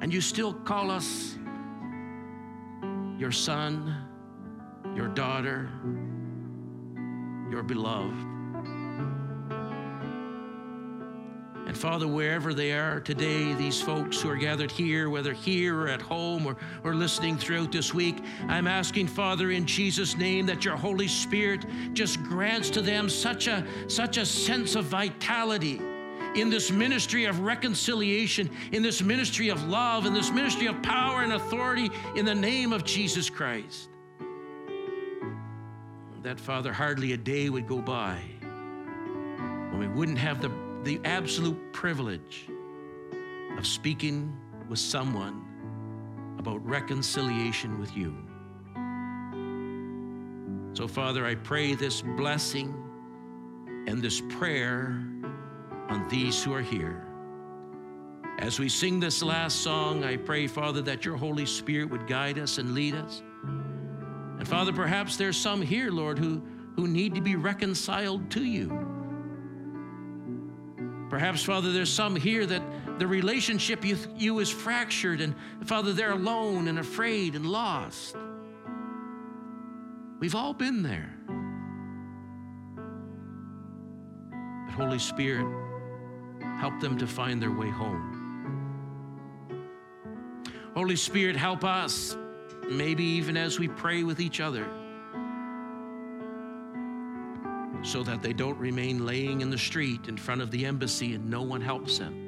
And 0.00 0.12
you 0.12 0.20
still 0.20 0.52
call 0.52 0.90
us 0.90 1.36
your 3.18 3.32
son, 3.32 3.94
your 4.94 5.08
daughter, 5.08 5.70
your 7.50 7.62
beloved. 7.62 8.35
And 11.66 11.76
Father, 11.76 12.06
wherever 12.06 12.54
they 12.54 12.70
are 12.72 13.00
today, 13.00 13.52
these 13.52 13.82
folks 13.82 14.20
who 14.20 14.30
are 14.30 14.36
gathered 14.36 14.70
here, 14.70 15.10
whether 15.10 15.32
here 15.32 15.80
or 15.80 15.88
at 15.88 16.00
home 16.00 16.46
or, 16.46 16.56
or 16.84 16.94
listening 16.94 17.36
throughout 17.36 17.72
this 17.72 17.92
week, 17.92 18.22
I'm 18.46 18.68
asking, 18.68 19.08
Father, 19.08 19.50
in 19.50 19.66
Jesus' 19.66 20.16
name, 20.16 20.46
that 20.46 20.64
your 20.64 20.76
Holy 20.76 21.08
Spirit 21.08 21.66
just 21.92 22.22
grants 22.22 22.70
to 22.70 22.82
them 22.82 23.08
such 23.08 23.48
a, 23.48 23.66
such 23.88 24.16
a 24.16 24.24
sense 24.24 24.76
of 24.76 24.84
vitality 24.84 25.80
in 26.36 26.50
this 26.50 26.70
ministry 26.70 27.24
of 27.24 27.40
reconciliation, 27.40 28.48
in 28.70 28.82
this 28.82 29.02
ministry 29.02 29.48
of 29.48 29.66
love, 29.66 30.06
in 30.06 30.14
this 30.14 30.30
ministry 30.30 30.68
of 30.68 30.80
power 30.82 31.22
and 31.22 31.32
authority 31.32 31.90
in 32.14 32.24
the 32.24 32.34
name 32.34 32.72
of 32.72 32.84
Jesus 32.84 33.28
Christ. 33.28 33.88
That, 36.22 36.38
Father, 36.38 36.72
hardly 36.72 37.12
a 37.12 37.16
day 37.16 37.50
would 37.50 37.66
go 37.66 37.80
by 37.80 38.20
when 39.70 39.78
we 39.80 39.88
wouldn't 39.88 40.18
have 40.18 40.40
the 40.40 40.65
the 40.86 41.00
absolute 41.04 41.72
privilege 41.72 42.46
of 43.58 43.66
speaking 43.66 44.32
with 44.68 44.78
someone 44.78 45.42
about 46.38 46.64
reconciliation 46.64 47.80
with 47.80 47.96
you. 47.96 48.16
So, 50.74 50.86
Father, 50.86 51.26
I 51.26 51.34
pray 51.34 51.74
this 51.74 52.02
blessing 52.02 52.72
and 53.88 54.00
this 54.00 54.22
prayer 54.28 55.02
on 55.88 56.06
these 56.08 56.44
who 56.44 56.54
are 56.54 56.62
here. 56.62 57.04
As 58.38 58.60
we 58.60 58.68
sing 58.68 59.00
this 59.00 59.24
last 59.24 59.62
song, 59.62 60.04
I 60.04 60.16
pray, 60.16 60.46
Father, 60.46 60.82
that 60.82 61.04
your 61.04 61.16
Holy 61.16 61.46
Spirit 61.46 61.90
would 61.90 62.06
guide 62.06 62.38
us 62.38 62.58
and 62.58 62.74
lead 62.74 62.94
us. 62.94 63.24
And 63.42 64.46
Father, 64.46 64.72
perhaps 64.72 65.16
there's 65.16 65.36
some 65.36 65.62
here, 65.62 65.90
Lord, 65.90 66.16
who, 66.16 66.40
who 66.76 66.86
need 66.86 67.16
to 67.16 67.20
be 67.20 67.34
reconciled 67.34 68.30
to 68.30 68.44
you. 68.44 68.95
Perhaps, 71.16 71.44
Father, 71.44 71.72
there's 71.72 71.90
some 71.90 72.14
here 72.14 72.44
that 72.44 72.62
the 72.98 73.06
relationship 73.06 73.86
you, 73.86 73.96
you 74.16 74.38
is 74.38 74.50
fractured, 74.50 75.22
and 75.22 75.34
Father, 75.64 75.94
they're 75.94 76.12
alone 76.12 76.68
and 76.68 76.78
afraid 76.78 77.34
and 77.34 77.46
lost. 77.46 78.14
We've 80.18 80.34
all 80.34 80.52
been 80.52 80.82
there. 80.82 81.16
But 84.66 84.74
Holy 84.74 84.98
Spirit, 84.98 85.46
help 86.60 86.78
them 86.80 86.98
to 86.98 87.06
find 87.06 87.40
their 87.40 87.50
way 87.50 87.70
home. 87.70 88.12
Holy 90.74 90.96
Spirit, 90.96 91.34
help 91.34 91.64
us, 91.64 92.14
maybe 92.68 93.04
even 93.04 93.38
as 93.38 93.58
we 93.58 93.68
pray 93.68 94.02
with 94.02 94.20
each 94.20 94.38
other 94.38 94.66
so 97.86 98.02
that 98.02 98.20
they 98.20 98.32
don't 98.32 98.58
remain 98.58 99.06
laying 99.06 99.40
in 99.40 99.48
the 99.48 99.56
street 99.56 100.08
in 100.08 100.16
front 100.16 100.42
of 100.42 100.50
the 100.50 100.66
embassy 100.66 101.14
and 101.14 101.30
no 101.30 101.42
one 101.42 101.60
helps 101.60 101.98
them. 101.98 102.22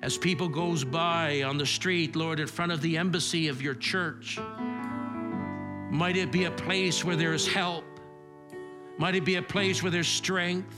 As 0.00 0.16
people 0.16 0.48
goes 0.48 0.84
by 0.84 1.42
on 1.42 1.58
the 1.58 1.66
street, 1.66 2.16
Lord, 2.16 2.40
in 2.40 2.46
front 2.46 2.72
of 2.72 2.80
the 2.80 2.96
embassy 2.96 3.48
of 3.48 3.60
your 3.60 3.74
church, 3.74 4.38
might 5.90 6.16
it 6.16 6.32
be 6.32 6.44
a 6.44 6.50
place 6.50 7.04
where 7.04 7.16
there 7.16 7.34
is 7.34 7.46
help? 7.46 7.84
Might 8.96 9.14
it 9.14 9.24
be 9.24 9.34
a 9.34 9.42
place 9.42 9.82
where 9.82 9.92
there's 9.92 10.08
strength? 10.08 10.74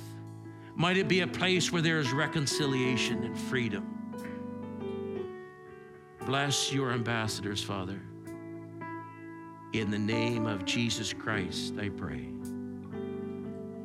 Might 0.75 0.97
it 0.97 1.07
be 1.07 1.21
a 1.21 1.29
place 1.29 1.71
where 1.71 1.83
there 1.83 2.01
is 2.01 2.11
reconciliation 2.13 3.23
and 3.23 3.39
freedom? 3.39 3.87
Bless 6.27 6.73
your 6.73 6.91
ambassadors, 6.91 7.63
Father. 7.63 8.01
In 9.73 9.89
the 9.89 9.99
name 9.99 10.47
of 10.47 10.65
Jesus 10.65 11.13
Christ, 11.13 11.75
I 11.79 11.91
pray. 11.91 12.27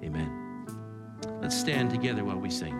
Amen. 0.04 0.66
Let's 1.42 1.56
stand 1.56 1.92
together 1.92 2.24
while 2.24 2.40
we 2.40 2.50
sing. 2.50 2.76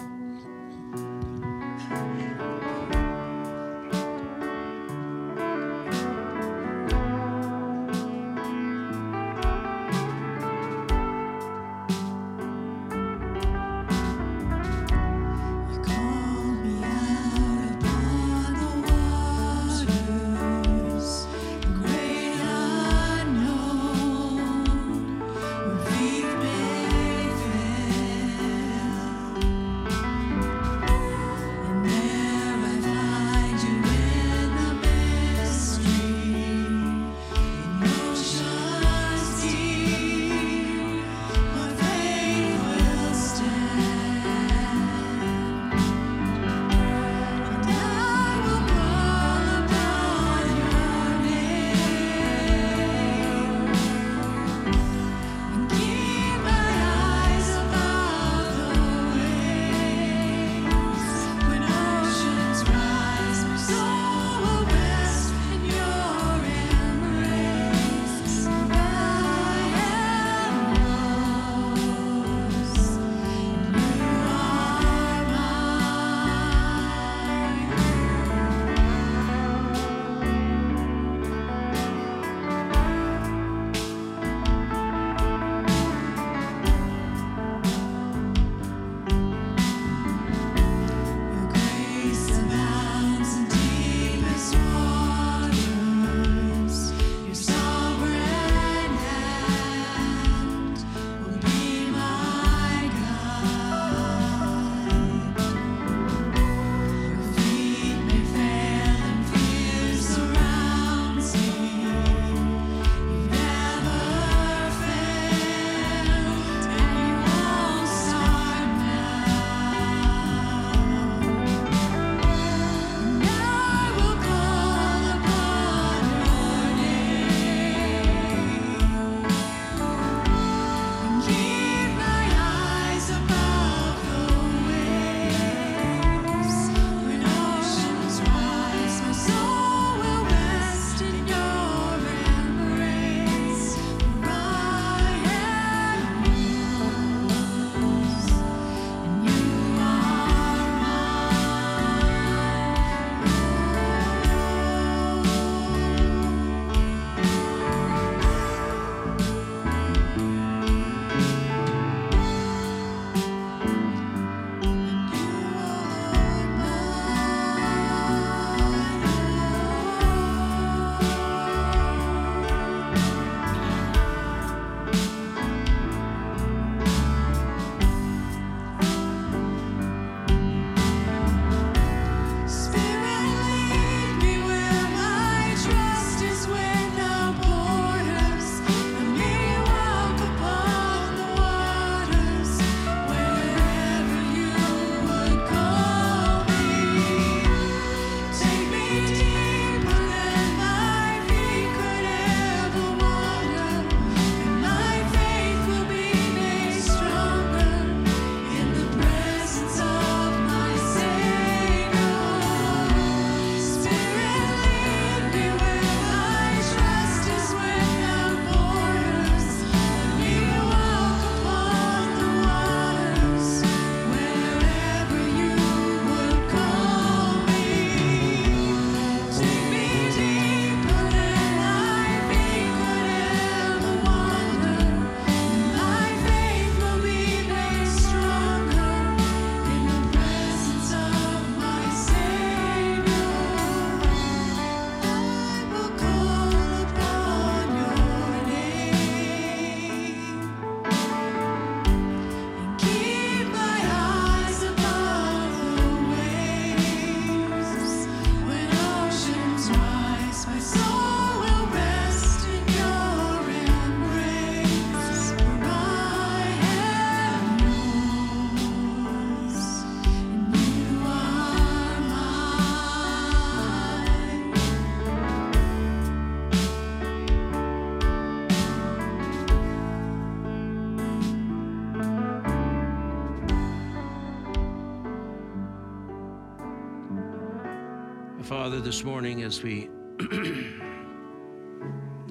This 288.86 289.04
morning 289.04 289.42
as 289.42 289.64
we 289.64 289.90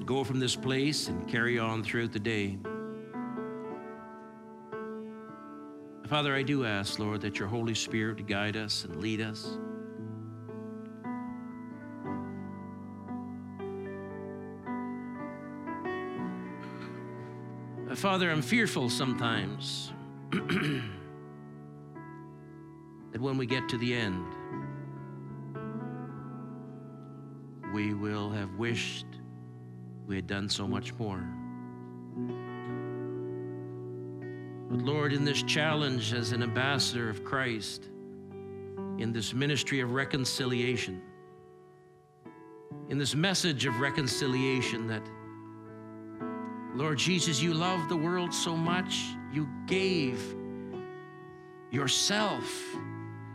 go 0.05 0.23
from 0.23 0.39
this 0.39 0.55
place 0.55 1.09
and 1.09 1.27
carry 1.27 1.59
on 1.59 1.83
throughout 1.83 2.13
the 2.13 2.19
day, 2.19 2.57
Father, 6.07 6.33
I 6.33 6.43
do 6.43 6.63
ask, 6.63 6.97
Lord, 6.97 7.19
that 7.19 7.39
your 7.39 7.49
Holy 7.49 7.75
Spirit 7.75 8.25
guide 8.25 8.55
us 8.55 8.85
and 8.85 8.95
lead 9.01 9.19
us. 9.19 9.57
Uh, 17.91 17.95
Father, 17.95 18.31
I'm 18.31 18.41
fearful 18.41 18.89
sometimes 18.89 19.91
that 20.31 20.81
when 23.19 23.37
we 23.37 23.45
get 23.45 23.67
to 23.67 23.77
the 23.77 23.93
end, 23.93 24.25
we 27.75 27.93
will 27.93 28.29
have 28.29 28.55
wished 28.55 29.05
we 30.07 30.15
had 30.15 30.25
done 30.25 30.47
so 30.47 30.65
much 30.65 30.93
more. 30.93 31.21
But 34.69 34.79
Lord, 34.79 35.11
in 35.11 35.25
this 35.25 35.43
challenge 35.43 36.13
as 36.13 36.31
an 36.31 36.41
ambassador 36.41 37.09
of 37.09 37.25
Christ, 37.25 37.89
in 38.97 39.11
this 39.11 39.33
ministry 39.33 39.81
of 39.81 39.91
reconciliation, 39.91 41.01
in 42.87 42.97
this 42.97 43.13
message 43.13 43.65
of 43.65 43.77
reconciliation 43.81 44.87
that, 44.87 45.03
Lord 46.75 46.97
Jesus, 46.97 47.41
you 47.41 47.53
love 47.53 47.89
the 47.89 47.97
world 47.97 48.33
so 48.33 48.55
much, 48.55 49.03
you 49.33 49.49
gave 49.65 50.33
yourself. 51.71 52.49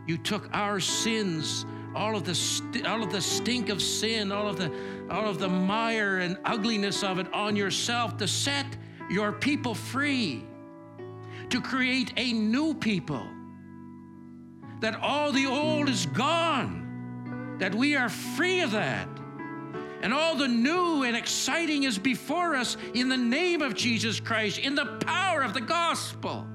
You 0.07 0.17
took 0.17 0.49
our 0.51 0.79
sins 0.79 1.67
all 1.95 2.15
of 2.15 2.23
the 2.23 2.35
st- 2.35 2.85
all 2.85 3.03
of 3.03 3.11
the 3.11 3.21
stink 3.21 3.69
of 3.69 3.81
sin, 3.81 4.31
all 4.31 4.47
of 4.47 4.57
the 4.57 4.71
all 5.09 5.27
of 5.27 5.39
the 5.39 5.49
mire 5.49 6.19
and 6.19 6.37
ugliness 6.45 7.03
of 7.03 7.19
it 7.19 7.31
on 7.33 7.55
yourself 7.55 8.17
to 8.17 8.27
set 8.27 8.65
your 9.09 9.31
people 9.33 9.75
free, 9.75 10.43
to 11.49 11.61
create 11.61 12.13
a 12.17 12.31
new 12.31 12.73
people. 12.73 13.25
That 14.79 14.95
all 14.95 15.31
the 15.31 15.45
old 15.45 15.89
is 15.89 16.05
gone, 16.07 17.57
that 17.59 17.75
we 17.75 17.95
are 17.95 18.09
free 18.09 18.61
of 18.61 18.71
that. 18.71 19.07
And 20.01 20.13
all 20.13 20.35
the 20.35 20.47
new 20.47 21.03
and 21.03 21.15
exciting 21.15 21.83
is 21.83 21.99
before 21.99 22.55
us 22.55 22.75
in 22.95 23.07
the 23.07 23.17
name 23.17 23.61
of 23.61 23.75
Jesus 23.75 24.19
Christ, 24.19 24.57
in 24.57 24.73
the 24.73 24.97
power 25.05 25.41
of 25.43 25.53
the 25.53 25.61
gospel. 25.61 26.47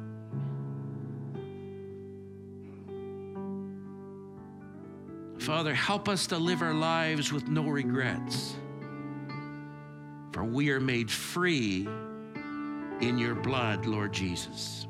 Father, 5.46 5.72
help 5.72 6.08
us 6.08 6.26
to 6.26 6.36
live 6.38 6.60
our 6.60 6.74
lives 6.74 7.32
with 7.32 7.46
no 7.46 7.62
regrets. 7.62 8.56
For 10.32 10.42
we 10.42 10.70
are 10.70 10.80
made 10.80 11.08
free 11.08 11.86
in 13.00 13.16
your 13.16 13.36
blood, 13.36 13.86
Lord 13.86 14.12
Jesus. 14.12 14.88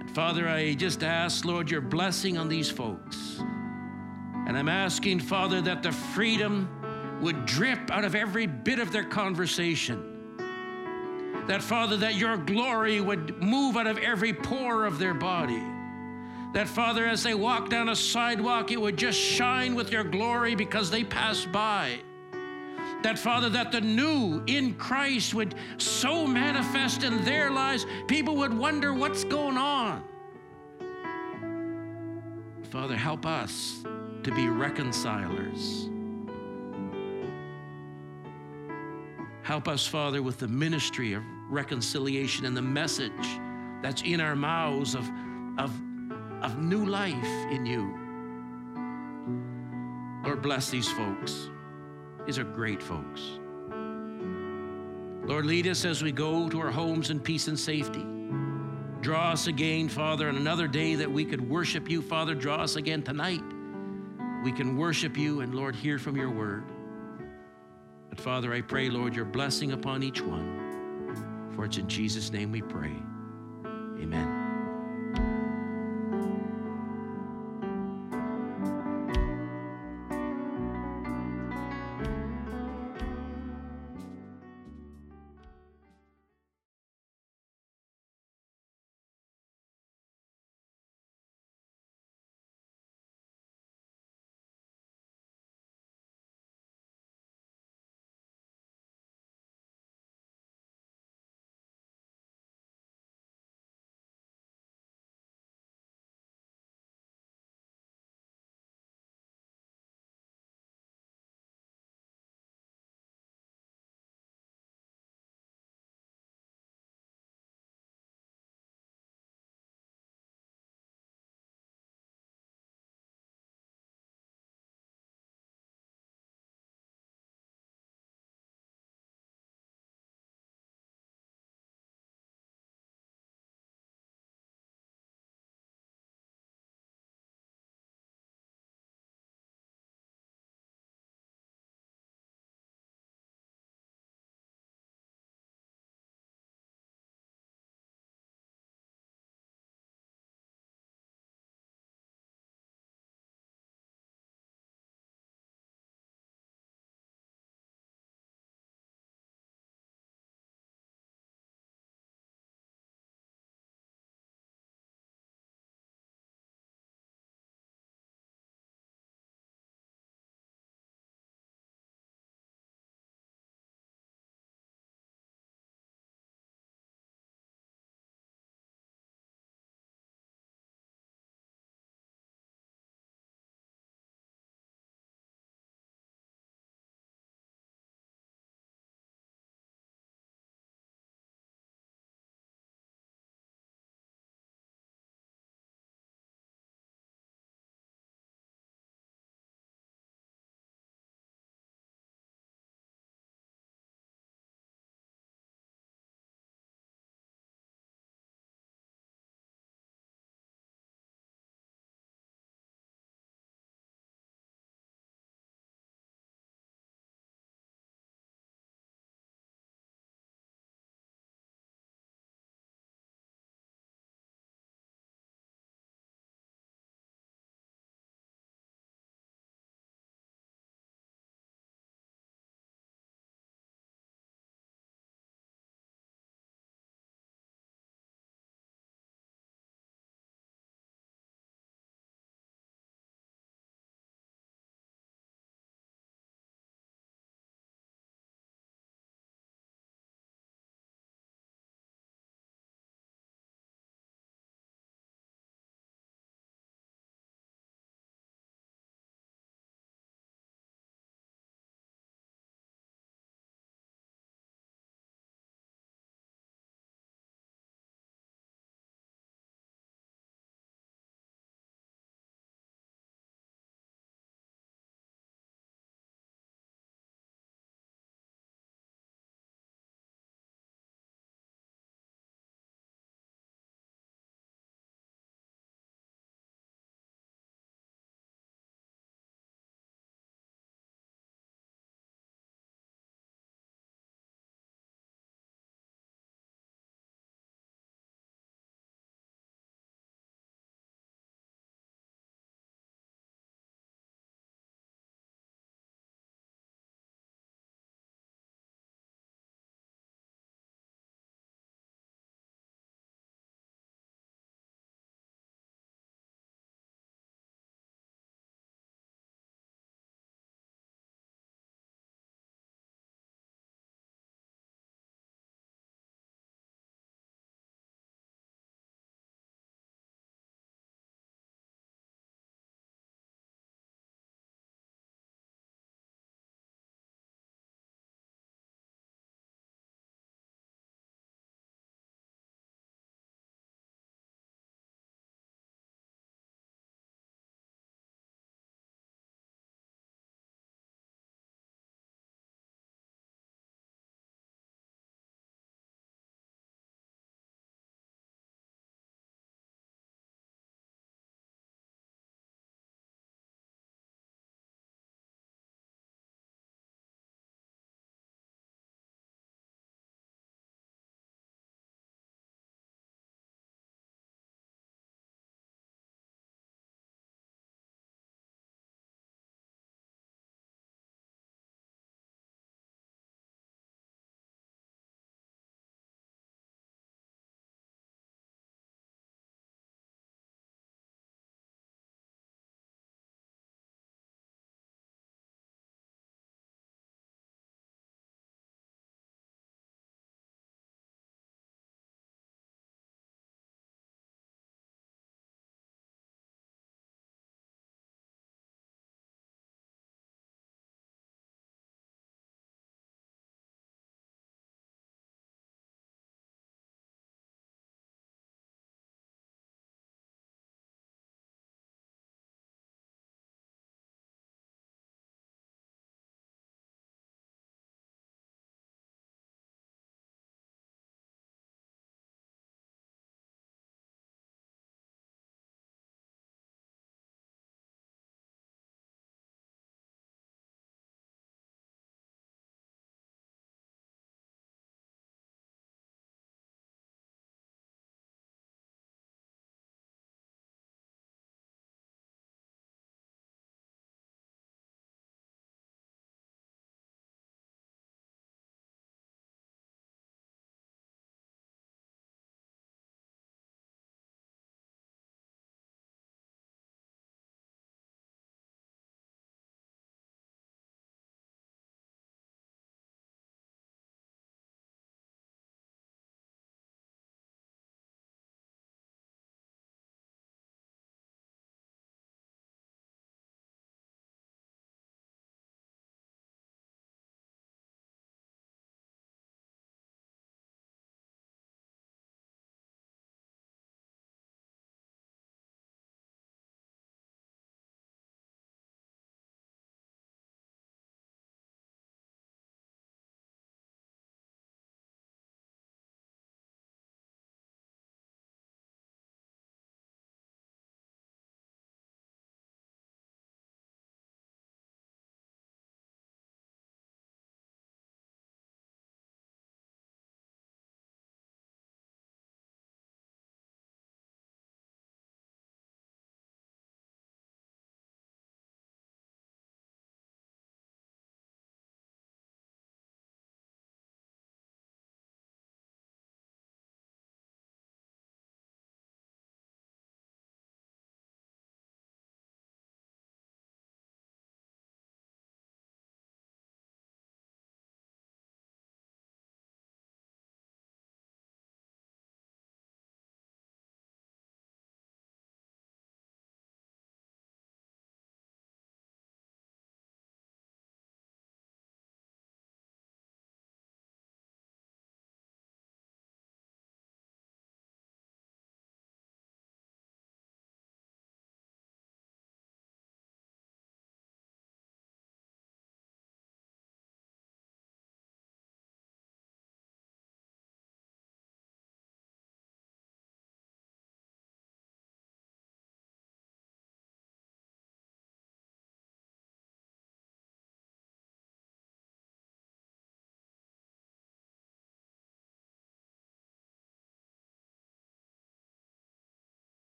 And 0.00 0.10
Father, 0.10 0.48
I 0.48 0.74
just 0.74 1.04
ask, 1.04 1.44
Lord, 1.44 1.70
your 1.70 1.80
blessing 1.80 2.36
on 2.36 2.48
these 2.48 2.68
folks. 2.68 3.40
And 4.48 4.58
I'm 4.58 4.68
asking, 4.68 5.20
Father, 5.20 5.60
that 5.60 5.84
the 5.84 5.92
freedom 5.92 6.68
would 7.22 7.46
drip 7.46 7.92
out 7.92 8.04
of 8.04 8.16
every 8.16 8.48
bit 8.48 8.80
of 8.80 8.90
their 8.90 9.04
conversation. 9.04 10.34
That, 11.46 11.62
Father, 11.62 11.96
that 11.98 12.16
your 12.16 12.36
glory 12.36 13.00
would 13.00 13.40
move 13.40 13.76
out 13.76 13.86
of 13.86 13.98
every 13.98 14.32
pore 14.32 14.84
of 14.84 14.98
their 14.98 15.14
body 15.14 15.62
that, 16.52 16.68
Father, 16.68 17.06
as 17.06 17.22
they 17.22 17.34
walk 17.34 17.68
down 17.68 17.88
a 17.88 17.96
sidewalk, 17.96 18.72
it 18.72 18.80
would 18.80 18.96
just 18.96 19.18
shine 19.18 19.74
with 19.74 19.92
your 19.92 20.04
glory 20.04 20.54
because 20.54 20.90
they 20.90 21.04
pass 21.04 21.44
by. 21.44 22.00
That, 23.02 23.18
Father, 23.18 23.48
that 23.50 23.72
the 23.72 23.80
new 23.80 24.42
in 24.46 24.74
Christ 24.74 25.32
would 25.32 25.54
so 25.78 26.26
manifest 26.26 27.02
in 27.02 27.24
their 27.24 27.50
lives, 27.50 27.86
people 28.08 28.36
would 28.36 28.52
wonder 28.52 28.92
what's 28.92 29.24
going 29.24 29.56
on. 29.56 30.04
Father, 32.70 32.96
help 32.96 33.26
us 33.26 33.82
to 34.22 34.32
be 34.32 34.48
reconcilers. 34.48 35.88
Help 39.42 39.66
us, 39.66 39.86
Father, 39.86 40.22
with 40.22 40.38
the 40.38 40.46
ministry 40.46 41.14
of 41.14 41.22
reconciliation 41.48 42.44
and 42.44 42.56
the 42.56 42.62
message 42.62 43.10
that's 43.82 44.02
in 44.02 44.20
our 44.20 44.36
mouths 44.36 44.94
of, 44.94 45.10
of 45.58 45.72
of 46.42 46.58
new 46.58 46.86
life 46.86 47.14
in 47.50 47.66
you. 47.66 47.96
Lord, 50.24 50.42
bless 50.42 50.70
these 50.70 50.90
folks. 50.90 51.50
These 52.26 52.38
are 52.38 52.44
great 52.44 52.82
folks. 52.82 53.20
Lord, 55.24 55.46
lead 55.46 55.66
us 55.66 55.84
as 55.84 56.02
we 56.02 56.12
go 56.12 56.48
to 56.48 56.60
our 56.60 56.70
homes 56.70 57.10
in 57.10 57.20
peace 57.20 57.48
and 57.48 57.58
safety. 57.58 58.04
Draw 59.00 59.32
us 59.32 59.46
again, 59.46 59.88
Father, 59.88 60.28
on 60.28 60.36
another 60.36 60.68
day 60.68 60.94
that 60.96 61.10
we 61.10 61.24
could 61.24 61.48
worship 61.48 61.88
you, 61.88 62.02
Father. 62.02 62.34
Draw 62.34 62.56
us 62.56 62.76
again 62.76 63.02
tonight. 63.02 63.42
We 64.44 64.52
can 64.52 64.76
worship 64.76 65.16
you 65.16 65.40
and, 65.40 65.54
Lord, 65.54 65.74
hear 65.74 65.98
from 65.98 66.16
your 66.16 66.30
word. 66.30 66.64
But, 68.08 68.20
Father, 68.20 68.52
I 68.52 68.60
pray, 68.60 68.90
Lord, 68.90 69.14
your 69.14 69.24
blessing 69.24 69.72
upon 69.72 70.02
each 70.02 70.20
one. 70.20 71.52
For 71.54 71.64
it's 71.64 71.78
in 71.78 71.88
Jesus' 71.88 72.30
name 72.30 72.52
we 72.52 72.62
pray. 72.62 72.92
Amen. 74.02 74.39